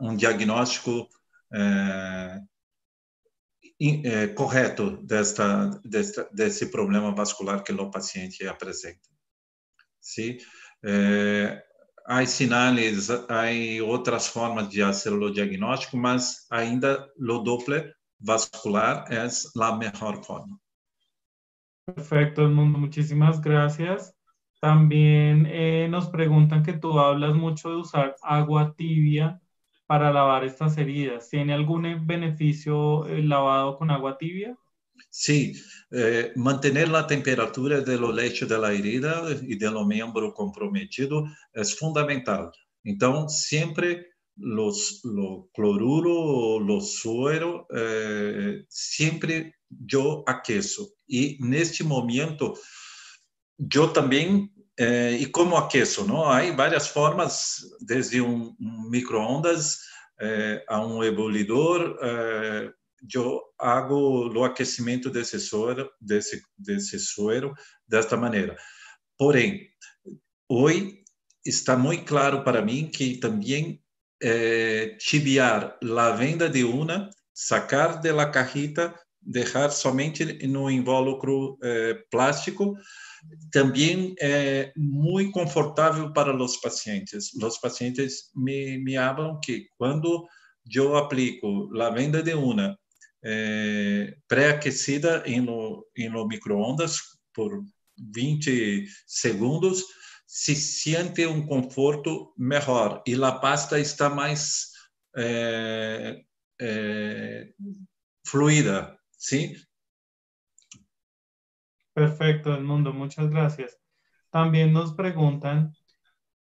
um 0.01 0.17
diagnóstico 0.17 1.09
é, 1.53 2.41
é, 3.81 4.27
correto 4.29 4.97
desta, 4.99 5.69
desta, 5.85 6.29
desse 6.33 6.67
problema 6.67 7.15
vascular 7.15 7.63
que 7.63 7.73
o 7.73 7.91
paciente 7.91 8.47
apresenta. 8.47 9.09
Sim? 10.01 10.39
É, 10.85 11.65
há 12.07 12.25
sinais, 12.27 13.11
há 13.11 13.47
outras 13.83 14.27
formas 14.27 14.69
de 14.69 14.81
fazer 14.81 15.13
o 15.13 15.31
diagnóstico, 15.31 15.97
mas 15.97 16.47
ainda 16.51 17.09
o 17.19 17.39
Doppler 17.39 17.95
vascular 18.21 19.05
é 19.11 19.19
a 19.19 19.77
melhor 19.77 20.23
forma. 20.25 20.59
Perfecto, 21.87 22.43
Edmundo. 22.43 22.79
Muchísimas 22.79 23.41
gracias. 23.41 24.15
También 24.61 25.47
eh, 25.47 25.89
nos 25.91 26.09
preguntan 26.09 26.63
que 26.63 26.73
tú 26.73 26.99
hablas 26.99 27.35
mucho 27.35 27.69
de 27.69 27.77
usar 27.77 28.17
agua 28.23 28.75
tibia 28.75 29.39
para 29.87 30.11
lavar 30.11 30.45
estas 30.45 30.79
heridas. 30.79 31.29
¿Tiene 31.29 31.53
algún 31.53 32.07
beneficio 32.07 33.07
el 33.07 33.29
lavado 33.29 33.77
con 33.77 33.91
agua 33.91 34.17
tibia? 34.17 34.57
Sí, 35.11 35.55
eh, 35.91 36.33
mantener 36.37 36.89
la 36.89 37.07
temperatura 37.07 37.81
del 37.81 38.15
lecho 38.15 38.47
de 38.47 38.59
la 38.59 38.73
herida 38.73 39.25
y 39.43 39.57
del 39.57 39.85
miembro 39.87 40.33
comprometido 40.35 41.25
es 41.53 41.79
fundamental. 41.79 42.51
Entonces, 42.83 43.43
siempre 43.47 44.09
los, 44.37 45.01
lo 45.05 45.49
cloruro, 45.55 46.59
los 46.59 46.95
suero, 46.95 47.67
eh, 47.75 48.65
siempre 48.69 49.55
yo 49.69 50.25
aqueço. 50.27 50.95
Y 51.07 51.39
en 51.43 51.55
este 51.55 51.85
momento, 51.85 52.55
eu 53.73 53.93
também 53.93 54.51
é, 54.77 55.13
e 55.13 55.27
como 55.27 55.57
aqueço, 55.57 56.05
não? 56.05 56.25
Há 56.25 56.51
várias 56.53 56.89
formas, 56.89 57.61
desde 57.81 58.21
um, 58.21 58.55
um 58.61 58.91
microondas 58.91 59.79
é, 60.21 60.65
a 60.69 60.85
um 60.85 61.03
ebullidor. 61.03 61.99
Eu 63.13 63.41
hago 63.59 64.29
o 64.33 64.45
aquecimento 64.45 65.11
desse 65.11 65.39
suero, 65.39 65.91
desse 66.01 66.43
desse 66.57 66.99
suero 66.99 67.53
desta 67.87 68.17
maneira. 68.17 68.57
Porém, 69.19 69.69
hoje 70.49 71.03
está 71.45 71.77
muito 71.77 72.05
claro 72.05 72.43
para 72.45 72.63
mim 72.63 72.89
que 72.89 73.19
também 73.19 73.83
é, 74.23 74.97
tibiar 74.99 75.79
a 75.83 76.11
venda 76.13 76.49
de 76.49 76.65
una, 76.65 77.11
sacar 77.35 78.01
de 78.01 78.13
la 78.13 78.31
cajita, 78.31 78.95
deixar 79.21 79.71
somente 79.71 80.47
no 80.47 80.71
invólucro 80.71 81.59
é, 81.63 81.95
plástico 82.11 82.75
também 83.51 84.15
é 84.21 84.73
muito 84.77 85.33
confortável 85.33 86.13
para 86.13 86.35
os 86.37 86.57
pacientes. 86.59 87.33
Os 87.35 87.59
pacientes 87.59 88.31
me, 88.35 88.79
me 88.79 88.97
falam 88.97 89.39
que 89.41 89.67
quando 89.79 90.27
eu 90.75 90.97
aplico 90.97 91.71
a 91.81 91.91
venda 91.91 92.23
de 92.23 92.35
una 92.35 92.77
pré-aquecida 94.29 95.25
no, 95.43 95.87
em 95.97 96.09
no 96.09 96.27
microondas 96.27 96.99
por 97.33 97.65
20 97.97 98.87
segundos, 99.07 99.85
se 100.27 100.55
sente 100.55 101.27
um 101.27 101.47
conforto 101.47 102.35
melhor 102.37 103.03
e 103.07 103.15
a 103.15 103.33
pasta 103.33 103.79
está 103.79 104.11
mais 104.11 104.73
é, 105.17 106.23
é, 106.61 107.49
fluida, 108.27 108.99
sim? 109.13 109.55
Perfecto, 111.95 112.53
Edmundo, 112.53 112.93
muchas 112.93 113.31
gracias. 113.31 113.79
También 114.31 114.73
nos 114.73 114.93
preguntan 114.95 115.73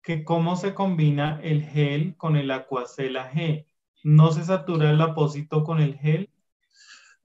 que 0.04 0.26
cómo 0.26 0.58
se 0.58 0.74
combina 0.74 1.40
el 1.42 1.64
gel 1.64 2.18
con 2.18 2.36
el 2.36 2.52
Aquacela 2.52 3.32
G. 3.32 3.66
¿No 4.04 4.32
se 4.32 4.44
satura 4.44 4.92
el 4.92 5.02
apósito 5.02 5.64
con 5.64 5.80
el 5.80 5.98
gel? 5.98 6.30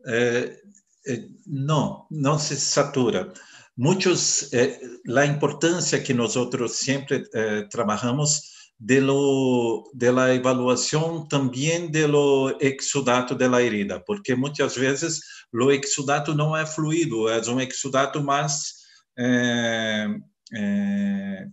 Eh, 0.06 0.60
eh, 1.04 1.28
no, 1.46 2.06
no 2.10 2.38
se 2.38 2.56
satura. 2.56 3.32
Muchos, 3.76 4.52
eh, 4.52 4.80
la 5.04 5.24
importancia 5.24 6.02
que 6.02 6.14
nosotros 6.14 6.74
siempre 6.74 7.24
trabajamos 7.70 8.52
de, 8.84 9.00
lo, 9.00 9.84
de 9.92 10.12
la 10.12 10.32
evaluación 10.32 11.28
también 11.28 11.92
de 11.92 12.08
lo 12.08 12.60
exudato 12.60 13.36
de 13.36 13.48
la 13.48 13.60
herida, 13.60 14.02
porque 14.04 14.34
muchas 14.34 14.76
veces 14.76 15.22
lo 15.52 15.70
exudato 15.70 16.34
no 16.34 16.58
es 16.58 16.74
fluido, 16.74 17.32
es 17.32 17.46
un 17.46 17.60
exudato 17.60 18.20
más 18.20 18.84
eh, 19.16 20.08
eh, 20.52 21.46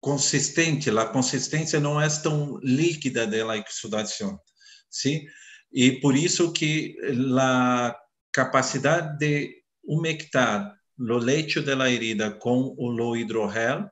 consistente, 0.00 0.90
la 0.90 1.12
consistencia 1.12 1.78
no 1.78 2.02
es 2.02 2.22
tan 2.22 2.54
líquida 2.62 3.26
de 3.26 3.44
la 3.44 3.56
exudación, 3.56 4.40
¿sí? 4.88 5.26
Y 5.72 6.00
por 6.00 6.16
eso 6.16 6.52
que 6.52 6.94
la 7.02 7.98
capacidad 8.30 9.02
de 9.18 9.64
humectar 9.82 10.74
lo 10.96 11.18
lecho 11.18 11.62
de 11.62 11.74
la 11.74 11.88
herida 11.88 12.38
con 12.38 12.74
lo 12.78 13.16
hidrogel 13.16 13.88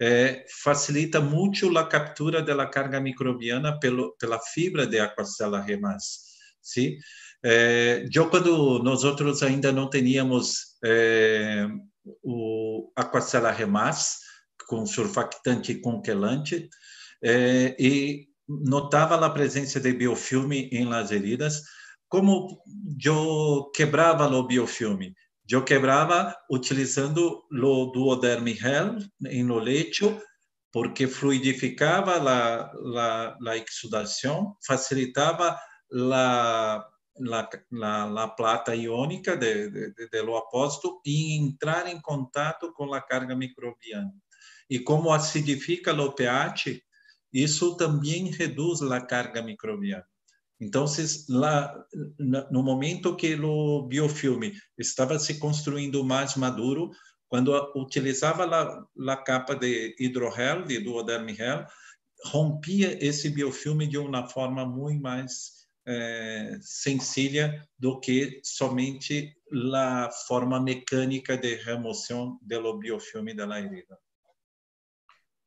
é, 0.00 0.44
facilita 0.62 1.20
muito 1.20 1.76
a 1.76 1.88
captura 1.88 2.40
da 2.40 2.66
carga 2.66 3.00
microbiana 3.00 3.78
pelo, 3.78 4.14
pela 4.18 4.38
fibra 4.38 4.86
de 4.86 5.00
Aquacella 5.00 5.60
remas. 5.60 6.20
Sim? 6.62 6.96
É, 7.44 8.08
eu, 8.12 8.30
quando 8.30 8.82
nós 8.82 9.04
outros 9.04 9.42
ainda 9.42 9.72
não 9.72 9.90
tínhamos 9.90 10.76
é, 10.84 11.66
o 12.22 12.90
Aquacella 12.96 13.50
remas, 13.50 14.18
com 14.68 14.86
surfactante 14.86 15.72
e 15.72 15.80
conquelante, 15.80 16.68
é, 17.22 17.74
e 17.78 18.27
notava 18.48 19.14
a 19.24 19.30
presença 19.30 19.78
de 19.78 19.92
biofilme 19.92 20.68
em 20.72 20.86
las 20.86 21.10
heridas, 21.10 21.62
como 22.08 22.62
eu 23.04 23.70
quebrava 23.74 24.26
o 24.26 24.46
biofilme? 24.46 25.14
Eu 25.48 25.64
quebrava 25.64 26.34
utilizando 26.50 27.42
o 27.50 27.86
duoderm 27.86 28.48
gel 28.48 28.96
em 29.26 29.50
o 29.50 29.58
lecho, 29.58 30.20
porque 30.72 31.06
fluidificava 31.06 32.16
a, 32.16 32.60
a, 32.64 33.36
a 33.50 33.56
exudação, 33.56 34.56
facilitava 34.66 35.50
a, 35.50 36.86
la, 37.18 38.04
la 38.06 38.28
plata 38.28 38.74
iônica 38.74 39.36
de, 39.36 39.70
de, 39.70 39.94
de, 39.94 40.22
do 40.22 40.36
apóstolo 40.36 41.00
e 41.04 41.36
entrar 41.36 41.86
em 41.86 42.00
contato 42.00 42.72
com 42.72 42.92
a 42.92 43.00
carga 43.00 43.34
microbiana. 43.34 44.12
E 44.68 44.78
como 44.78 45.10
acidifica 45.10 45.94
o 45.94 46.12
pH, 46.12 46.80
isso 47.32 47.76
também 47.76 48.30
reduz 48.30 48.82
a 48.82 49.00
carga 49.00 49.42
microbiana. 49.42 50.04
Então, 50.60 50.86
lá, 51.28 51.72
no 52.50 52.62
momento 52.62 53.14
que 53.14 53.34
o 53.36 53.82
biofilme 53.82 54.52
estava 54.76 55.18
se 55.18 55.38
construindo 55.38 56.04
mais 56.04 56.34
maduro, 56.34 56.90
quando 57.28 57.54
utilizava 57.76 58.44
a, 58.44 59.16
capa 59.16 59.54
de 59.54 59.94
hidrogel, 60.00 60.64
de 60.64 60.80
duoderm 60.80 61.28
gel, 61.28 61.64
rompia 62.24 62.98
esse 63.04 63.30
biofilme 63.30 63.86
de 63.86 63.98
uma 63.98 64.26
forma 64.26 64.66
muito 64.66 65.00
mais 65.00 65.58
é, 65.86 66.58
sencilla 66.60 67.64
do 67.78 68.00
que 68.00 68.40
somente 68.42 69.32
a 69.74 70.10
forma 70.26 70.60
mecânica 70.60 71.36
de 71.36 71.54
remoção 71.54 72.38
do 72.42 72.78
biofilme 72.78 73.32
da 73.32 73.60
herida. 73.60 73.96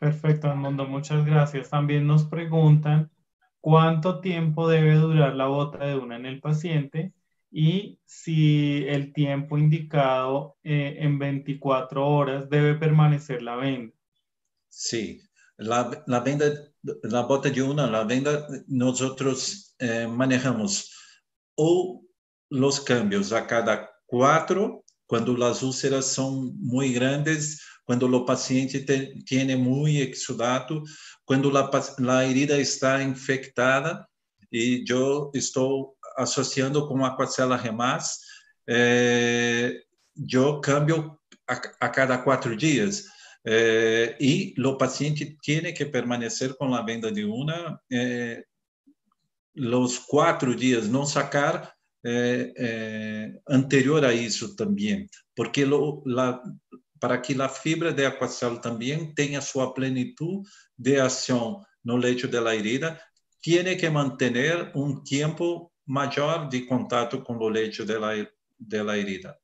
Perfecto, 0.02 0.48
Armando, 0.48 0.88
muchas 0.88 1.24
gracias. 1.28 1.70
También 1.70 2.08
nos 2.08 2.26
preguntan 2.26 3.12
cuánto 3.60 4.20
tiempo 4.20 4.68
debe 4.68 4.96
durar 4.96 5.36
la 5.36 5.46
bota 5.46 5.86
de 5.86 5.96
una 5.96 6.16
en 6.16 6.26
el 6.26 6.42
paciente 6.42 7.14
y 7.52 8.00
si 8.04 8.84
el 8.88 9.14
tiempo 9.14 9.60
indicado 9.60 10.58
eh, 10.64 10.96
en 11.02 11.20
24 11.20 12.04
horas 12.04 12.50
debe 12.50 12.74
permanecer 12.74 13.44
la 13.44 13.58
venda. 13.58 13.94
Sí, 14.70 15.22
la, 15.58 16.04
la 16.08 16.20
venda, 16.22 16.46
la 17.04 17.22
bota 17.22 17.52
de 17.52 17.62
una, 17.62 17.86
la 17.86 18.04
venda, 18.04 18.48
nosotros 18.66 19.76
eh, 19.78 20.08
manejamos 20.08 20.98
o 21.54 22.02
los 22.50 22.82
cambios 22.82 23.32
a 23.34 23.46
cada 23.46 23.92
cuatro, 24.08 24.84
cuando 25.06 25.38
las 25.38 25.62
úlceras 25.62 26.08
son 26.08 26.58
muy 26.60 26.92
grandes, 26.92 27.62
quando 27.92 28.04
o 28.04 28.24
paciente 28.24 28.80
tem 28.80 29.54
muito 29.58 30.14
exudado, 30.14 30.82
quando 31.26 31.52
a 31.58 32.26
herida 32.26 32.58
está 32.58 33.04
infectada 33.04 34.08
e 34.50 34.86
eu 34.88 35.30
estou 35.36 35.98
associando 36.16 36.88
com 36.88 37.04
a 37.04 37.14
coacela 37.18 37.58
remas, 37.58 38.20
eh, 38.66 39.82
eu 40.32 40.62
cambio 40.62 41.20
a, 41.46 41.56
a, 41.82 41.90
cada 41.90 42.18
quatro 42.18 42.56
dias. 42.56 43.04
Eh, 43.46 44.16
e 44.22 44.56
o 44.58 44.78
paciente 44.78 45.38
tem 45.44 45.74
que 45.74 45.86
permanecer 45.86 46.56
com 46.56 46.74
a 46.74 46.82
venda 46.82 47.12
de 47.12 47.26
una 47.26 47.78
eh, 47.92 48.42
os 49.58 50.00
quatro 50.00 50.56
dias, 50.56 50.88
não 50.88 51.06
sacar 51.06 51.74
eh, 52.06 52.54
eh, 52.56 53.34
anterior 53.50 54.06
a 54.06 54.14
isso 54.14 54.56
também, 54.56 55.10
porque 55.36 55.66
lo, 55.66 56.02
la, 56.06 56.42
para 57.02 57.18
que 57.18 57.42
a 57.42 57.50
fibra 57.50 57.92
de 57.92 58.06
aquacel 58.06 58.62
também 58.62 59.12
tenha 59.16 59.42
sua 59.42 59.74
plenitude 59.74 60.48
de 60.78 61.00
ação 61.00 61.60
no 61.84 61.96
leito 61.98 62.28
da 62.28 62.56
herida, 62.56 63.02
tem 63.44 63.76
que 63.76 63.90
manter 63.90 64.72
um 64.76 65.04
tempo 65.04 65.72
maior 65.84 66.48
de 66.48 66.62
contato 66.68 67.24
com 67.24 67.36
o 67.38 67.50
leito 67.50 67.84
da 68.60 68.98
herida. 68.98 69.36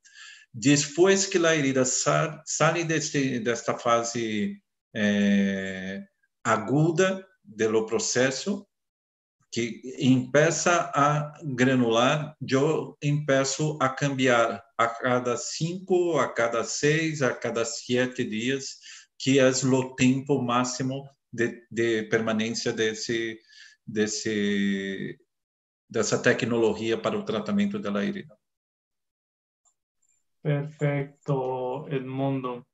Depois 0.54 1.26
que 1.26 1.44
a 1.44 1.56
herida 1.56 1.84
sai, 1.84 2.84
desta 2.84 3.76
fase 3.76 4.62
eh, 4.94 6.04
aguda 6.44 7.26
do 7.42 7.86
processo, 7.86 8.67
que 9.50 9.80
empeça 9.98 10.90
a 10.94 11.32
granular, 11.42 12.36
eu 12.40 12.96
empeço 13.02 13.78
a 13.80 13.88
cambiar 13.88 14.62
a 14.76 14.86
cada 14.86 15.36
cinco, 15.36 16.18
a 16.18 16.32
cada 16.32 16.64
seis, 16.64 17.22
a 17.22 17.34
cada 17.34 17.64
sete 17.64 18.24
dias, 18.24 18.76
que 19.18 19.38
é 19.38 19.48
o 19.48 19.94
tempo 19.94 20.40
máximo 20.42 21.08
de, 21.32 21.66
de 21.70 22.02
permanência 22.04 22.72
desse, 22.72 23.38
desse, 23.86 25.18
dessa 25.88 26.22
tecnologia 26.22 26.98
para 26.98 27.18
o 27.18 27.24
tratamento 27.24 27.78
da 27.78 28.04
herida. 28.04 28.36
Perfecto, 30.42 31.88
Edmundo. 31.88 32.66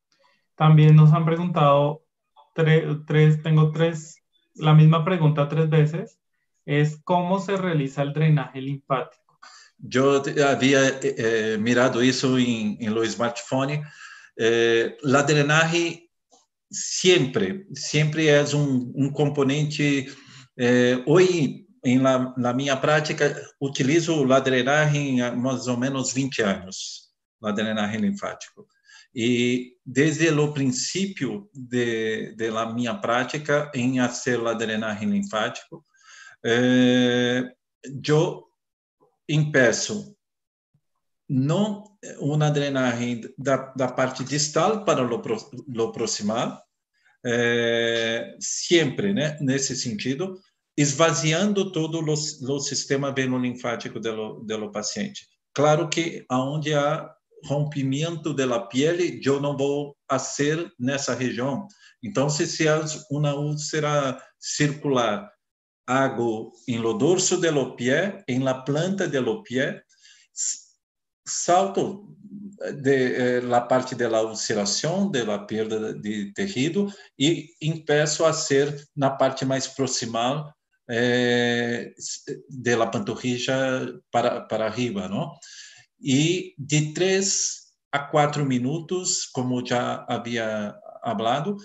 También 0.55 0.95
nos 0.95 1.13
han 1.13 1.25
preguntado 1.25 2.03
tres, 2.55 2.85
tres, 3.07 3.43
tengo 3.43 3.73
tres, 3.73 4.23
la 4.55 4.75
misma 4.75 5.05
pregunta 5.05 5.49
tres 5.49 5.69
veces. 5.71 6.19
Es 6.65 7.01
cómo 7.05 7.41
se 7.41 7.57
realiza 7.57 8.03
el 8.03 8.13
drenaje 8.13 8.61
linfático. 8.61 9.39
Yo 9.79 10.23
había 10.47 10.89
eh, 10.89 10.99
eh, 11.03 11.59
mirado 11.61 12.01
eso 12.01 12.39
en, 12.39 12.77
en 12.81 12.95
los 12.95 13.09
smartphones. 13.09 13.81
Eh, 14.37 14.97
la 15.03 15.23
drenaje 15.23 16.11
siempre, 16.71 17.67
siempre 17.73 18.41
es 18.41 18.55
un, 18.55 18.93
un 18.95 19.11
componente. 19.13 20.07
Eh, 20.57 21.03
hoy, 21.07 21.69
en 21.83 22.03
la, 22.03 22.33
la 22.37 22.53
minha 22.55 22.81
prática, 22.81 23.35
utilizo 23.59 24.25
la 24.25 24.41
drenaje 24.41 25.21
há 25.21 25.33
mais 25.33 25.67
ou 25.67 25.77
menos 25.77 26.13
20 26.15 26.43
anos, 26.43 27.15
la 27.41 27.53
drenaje 27.53 27.99
linfático. 27.99 28.67
E 29.15 29.77
desde 29.87 30.29
o 30.31 30.53
princípio 30.53 31.49
de, 31.55 32.35
de 32.35 32.51
la 32.51 32.73
minha 32.73 32.95
prática 32.95 33.71
em 33.73 34.01
fazer 34.01 34.45
a 34.45 34.55
drenagem 34.55 35.09
linfático, 35.09 35.85
eh, 36.45 37.43
yo 38.05 38.45
empeço 39.29 40.15
não 41.29 41.85
uma 42.21 42.51
drenagem 42.51 43.23
da, 43.39 43.73
da 43.75 43.89
parte 43.89 44.23
distal 44.25 44.85
para 44.85 45.03
o, 45.03 45.15
o 45.15 45.93
proximal, 45.93 46.63
eh, 47.25 48.37
sempre, 48.39 49.15
né, 49.15 49.39
nesse 49.41 49.75
sentido, 49.75 50.39
esvaziando 50.77 51.73
todo 51.73 52.05
o, 52.05 52.61
sistema 52.61 53.13
venolinfático 53.13 53.99
do, 53.99 54.41
do 54.41 54.73
paciente. 54.73 55.27
Claro 55.55 55.89
que 55.89 56.25
aonde 56.29 56.75
há 56.75 57.11
rompimento 57.45 58.35
da 58.35 58.61
pele, 58.61 59.21
eu 59.25 59.41
não 59.41 59.57
vou 59.57 59.97
fazer 60.11 60.71
nessa 60.79 61.15
região. 61.15 61.67
Então, 62.03 62.29
se 62.29 62.69
há 62.69 62.85
uma 63.11 63.35
úlcera 63.35 64.21
circular 64.39 65.31
hago 65.87 66.53
en 66.67 66.83
lo 66.83 66.95
dorso 66.95 67.37
de 67.37 67.53
lo 67.53 67.77
pie, 67.77 68.25
en 68.27 68.45
la 68.45 68.65
planta 68.65 69.07
de 69.07 69.21
lo 69.21 69.43
pie, 69.43 69.83
salto 71.25 72.07
de 72.73 73.39
eh, 73.39 73.43
la 73.43 73.67
parte 73.67 73.95
de 73.95 74.09
la 74.09 74.23
ulceração, 74.23 75.11
de 75.11 75.25
la 75.25 75.47
perda 75.47 75.93
de 75.93 76.33
tecido 76.33 76.93
e 77.19 77.55
empeço 77.61 78.25
a 78.25 78.33
ser 78.33 78.87
na 78.97 79.11
parte 79.11 79.45
mais 79.45 79.67
proximal 79.67 80.55
eh, 80.89 81.93
de 82.49 82.77
la 82.77 82.87
panturrilla 82.87 84.01
para, 84.11 84.43
para 84.43 84.67
arriba, 84.67 85.09
não? 85.09 85.33
E 86.01 86.55
de 86.59 86.93
três 86.93 87.65
a 87.91 87.99
quatro 87.99 88.45
minutos, 88.45 89.27
como 89.27 89.65
já 89.65 90.05
havia 90.09 90.75
falado, 91.03 91.57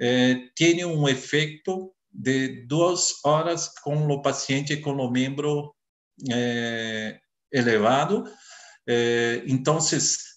eh, 0.00 0.48
tem 0.56 0.84
um 0.84 1.08
efeito 1.08 1.94
de 2.16 2.66
duas 2.66 3.22
horas 3.24 3.68
com 3.82 4.06
o 4.08 4.22
paciente 4.22 4.76
com 4.78 4.92
o 4.92 5.10
membro 5.10 5.74
eh, 6.30 7.18
elevado. 7.52 8.24
Eh, 8.88 9.42
então, 9.46 9.78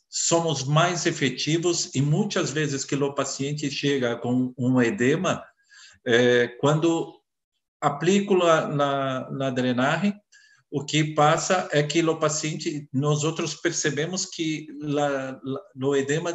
somos 0.10 0.64
mais 0.66 1.06
efetivos 1.06 1.94
e 1.96 2.02
muitas 2.02 2.52
vezes 2.52 2.84
que 2.84 2.96
o 2.96 3.14
paciente 3.14 3.72
chega 3.72 4.18
com 4.18 4.54
um 4.58 4.82
edema, 4.82 5.44
eh, 6.06 6.50
quando 6.60 7.22
aplico 7.80 8.36
na, 8.36 8.68
na, 8.68 9.32
na 9.32 9.50
drenagem, 9.50 10.14
o 10.72 10.86
que 10.86 11.16
passa 11.16 11.68
é 11.72 11.82
que 11.82 12.04
o 12.04 12.20
paciente, 12.20 12.88
nós 12.94 13.24
outros 13.24 13.56
percebemos 13.56 14.26
que 14.26 14.68
la, 14.82 15.40
o 15.82 15.96
edema 15.96 16.32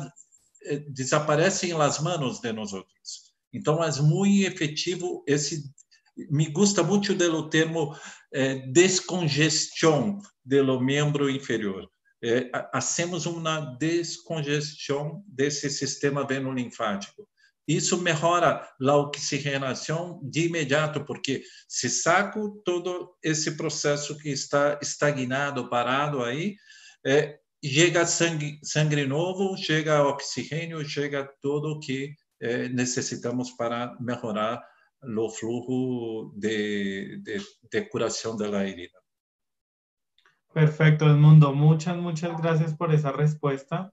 desaparece 0.88 1.68
em 1.68 1.74
las 1.74 2.00
manos 2.00 2.40
de 2.40 2.52
nós 2.52 2.72
outros. 2.72 3.23
Então, 3.54 3.82
é 3.82 4.02
muito 4.02 4.46
efetivo 4.46 5.24
esse. 5.26 5.64
Me 6.30 6.46
gusta 6.50 6.82
muito 6.82 7.14
do 7.14 7.48
termo 7.48 7.96
eh, 8.32 8.66
descongestão 8.72 10.20
do 10.44 10.80
membro 10.80 11.30
inferior. 11.30 11.88
Eh, 12.22 12.50
hacemos 12.72 13.26
uma 13.26 13.60
descongestão 13.78 15.22
desse 15.26 15.70
sistema 15.70 16.26
venolinfático. 16.26 17.28
Isso 17.66 18.00
melhora 18.00 18.68
a 18.80 18.96
oxigenação 18.96 20.20
de 20.22 20.46
imediato, 20.46 21.04
porque 21.04 21.42
se 21.66 21.88
saco 21.88 22.62
todo 22.64 23.16
esse 23.22 23.56
processo 23.56 24.18
que 24.18 24.28
está 24.28 24.78
estagnado, 24.82 25.70
parado 25.70 26.22
aí, 26.22 26.56
é, 27.06 27.38
chega 27.64 28.06
sangue, 28.06 28.58
sangue 28.62 29.06
novo, 29.06 29.56
chega 29.56 30.06
oxigênio, 30.06 30.84
chega 30.84 31.30
tudo 31.40 31.80
que 31.80 32.14
eh, 32.44 32.68
necessitamos 32.70 33.52
para 33.52 33.96
melhorar 33.98 34.62
o 35.00 35.30
fluxo 35.30 36.32
de, 36.36 37.18
de, 37.22 37.40
de 37.70 37.88
curação 37.88 38.36
da 38.36 38.66
herida. 38.66 38.98
Perfecto, 40.52 41.06
Edmundo. 41.06 41.54
Muchas, 41.54 41.96
muchas 41.96 42.40
gracias 42.40 42.74
por 42.74 42.92
esa 42.92 43.12
respuesta. 43.12 43.92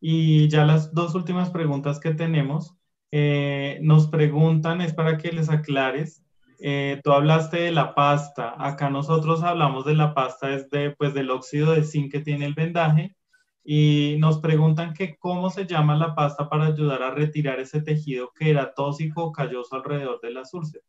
Y 0.00 0.48
ya 0.48 0.64
las 0.64 0.94
dos 0.94 1.14
últimas 1.14 1.50
preguntas 1.50 2.00
que 2.00 2.14
tenemos, 2.14 2.74
eh, 3.12 3.78
nos 3.82 4.08
preguntan, 4.08 4.80
es 4.80 4.94
para 4.94 5.18
que 5.18 5.30
les 5.30 5.50
aclares, 5.50 6.24
eh, 6.58 7.00
tú 7.04 7.12
hablaste 7.12 7.58
de 7.58 7.72
la 7.72 7.94
pasta, 7.94 8.54
acá 8.58 8.88
nosotros 8.88 9.42
hablamos 9.42 9.84
de 9.84 9.94
la 9.94 10.14
pasta 10.14 10.54
es 10.54 10.70
de, 10.70 10.92
pues, 10.92 11.12
del 11.12 11.30
óxido 11.30 11.72
de 11.72 11.84
zinc 11.84 12.10
que 12.10 12.20
tiene 12.20 12.46
el 12.46 12.54
vendaje 12.54 13.14
y 13.64 14.16
nos 14.18 14.38
preguntan 14.38 14.94
que 14.94 15.16
cómo 15.18 15.50
se 15.50 15.66
llama 15.66 15.96
la 15.96 16.14
pasta 16.14 16.48
para 16.48 16.66
ayudar 16.66 17.02
a 17.02 17.14
retirar 17.14 17.60
ese 17.60 17.80
tejido 17.82 18.32
que 18.36 18.50
era 18.50 18.72
tóxico 18.74 19.24
o 19.24 19.32
calloso 19.32 19.74
alrededor 19.76 20.20
de 20.20 20.30
las 20.32 20.54
úlceras. 20.54 20.88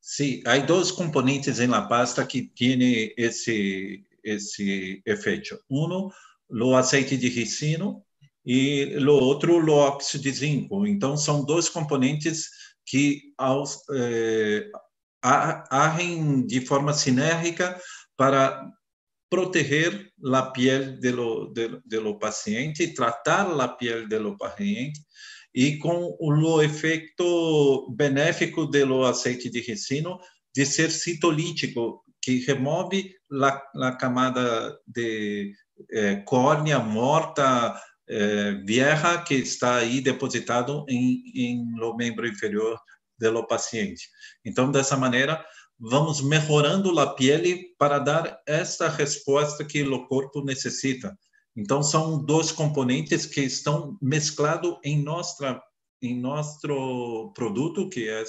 Sí, 0.00 0.42
hay 0.46 0.62
dos 0.62 0.92
componentes 0.92 1.60
en 1.60 1.70
la 1.70 1.88
pasta 1.88 2.26
que 2.26 2.50
tiene 2.54 3.12
ese, 3.16 4.04
esse 4.22 5.00
efeito. 5.04 5.60
Um, 5.70 6.10
o 6.50 6.76
aceite 6.76 7.16
de 7.16 7.28
ricino 7.28 8.04
e 8.44 8.96
o 8.98 9.12
outro, 9.12 9.64
o 9.64 9.70
óxido 9.70 10.24
de 10.24 10.32
zinco. 10.32 10.86
Então, 10.86 11.16
são 11.16 11.44
dois 11.44 11.68
componentes 11.68 12.48
que 12.84 13.32
eh, 13.94 14.70
agem 15.22 16.44
de 16.46 16.60
forma 16.60 16.92
sinérgica 16.92 17.80
para 18.16 18.68
proteger 19.32 20.12
a 20.30 20.42
pele 20.42 20.98
do, 21.00 21.46
do, 21.46 21.82
do 21.86 22.18
paciente, 22.18 22.92
tratar 22.92 23.50
a 23.58 23.66
pele 23.66 24.06
do 24.06 24.36
paciente 24.36 25.00
e 25.54 25.78
com 25.78 26.14
o 26.20 26.60
efeito 26.60 27.90
benéfico 27.96 28.66
do 28.66 29.06
aceite 29.06 29.48
de 29.48 29.62
ricino 29.62 30.18
de 30.54 30.66
ser 30.66 30.90
citolítico, 30.90 32.04
que 32.20 32.44
remove 32.44 33.10
a 33.80 33.92
camada 33.92 34.78
de 34.86 35.54
eh, 35.90 36.16
córnea 36.26 36.78
morta, 36.78 37.74
eh, 38.06 38.60
vieja, 38.66 39.22
que 39.22 39.36
está 39.36 39.76
aí 39.76 40.02
depositado 40.02 40.84
em, 40.90 41.22
em 41.34 41.64
no 41.70 41.96
membro 41.96 42.28
inferior 42.28 42.78
do 43.18 43.46
paciente. 43.46 44.10
Então, 44.44 44.70
dessa 44.70 44.96
maneira, 44.96 45.42
vamos 45.82 46.20
melhorando 46.20 46.96
a 47.00 47.12
pele 47.12 47.74
para 47.76 47.98
dar 47.98 48.40
essa 48.46 48.88
resposta 48.88 49.64
que 49.64 49.82
o 49.82 50.06
corpo 50.06 50.44
necessita. 50.44 51.18
Então, 51.56 51.82
são 51.82 52.24
dois 52.24 52.52
componentes 52.52 53.26
que 53.26 53.40
estão 53.40 53.98
mesclados 54.00 54.76
em 54.84 55.02
nossa 55.02 55.60
em 56.00 56.18
nosso 56.18 57.32
produto, 57.32 57.88
que 57.88 58.08
é 58.08 58.24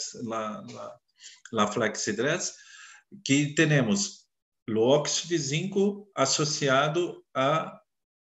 a, 1.58 1.68
Flexidress, 1.72 2.54
que 3.26 3.56
temos 3.56 4.28
o 4.70 4.80
óxido 4.80 5.30
de 5.30 5.38
zinco 5.40 6.08
associado 6.16 7.24
a 7.36 7.82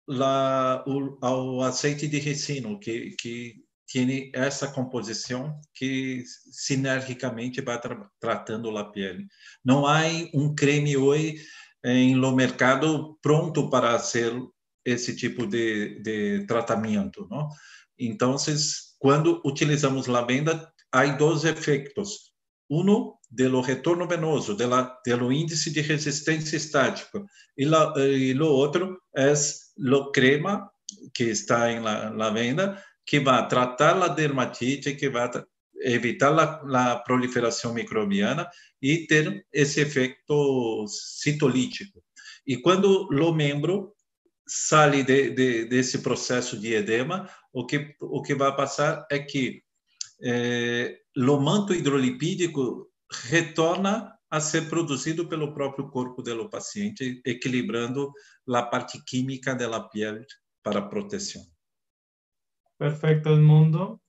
la, 0.07 0.83
o, 0.87 1.17
ao 1.21 1.61
azeite 1.61 2.07
de 2.07 2.17
ricino, 2.17 2.79
que, 2.79 3.11
que 3.19 3.64
tem 3.91 4.31
essa 4.33 4.67
composição 4.67 5.59
que 5.73 6.23
sinergicamente 6.51 7.61
vai 7.61 7.79
tra 7.79 8.09
tratando 8.19 8.75
a 8.77 8.85
pele. 8.85 9.25
Não 9.63 9.85
há 9.85 10.01
um 10.33 10.53
creme 10.55 10.97
hoje 10.97 11.35
em 11.83 12.15
no 12.15 12.35
mercado 12.35 13.17
pronto 13.21 13.69
para 13.69 13.97
ser 13.99 14.33
esse 14.83 15.15
tipo 15.15 15.45
de, 15.45 15.99
de 16.01 16.45
tratamento, 16.47 17.27
não? 17.29 17.47
Então, 17.97 18.35
quando 18.99 19.41
utilizamos 19.45 20.07
lavenda, 20.07 20.71
há 20.91 21.05
dois 21.05 21.43
efeitos. 21.43 22.33
Um 22.69 23.13
do 23.29 23.61
retorno 23.61 24.07
venoso, 24.07 24.55
do 24.55 25.31
índice 25.31 25.71
de 25.71 25.81
resistência 25.81 26.57
estática. 26.57 27.23
E, 27.57 28.33
o 28.33 28.45
outro 28.45 28.97
é 29.15 29.33
o 29.77 30.11
crema, 30.11 30.69
que 31.13 31.25
está 31.25 31.71
em 31.71 31.79
la, 31.79 32.09
la 32.09 32.29
venda, 32.29 32.81
que 33.05 33.19
vai 33.19 33.47
tratar 33.47 34.01
a 34.01 34.07
dermatite, 34.07 34.95
que 34.95 35.09
vai 35.09 35.29
evitar 35.81 36.37
a, 36.39 36.95
proliferação 36.97 37.73
microbiana 37.73 38.49
e 38.81 39.05
ter 39.05 39.45
esse 39.53 39.81
efeito 39.81 40.85
citolítico. 40.87 42.03
E 42.47 42.57
quando 42.57 43.07
o 43.09 43.33
membro 43.33 43.93
sai 44.47 45.03
de, 45.03 45.31
de, 45.31 45.65
desse 45.65 45.99
processo 45.99 46.59
de 46.59 46.73
edema, 46.73 47.29
o 47.51 47.65
que, 47.65 47.95
o 47.99 48.21
que 48.21 48.35
vai 48.35 48.55
passar 48.55 49.05
é 49.11 49.19
que 49.19 49.63
eh, 50.21 50.99
o 51.17 51.39
manto 51.39 51.73
hidrolipídico 51.73 52.89
retorna 53.29 54.13
a 54.29 54.39
ser 54.39 54.69
produzido 54.69 55.27
pelo 55.27 55.53
próprio 55.53 55.89
corpo 55.89 56.21
do 56.21 56.49
paciente, 56.49 57.21
equilibrando 57.25 58.11
a 58.49 58.63
parte 58.63 59.01
química 59.05 59.55
da 59.55 59.79
pele 59.79 60.25
para 60.63 60.81
proteção. 60.81 61.54
Perfecto, 62.77 63.33
Edmundo. 63.33 64.01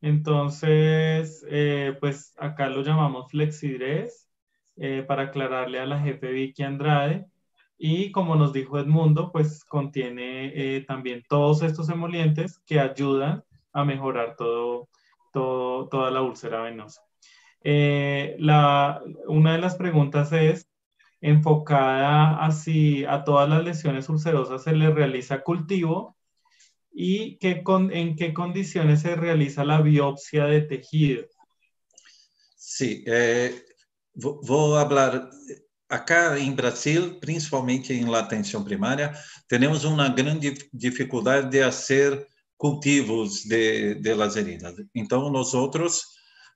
Entonces, 0.00 1.44
eh, 1.50 1.96
pues 2.00 2.34
acá 2.38 2.68
lo 2.68 2.82
llamamos 2.82 3.30
Flexidres 3.30 4.28
eh, 4.76 5.04
para 5.06 5.24
aclararle 5.24 5.80
a 5.80 5.86
la 5.86 6.00
jefe 6.00 6.30
Vicky 6.32 6.62
Andrade. 6.62 7.26
Y 7.78 8.12
como 8.12 8.36
nos 8.36 8.52
dijo 8.52 8.78
Edmundo, 8.78 9.32
pues 9.32 9.64
contiene 9.64 10.52
eh, 10.54 10.84
también 10.86 11.22
todos 11.28 11.62
estos 11.62 11.88
emolientes 11.90 12.58
que 12.66 12.80
ayudan 12.80 13.44
a 13.72 13.84
mejorar 13.84 14.36
todo, 14.36 14.88
todo, 15.32 15.88
toda 15.88 16.10
la 16.10 16.22
úlcera 16.22 16.62
venosa. 16.62 17.02
Eh, 17.62 18.36
la, 18.38 19.02
una 19.28 19.52
de 19.52 19.58
las 19.60 19.76
preguntas 19.76 20.32
es 20.32 20.68
enfocada 21.20 22.44
así 22.44 23.04
a 23.04 23.24
todas 23.24 23.48
las 23.48 23.62
lesiones 23.64 24.08
ulcerosas 24.08 24.62
se 24.64 24.72
le 24.74 24.90
realiza 24.90 25.42
cultivo 25.42 26.16
y 26.92 27.36
qué 27.38 27.62
con, 27.62 27.92
en 27.92 28.16
qué 28.16 28.34
condiciones 28.34 29.02
se 29.02 29.16
realiza 29.16 29.64
la 29.64 29.80
biopsia 29.80 30.46
de 30.46 30.62
tejido. 30.62 31.24
Sí, 32.56 33.04
eh, 33.06 33.64
vou 34.14 34.42
falar 34.44 35.28
acá 35.88 36.38
em 36.38 36.52
Brasil, 36.54 37.18
principalmente 37.20 37.92
em 37.92 38.14
atenção 38.14 38.62
primária, 38.62 39.12
temos 39.48 39.84
uma 39.84 40.08
grande 40.08 40.54
dificuldade 40.72 41.50
de 41.50 41.62
fazer 41.62 42.26
cultivos 42.56 43.44
de, 43.44 43.94
de. 43.96 44.10
Então, 44.94 45.30
nós 45.30 45.54
outros 45.54 46.02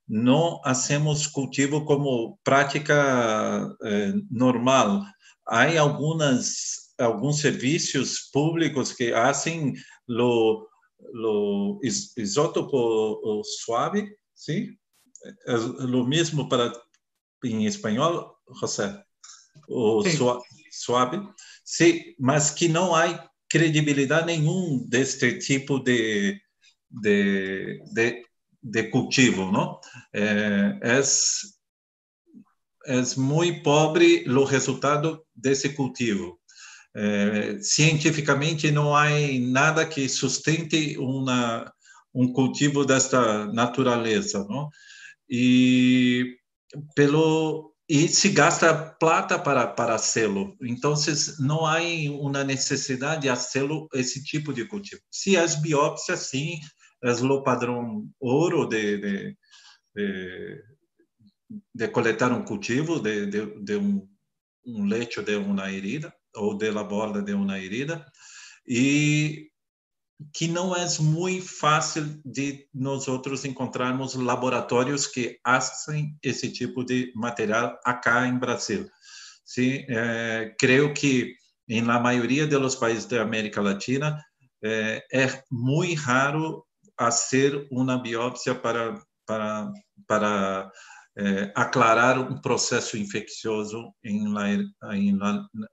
não 0.06 0.60
hacemos 0.64 1.26
cultivo 1.26 1.84
como 1.84 2.38
prática 2.44 3.74
eh, 3.82 4.12
normal. 4.30 5.02
Há 5.46 5.78
algumas 5.78 6.84
alguns 6.98 7.40
serviços 7.40 8.30
públicos 8.32 8.92
que 8.92 9.10
fazem 9.10 9.74
lo, 10.06 10.68
lo 11.12 11.80
isótopo 11.82 13.42
suave, 13.64 14.16
sim? 14.34 14.76
É 15.46 15.54
o 15.56 16.04
mesmo 16.04 16.48
para 16.48 16.72
em 17.44 17.66
espanhol, 17.66 18.36
José? 18.60 19.02
O 19.68 20.02
suave, 20.70 21.20
sim, 21.64 22.14
mas 22.18 22.50
que 22.50 22.68
não 22.68 22.94
há 22.94 23.30
credibilidade 23.48 24.26
nenhum 24.26 24.84
deste 24.88 25.38
tipo 25.38 25.78
de, 25.78 26.40
de, 26.90 27.80
de 27.92 28.24
de 28.64 28.90
cultivo, 28.90 29.52
¿no? 29.52 29.78
Eh, 30.14 30.78
es, 30.82 31.60
es 32.86 33.16
muy 33.16 33.62
pobre 33.62 34.24
o 34.26 34.44
resultado 34.44 35.26
desse 35.34 35.74
cultivo. 35.74 36.40
Eh, 36.96 37.58
cientificamente 37.60 38.70
não 38.70 38.94
há 38.94 39.06
nada 39.40 39.84
que 39.86 40.08
sustente 40.08 40.96
uma, 40.98 41.72
um 42.14 42.32
cultivo 42.32 42.84
desta 42.84 43.46
natureza, 43.52 44.44
não? 44.48 44.68
E 45.28 46.36
pelo 46.94 47.72
e 47.88 48.08
se 48.08 48.30
gasta 48.30 48.72
plata 48.98 49.38
para 49.38 49.66
para 49.66 49.94
hacerlo. 49.94 50.56
Então, 50.62 50.94
não 51.40 51.66
há 51.66 51.80
uma 52.10 52.44
necessidade 52.44 53.22
de 53.22 53.28
hacerlo 53.28 53.88
esse 53.92 54.22
tipo 54.24 54.52
de 54.54 54.64
cultivo. 54.66 55.02
Se 55.10 55.36
as 55.36 55.60
biópsias, 55.60 56.20
sim, 56.30 56.60
es 57.02 57.20
lo 57.20 57.42
padrão 57.42 58.08
ouro 58.20 58.66
de, 58.66 58.98
de, 58.98 59.36
de, 59.94 60.62
de 61.74 61.88
coletar 61.88 62.32
um 62.32 62.44
cultivo 62.44 63.00
de, 63.00 63.26
de, 63.26 63.62
de 63.62 63.76
um, 63.76 64.08
um 64.64 64.86
lecho 64.86 65.22
de 65.22 65.36
uma 65.36 65.70
herida 65.70 66.12
ou 66.36 66.56
de 66.56 66.70
la 66.70 66.84
borda 66.84 67.22
de 67.22 67.32
uma 67.32 67.58
herida 67.58 68.04
e 68.66 69.48
que 70.32 70.48
não 70.48 70.74
é 70.74 70.86
muito 71.00 71.46
fácil 71.46 72.20
de 72.24 72.68
nós 72.72 73.08
outros 73.08 73.44
encontrarmos 73.44 74.14
laboratórios 74.14 75.06
que 75.06 75.38
fazem 75.44 76.16
esse 76.22 76.50
tipo 76.50 76.84
de 76.84 77.12
material 77.14 77.78
acá 77.84 78.26
em 78.26 78.38
Brasil. 78.38 78.88
Sim, 79.44 79.84
é, 79.88 80.54
creio 80.58 80.94
que 80.94 81.34
em 81.68 81.82
la 81.82 81.98
maioria 81.98 82.46
dos 82.46 82.74
países 82.74 83.06
da 83.06 83.22
América 83.22 83.60
Latina 83.60 84.22
é, 84.62 85.04
é 85.12 85.42
muito 85.50 86.00
raro 86.00 86.64
hacer 86.96 87.66
una 87.70 87.98
biopsia 87.98 88.54
para, 88.54 89.02
para, 89.26 89.70
para 90.06 90.70
é, 91.16 91.52
aclarar 91.54 92.18
um 92.18 92.40
processo 92.40 92.96
infeccioso 92.96 93.92
em 94.02 94.28
la, 94.28 94.50
em 94.94 95.18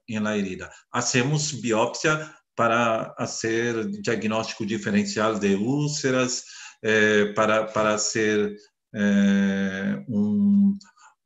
em 0.08 0.18
la 0.20 0.38
herida. 0.38 0.70
Hacemos 0.92 1.52
biópsia 1.52 2.32
para 2.54 3.14
fazer 3.18 3.88
diagnóstico 4.02 4.64
diferencial 4.66 5.38
de 5.38 5.54
úlceras, 5.54 6.44
é, 6.82 7.32
para, 7.32 7.64
para 7.64 7.98
ser 7.98 8.54
é, 8.94 10.04
um, 10.08 10.76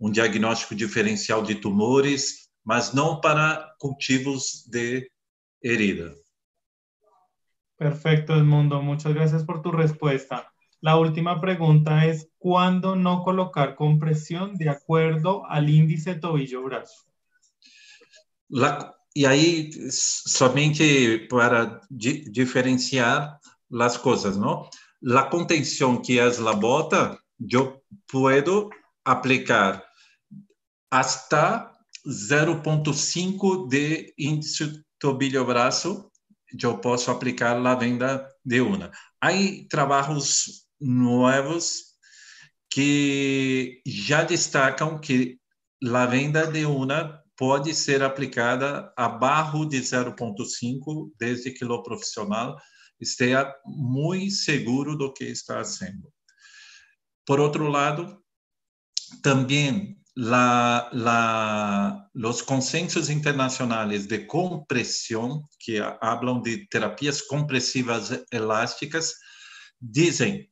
um 0.01 0.11
diagnóstico 0.11 0.75
diferencial 0.75 1.43
de 1.43 1.57
tumores, 1.57 2.49
mas 2.65 2.93
não 2.93 3.21
para 3.21 3.75
cultivos 3.79 4.65
de 4.67 5.11
herida. 5.63 6.15
Perfecto, 7.79 8.33
Edmundo. 8.33 8.83
Muchas 8.83 9.13
gracias 9.13 9.43
por 9.43 9.61
tu 9.61 9.71
respuesta. 9.71 10.47
La 10.87 10.97
última 10.97 11.41
pregunta 11.41 12.07
es, 12.07 12.29
¿cuándo 12.39 12.95
no 12.95 13.25
colocar 13.25 13.75
compresión 13.75 14.55
de 14.55 14.69
acuerdo 14.69 15.45
al 15.47 15.69
índice 15.69 16.15
tobillo-brazo? 16.15 17.09
e 19.13 19.27
aí, 19.27 19.73
somente 19.91 21.27
para 21.29 21.81
di 21.91 22.31
diferenciar 22.31 23.37
as 23.81 23.97
coisas, 23.97 24.37
não? 24.37 24.71
A 25.13 25.25
contenção 25.25 26.01
que 26.01 26.21
é 26.21 26.23
a 26.23 26.53
bota, 26.53 27.19
eu 27.51 27.83
posso 28.09 28.71
aplicar 29.05 29.83
hasta 30.89 31.69
0,5 32.07 33.67
de 33.69 34.15
índice 34.17 34.85
tobilho-braço, 35.01 36.09
eu 36.63 36.79
posso 36.79 37.11
aplicar 37.11 37.57
a 37.57 37.75
venda 37.75 38.25
de 38.45 38.61
una. 38.61 38.93
Há 39.21 39.33
trabalhos 39.69 40.65
novos 40.81 41.97
que 42.71 43.81
já 43.87 44.23
destacam 44.23 44.99
que 44.99 45.39
a 45.85 46.07
venda 46.07 46.47
de 46.47 46.65
una 46.67 47.23
pode 47.37 47.75
ser 47.75 48.03
aplicada 48.03 48.93
abaixo 48.97 49.67
de 49.67 49.79
0,5 49.79 51.13
desde 51.19 51.51
que 51.51 51.65
o 51.65 51.83
profissional 51.83 52.57
esteja 52.99 53.55
muito 53.65 54.35
seguro 54.35 54.97
do 54.97 55.13
que 55.13 55.25
está 55.25 55.57
fazendo. 55.57 56.11
Por 57.27 57.41
outro 57.41 57.69
lado, 57.69 58.23
também 59.23 60.01
la, 60.17 60.89
la, 60.93 62.09
los 62.15 62.41
consensos 62.41 63.11
internacionales 63.11 64.07
de 64.07 64.27
compresión, 64.27 65.43
que 65.59 65.79
hablan 66.01 66.41
de 66.41 66.67
terapias 66.69 67.21
compresivas 67.21 68.25
elásticas, 68.33 69.15
dizem 69.79 70.49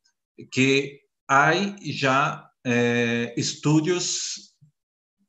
que 0.52 1.00
há 1.28 1.52
já 1.82 2.48
eh, 2.64 3.34
estudos 3.36 4.54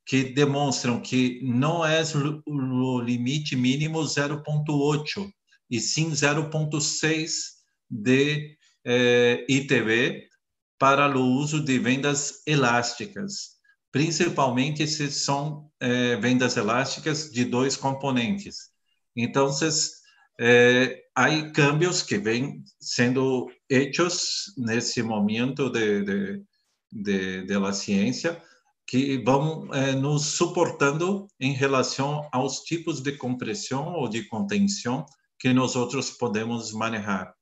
que 0.06 0.24
demonstram 0.24 1.02
que 1.02 1.42
não 1.44 1.86
é 1.86 2.02
o 2.46 3.00
limite 3.00 3.56
mínimo 3.56 4.00
0,8, 4.00 5.30
e 5.70 5.80
sim 5.80 6.12
0,6 6.12 7.32
de 7.90 8.58
eh, 8.86 9.46
ITB 9.50 10.28
para 10.78 11.18
o 11.18 11.24
uso 11.24 11.64
de 11.64 11.80
vendas 11.80 12.44
elásticas 12.46 13.56
principalmente 13.96 14.86
se 14.86 15.10
são 15.10 15.72
é, 15.80 16.18
vendas 16.18 16.58
elásticas 16.58 17.32
de 17.32 17.46
dois 17.46 17.78
componentes. 17.78 18.58
Então, 19.16 19.48
é, 20.40 21.04
há 21.16 21.52
câmbios 21.52 22.02
que 22.02 22.18
vêm 22.18 22.64
sendo 22.80 23.50
hechos 23.70 24.54
nesse 24.58 25.02
momento 25.02 25.70
de, 25.70 26.04
de, 26.04 26.44
de, 26.92 27.46
de 27.46 27.58
la 27.58 27.74
ciência 27.74 28.42
que 28.88 29.18
vão 29.24 29.74
é, 29.74 29.94
nos 29.94 30.26
suportando 30.26 31.28
em 31.40 31.54
relação 31.54 32.28
aos 32.32 32.60
tipos 32.62 33.02
de 33.02 33.14
compressão 33.14 33.94
ou 33.94 34.08
de 34.08 34.24
contenção 34.26 35.06
que 35.40 35.52
nós 35.54 35.76
outros 35.76 36.12
podemos 36.12 36.72
manejar. 36.72 37.34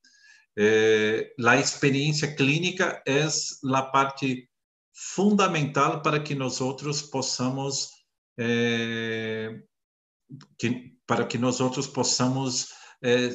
É, 0.58 1.34
a 1.46 1.58
experiência 1.58 2.34
clínica 2.36 3.02
é 3.08 3.28
a 3.74 3.82
parte 3.82 4.48
fundamental 4.94 6.02
para 6.02 6.20
que 6.20 6.36
nós 6.36 6.62
outros 6.62 7.02
possamos 7.02 7.90
é, 8.40 9.60
que, 10.58 10.94
para 11.06 11.26
que 11.26 11.38
nós 11.38 11.60
outros 11.60 11.88
possamos 11.88 12.70
é, 13.04 13.30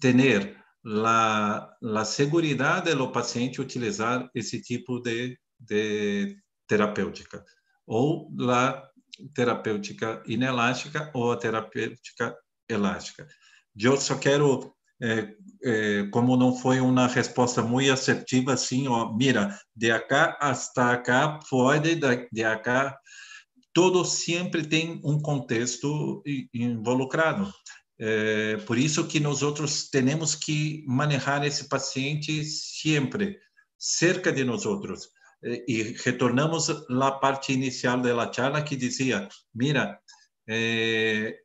ter 0.00 0.56
a, 1.04 2.04
segurança 2.04 2.94
do 2.96 3.10
paciente 3.10 3.60
utilizar 3.60 4.28
esse 4.34 4.60
tipo 4.60 5.00
de, 5.00 5.38
de 5.58 6.36
terapêutica 6.66 7.44
ou 7.86 8.30
a 8.50 8.82
terapêutica 9.34 10.22
inelástica 10.26 11.10
ou 11.14 11.32
a 11.32 11.36
terapêutica 11.36 12.36
elástica. 12.68 13.26
Eu 13.78 13.96
só 13.96 14.16
quero 14.18 14.74
é, 15.02 15.34
é, 15.64 16.06
como 16.12 16.36
não 16.36 16.54
foi 16.56 16.80
uma 16.80 17.08
resposta 17.08 17.60
muito 17.60 17.92
assertiva, 17.92 18.52
assim, 18.52 18.86
ó, 18.86 19.12
mira, 19.12 19.58
de 19.74 19.90
acá 19.90 20.38
hasta 20.40 20.92
acá 20.92 21.40
pode, 21.50 21.96
de 22.30 22.44
acá, 22.44 22.96
todo 23.72 24.04
sempre 24.04 24.64
tem 24.64 25.00
um 25.04 25.20
contexto 25.20 26.22
involucrado. 26.54 27.52
É, 28.04 28.56
por 28.66 28.76
isso 28.76 29.06
que 29.06 29.20
nós 29.20 29.42
outros 29.42 29.88
temos 29.88 30.34
que 30.34 30.84
manejar 30.88 31.46
esse 31.46 31.68
paciente 31.68 32.44
sempre 32.44 33.38
cerca 33.78 34.32
de 34.32 34.42
nós 34.42 34.66
outros. 34.66 35.08
É, 35.44 35.64
e 35.68 35.82
retornamos 36.04 36.68
à 36.68 37.12
parte 37.12 37.52
inicial 37.52 38.00
da 38.00 38.32
charla 38.32 38.60
que 38.60 38.74
dizia, 38.74 39.28
mira, 39.54 40.00
eh, 40.48 41.38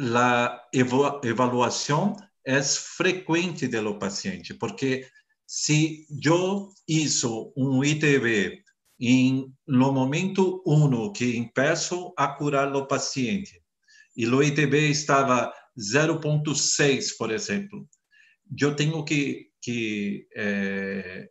a 0.00 0.68
evaluação 1.22 2.16
é 2.44 2.60
frequente 2.60 3.68
do 3.68 3.96
paciente, 3.96 4.54
porque 4.54 5.08
se 5.46 6.04
eu 6.24 6.68
hizo 6.88 7.52
um 7.56 7.84
ITV 7.84 8.60
em 8.98 9.54
no 9.66 9.92
momento 9.92 10.62
1 10.66 11.12
que 11.12 11.36
empeço 11.36 12.12
a 12.16 12.26
curar 12.26 12.74
o 12.74 12.86
paciente 12.86 13.62
e 14.16 14.26
o 14.26 14.42
ITV 14.42 14.90
estava 14.90 15.52
0.6, 15.78 17.16
por 17.18 17.30
exemplo, 17.30 17.86
eu 18.58 18.74
tenho 18.74 19.04
que, 19.04 19.50
que 19.60 20.26
é, 20.34 21.28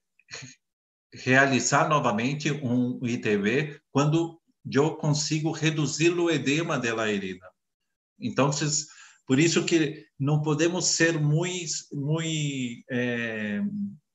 realizar 1.13 1.89
novamente 1.89 2.51
um 2.51 2.99
ITV 3.05 3.79
quando 3.91 4.39
eu 4.71 4.95
consigo 4.95 5.51
reduzir 5.51 6.11
o 6.11 6.29
edema 6.29 6.77
da 6.77 7.11
herida. 7.11 7.47
Então, 8.19 8.49
por 9.27 9.39
isso 9.39 9.65
que 9.65 10.05
não 10.19 10.41
podemos 10.41 10.85
ser 10.85 11.19
muito, 11.19 11.73
muito 11.93 12.83
é, 12.89 13.61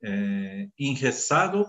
é, 0.03 0.69
enressado 0.79 1.67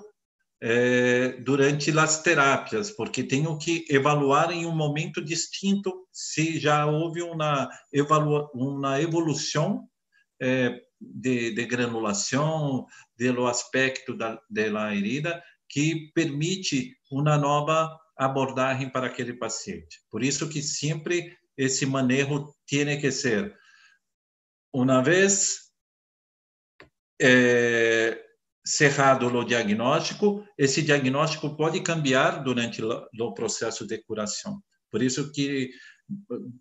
é, 0.62 1.34
durante 1.42 1.98
as 1.98 2.22
terapias, 2.22 2.92
porque 2.92 3.24
tenho 3.24 3.58
que 3.58 3.86
avaliar 3.96 4.52
em 4.52 4.66
um 4.66 4.76
momento 4.76 5.24
distinto 5.24 6.01
se 6.12 6.60
já 6.60 6.86
houve 6.86 7.22
uma, 7.22 7.70
evalua, 7.92 8.50
uma 8.54 9.02
evolução 9.02 9.88
é, 10.42 10.82
de, 11.00 11.54
de, 11.54 11.66
granulação, 11.66 12.86
do 13.18 13.48
aspecto 13.48 14.16
da, 14.16 14.42
da 14.50 14.96
herida, 14.96 15.42
que 15.70 16.12
permite 16.14 16.96
uma 17.10 17.38
nova 17.38 17.98
abordagem 18.18 18.90
para 18.90 19.08
aquele 19.08 19.34
paciente. 19.34 20.02
Por 20.10 20.24
isso 20.24 20.50
que 20.50 20.62
sempre 20.62 21.36
esse 21.58 21.86
manejo 21.86 22.54
tem 22.68 23.00
que 23.00 23.12
ser, 23.12 23.56
uma 24.74 25.02
vez 25.02 25.72
eh, 27.22 28.20
cerrado 28.66 29.28
o 29.28 29.44
diagnóstico, 29.44 30.46
esse 30.58 30.82
diagnóstico 30.82 31.56
pode 31.56 31.82
cambiar 31.82 32.44
durante 32.44 32.82
o 32.84 33.34
processo 33.34 33.86
de 33.86 33.98
curação. 34.04 34.62
Por 34.90 35.02
isso 35.02 35.32
que 35.32 35.72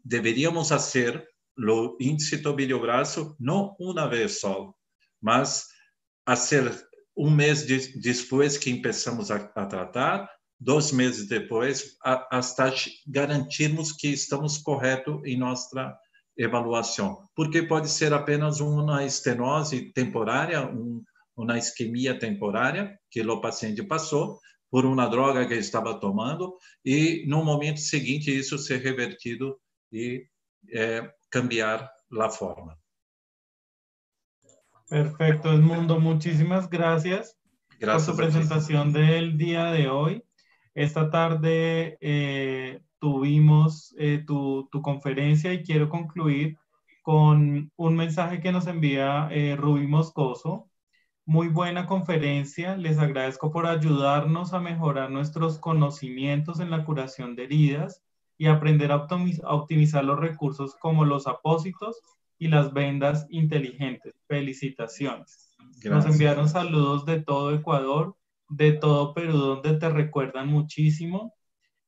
deveríamos 0.05 0.69
fazer 0.69 1.27
o 1.59 1.97
índice 2.01 2.43
tobilho-braço 2.43 3.37
não 3.39 3.77
uma 3.79 4.09
vez 4.09 4.41
só, 4.41 4.73
mas 5.21 5.67
fazer 6.27 6.73
um 7.17 7.31
mês 7.31 7.67
de, 7.67 8.01
depois 8.01 8.57
que 8.57 8.75
começamos 8.81 9.31
a, 9.31 9.37
a 9.37 9.67
tratar, 9.67 10.31
dois 10.59 10.93
meses 10.93 11.27
depois, 11.27 11.97
hasta 12.03 12.73
garantirmos 13.07 13.93
que 13.93 14.09
estamos 14.09 14.59
corretos 14.59 15.21
em 15.25 15.39
nossa 15.39 15.97
avaliação. 16.43 17.29
Porque 17.35 17.63
pode 17.63 17.89
ser 17.89 18.13
apenas 18.13 18.61
uma 18.61 19.05
estenose 19.05 19.93
temporária, 19.93 20.67
um, 20.67 21.03
uma 21.37 21.59
isquemia 21.59 22.19
temporária 22.19 22.99
que 23.11 23.23
o 23.23 23.41
paciente 23.41 23.83
passou 23.83 24.39
por 24.71 24.87
uma 24.87 25.09
droga 25.09 25.47
que 25.47 25.55
estava 25.55 25.99
tomando 25.99 26.57
e 26.85 27.25
no 27.27 27.45
momento 27.45 27.81
seguinte 27.81 28.31
isso 28.31 28.57
ser 28.57 28.81
revertido 28.81 29.59
e 29.93 30.27
é, 30.73 31.13
cambiar 31.31 31.91
a 32.19 32.31
forma. 32.31 32.79
Perfecto, 34.89 35.53
Edmundo. 35.53 36.01
Muchísimas 36.01 36.69
gracias, 36.69 37.37
gracias 37.79 38.07
por 38.07 38.15
su 38.15 38.17
presentación 38.17 38.93
del 38.93 39.37
día 39.37 39.71
de 39.73 39.89
hoy. 39.89 40.25
Esta 40.75 41.11
tarde 41.11 41.99
eh, 42.01 42.81
tuvimos 42.99 43.95
eh, 43.99 44.23
tu, 44.27 44.69
tu, 44.71 44.83
conferencia 44.83 45.53
y 45.53 45.63
quiero 45.63 45.89
concluir 45.89 46.57
con 47.03 47.71
un 47.77 47.97
mensaje 47.97 48.41
que 48.41 48.53
nos 48.53 48.67
envía 48.67 49.29
eh, 49.31 49.57
Rubí 49.57 49.87
Moscoso. 49.87 50.70
Muy 51.31 51.47
buena 51.47 51.87
conferencia, 51.87 52.77
les 52.77 52.99
agradezco 52.99 53.53
por 53.53 53.65
ayudarnos 53.65 54.53
a 54.53 54.59
mejorar 54.59 55.13
nuestros 55.13 55.61
conocimientos 55.61 56.59
en 56.59 56.73
la 56.73 56.85
curación 56.85 57.37
de 57.37 57.45
heridas 57.45 58.03
y 58.37 58.47
aprender 58.47 58.91
a 58.91 58.97
optimizar 58.97 60.05
los 60.05 60.19
recursos 60.19 60.75
como 60.75 61.05
los 61.05 61.29
apósitos 61.29 62.03
y 62.37 62.49
las 62.49 62.73
vendas 62.73 63.29
inteligentes. 63.31 64.13
Felicitaciones. 64.27 65.57
Nos 65.85 66.05
enviaron 66.05 66.49
saludos 66.49 67.07
de 67.07 67.23
todo 67.23 67.55
Ecuador, 67.55 68.17
de 68.49 68.73
todo 68.73 69.15
Perú, 69.15 69.37
donde 69.39 69.75
te 69.75 69.89
recuerdan 69.89 70.49
muchísimo, 70.49 71.33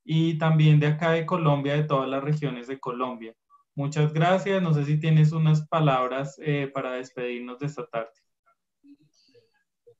y 0.04 0.38
también 0.38 0.78
de 0.78 0.86
acá 0.86 1.10
de 1.10 1.26
Colombia, 1.26 1.74
de 1.74 1.82
todas 1.82 2.08
las 2.08 2.22
regiones 2.22 2.68
de 2.68 2.78
Colombia. 2.78 3.34
Muchas 3.74 4.12
gracias. 4.12 4.62
No 4.62 4.72
sé 4.72 4.84
si 4.84 5.00
tienes 5.00 5.32
unas 5.32 5.66
palabras 5.66 6.38
eh, 6.40 6.70
para 6.72 6.92
despedirnos 6.92 7.58
de 7.58 7.66
esta 7.66 7.84
tarde. 7.88 8.21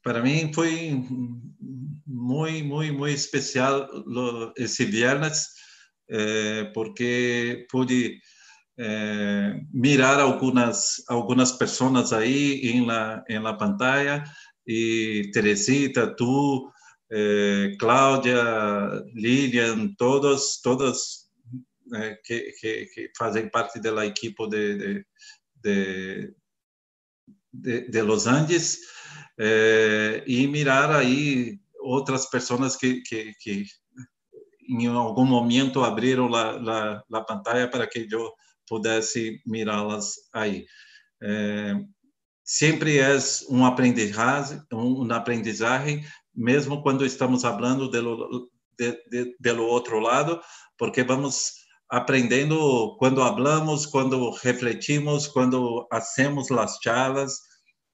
Para 0.03 0.21
mí 0.21 0.51
fue 0.53 1.01
muy, 2.05 2.63
muy, 2.63 2.93
muy 2.93 3.13
especial 3.13 3.89
lo, 4.07 4.53
viernes 4.87 5.57
eh, 6.09 6.71
porque 6.75 7.67
pude 7.71 8.21
eh, 8.77 9.67
mirar 9.73 10.21
algunas, 10.21 11.05
algunas 11.09 11.53
personas 11.53 12.13
ahí 12.13 12.61
en 12.65 12.87
la, 12.87 13.25
la 13.43 13.57
pantalla. 13.57 14.25
Y 14.65 15.31
Teresita, 15.31 16.15
tú, 16.17 16.73
eh, 17.11 17.75
Cláudia, 17.79 19.03
Lilian, 19.15 19.95
todos, 19.97 20.61
todos 20.63 21.31
eh, 21.95 22.19
que, 22.25 22.55
que, 22.61 22.89
que, 22.95 23.11
parte 23.51 23.81
da 23.81 23.91
equipe 24.07 24.45
de, 24.49 25.05
de, 25.63 26.35
de, 27.53 27.81
de, 27.83 28.03
Los 28.03 28.27
Andes 28.27 28.81
eh, 29.39 30.23
e 30.27 30.47
mirar 30.47 30.91
aí 30.91 31.59
outras 31.81 32.27
pessoas 32.29 32.77
que, 32.77 33.01
que, 33.03 33.33
que 33.41 33.67
em 34.69 34.87
algum 34.87 35.25
momento 35.25 35.83
abriram 35.83 36.33
a, 36.35 36.51
a, 36.51 37.03
a 37.13 37.21
pantalla 37.23 37.69
para 37.69 37.87
que 37.87 38.07
eu 38.11 38.33
pudesse 38.69 39.41
mirá-las 39.47 40.15
aí. 40.33 40.65
É, 41.23 41.75
sempre 42.45 42.99
é 42.99 43.17
um 43.49 43.65
aprendizagem, 43.65 44.61
um 44.73 45.11
aprendizagem, 45.13 46.05
mesmo 46.35 46.83
quando 46.83 47.05
estamos 47.05 47.43
falando 47.43 47.89
do, 47.89 48.51
de, 48.79 48.99
de, 49.11 49.37
do 49.55 49.65
outro 49.65 49.99
lado, 49.99 50.41
porque 50.79 51.03
vamos 51.03 51.53
aprendendo 51.89 52.97
quando 52.99 53.21
falamos, 53.21 53.85
quando 53.85 54.31
refletimos, 54.31 55.29
quando 55.29 55.87
hacemos 55.93 56.51
as 56.51 56.79
charlas, 56.83 57.39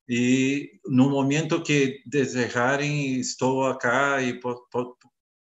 e 0.09 0.81
no 0.87 1.11
momento 1.11 1.63
que 1.63 2.01
desejarem, 2.07 3.21
estou 3.21 3.67
acá 3.67 4.23
e 4.23 4.41
po, 4.41 4.57
po, 4.71 4.97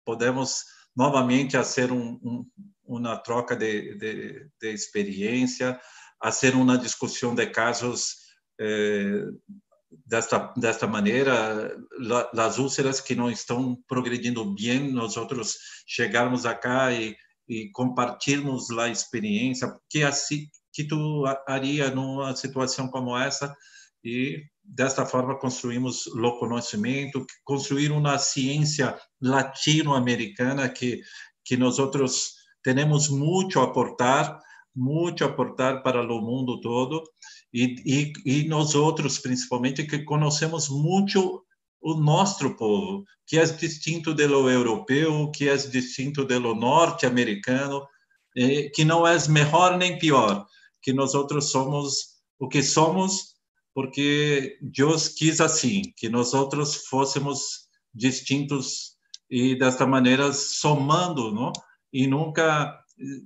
podemos 0.05 0.63
novamente 0.95 1.53
fazer 1.53 1.91
um, 1.91 2.19
um, 2.23 2.45
uma 2.83 3.17
troca 3.17 3.55
de, 3.55 3.95
de, 3.95 4.47
de 4.61 4.69
experiência, 4.69 5.79
fazer 6.21 6.53
uma 6.53 6.77
discussão 6.77 7.33
de 7.33 7.47
casos 7.47 8.17
eh, 8.59 9.25
desta 10.05 10.53
desta 10.55 10.85
maneira, 10.85 11.75
la, 11.99 12.29
as 12.37 12.59
úlceras 12.59 13.01
que 13.01 13.15
não 13.15 13.31
estão 13.31 13.75
progredindo 13.87 14.45
bem, 14.53 14.91
nós 14.91 15.17
outros 15.17 15.57
chegarmos 15.87 16.45
acá 16.45 16.91
e, 16.93 17.15
e 17.47 17.71
compartilharmos 17.71 18.69
a 18.71 18.89
experiência, 18.89 19.75
que 19.89 20.03
assim 20.03 20.47
que 20.71 20.83
tu 20.83 21.23
haria 21.47 21.89
numa 21.89 22.35
situação 22.35 22.87
como 22.87 23.17
essa 23.17 23.55
e 24.03 24.43
desta 24.63 25.05
forma 25.05 25.37
construímos 25.37 26.07
o 26.07 26.39
conhecimento, 26.39 27.25
construir 27.43 27.91
uma 27.91 28.17
ciência 28.17 28.97
latino-americana 29.21 30.69
que 30.69 31.01
que 31.43 31.57
nós 31.57 31.79
outros 31.79 32.33
temos 32.63 33.09
muito 33.09 33.59
a 33.59 33.63
aportar, 33.63 34.39
muito 34.75 35.23
a 35.23 35.27
aportar 35.27 35.81
para 35.83 36.01
o 36.01 36.21
mundo 36.21 36.61
todo. 36.61 37.03
E, 37.53 37.75
e, 37.85 38.13
e 38.25 38.47
nós 38.47 38.75
outros 38.75 39.17
principalmente 39.17 39.85
que 39.85 40.03
conhecemos 40.03 40.69
muito 40.69 41.43
o 41.81 41.95
nosso 41.95 42.55
povo, 42.55 43.03
que 43.25 43.37
é 43.37 43.43
distinto 43.43 44.13
do 44.13 44.49
europeu, 44.49 45.31
que 45.31 45.49
é 45.49 45.57
distinto 45.57 46.23
do 46.23 46.55
norte-americano, 46.55 47.85
que 48.73 48.85
não 48.85 49.05
é 49.05 49.17
melhor 49.27 49.77
nem 49.77 49.97
pior, 49.97 50.45
que 50.81 50.93
nós 50.93 51.15
outros 51.15 51.49
somos 51.51 52.21
o 52.39 52.47
que 52.47 52.61
somos 52.63 53.33
porque 53.73 54.57
Deus 54.61 55.07
quis 55.07 55.39
assim, 55.41 55.81
que 55.97 56.09
nós 56.09 56.33
outros 56.33 56.85
fôssemos 56.87 57.69
distintos 57.93 58.95
e 59.29 59.57
desta 59.57 59.85
maneira 59.87 60.33
somando, 60.33 61.33
não? 61.33 61.51
E 61.93 62.07
nunca 62.07 62.77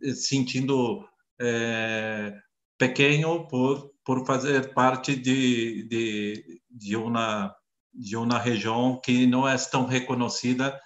eh, 0.04 0.14
sentindo 0.14 1.04
é, 1.40 2.34
pequeno 2.78 3.48
por 3.48 3.96
por 4.06 4.24
fazer 4.24 4.72
parte 4.74 5.16
de, 5.16 5.88
de, 5.88 6.62
de 6.70 6.96
uma 6.96 7.54
de 7.92 8.16
uma 8.18 8.38
região 8.38 9.00
que 9.02 9.26
não 9.26 9.48
é 9.48 9.56
tão 9.58 9.86
reconhecida, 9.86 10.78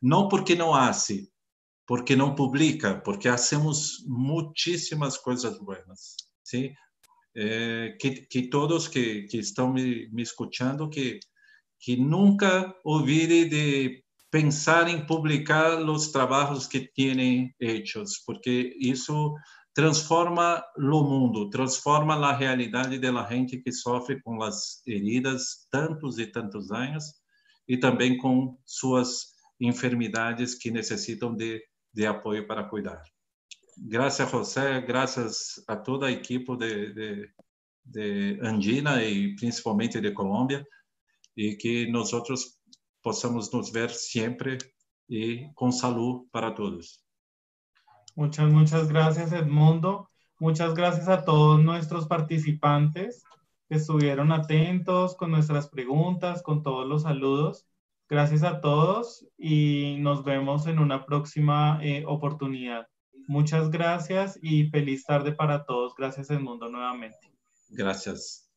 não 0.00 0.28
porque 0.28 0.54
não 0.54 0.74
hace, 0.74 1.30
porque 1.86 2.16
não 2.16 2.34
publica, 2.34 2.98
porque 3.02 3.28
hacemos 3.28 3.98
muitíssimas 4.06 5.18
coisas 5.18 5.58
buenas, 5.58 6.16
sim? 6.42 6.74
É, 7.36 7.96
que, 8.00 8.26
que 8.26 8.48
todos 8.48 8.86
que, 8.86 9.22
que 9.24 9.38
estão 9.38 9.72
me, 9.72 10.08
me 10.12 10.22
escutando 10.22 10.88
que 10.88 11.18
que 11.84 11.96
nunca 11.96 12.74
olvide 12.82 13.44
de 13.44 14.02
pensar 14.30 14.88
em 14.88 15.04
publicar 15.04 15.78
os 15.78 16.08
trabalhos 16.08 16.66
que 16.66 16.90
têm 16.94 17.54
hechos, 17.60 18.22
porque 18.24 18.74
isso 18.80 19.34
transforma 19.74 20.64
o 20.78 21.02
mundo, 21.02 21.50
transforma 21.50 22.14
a 22.14 22.34
realidade 22.34 22.98
da 22.98 23.28
gente 23.28 23.58
que 23.58 23.70
sofre 23.70 24.20
com 24.22 24.42
as 24.42 24.82
heridas 24.86 25.66
tantos 25.70 26.18
e 26.18 26.26
tantos 26.26 26.70
anos 26.70 27.04
e 27.68 27.76
também 27.76 28.16
com 28.16 28.58
suas 28.64 29.34
enfermidades 29.60 30.54
que 30.54 30.70
necessitam 30.70 31.34
de, 31.34 31.62
de 31.92 32.06
apoio 32.06 32.46
para 32.46 32.64
cuidar. 32.64 33.02
Graças 33.78 34.20
a 34.20 34.30
José, 34.30 34.80
graças 34.82 35.62
a 35.66 35.76
toda 35.76 36.06
a 36.06 36.10
equipe 36.10 36.56
de, 36.56 36.92
de, 36.92 37.30
de 37.84 38.38
Andina 38.42 39.02
e 39.02 39.34
principalmente 39.36 40.00
de 40.00 40.12
Colômbia, 40.12 40.64
e 41.36 41.56
que 41.56 41.90
nós 41.90 42.10
possamos 43.02 43.52
nos 43.52 43.70
ver 43.70 43.90
sempre 43.90 44.58
e 45.08 45.50
com 45.54 45.70
saúde 45.70 46.26
para 46.30 46.52
todos. 46.52 47.04
Muchas, 48.16 48.52
muchas 48.52 48.88
gracias 48.88 49.32
Edmundo. 49.32 50.08
Muchas 50.40 50.74
gracias 50.74 51.08
a 51.08 51.24
todos 51.24 51.62
nuestros 51.62 52.06
participantes 52.06 53.22
que 53.68 53.76
estuvieron 53.76 54.32
atentos 54.32 55.16
con 55.16 55.30
nuestras 55.30 55.68
preguntas, 55.68 56.42
con 56.42 56.62
todos 56.62 56.86
los 56.86 57.02
saludos. 57.02 57.66
Gracias 58.08 58.42
a 58.42 58.60
todos 58.60 59.26
y 59.38 59.96
nos 60.00 60.24
vemos 60.24 60.66
en 60.66 60.78
una 60.78 61.06
próxima 61.06 61.78
eh, 61.82 62.04
oportunidad. 62.06 62.86
Muchas 63.26 63.70
gracias 63.70 64.38
y 64.42 64.68
feliz 64.70 65.04
tarde 65.04 65.32
para 65.32 65.64
todos. 65.64 65.94
Gracias 65.96 66.30
Edmundo 66.30 66.68
nuevamente. 66.68 67.32
Gracias. 67.70 68.53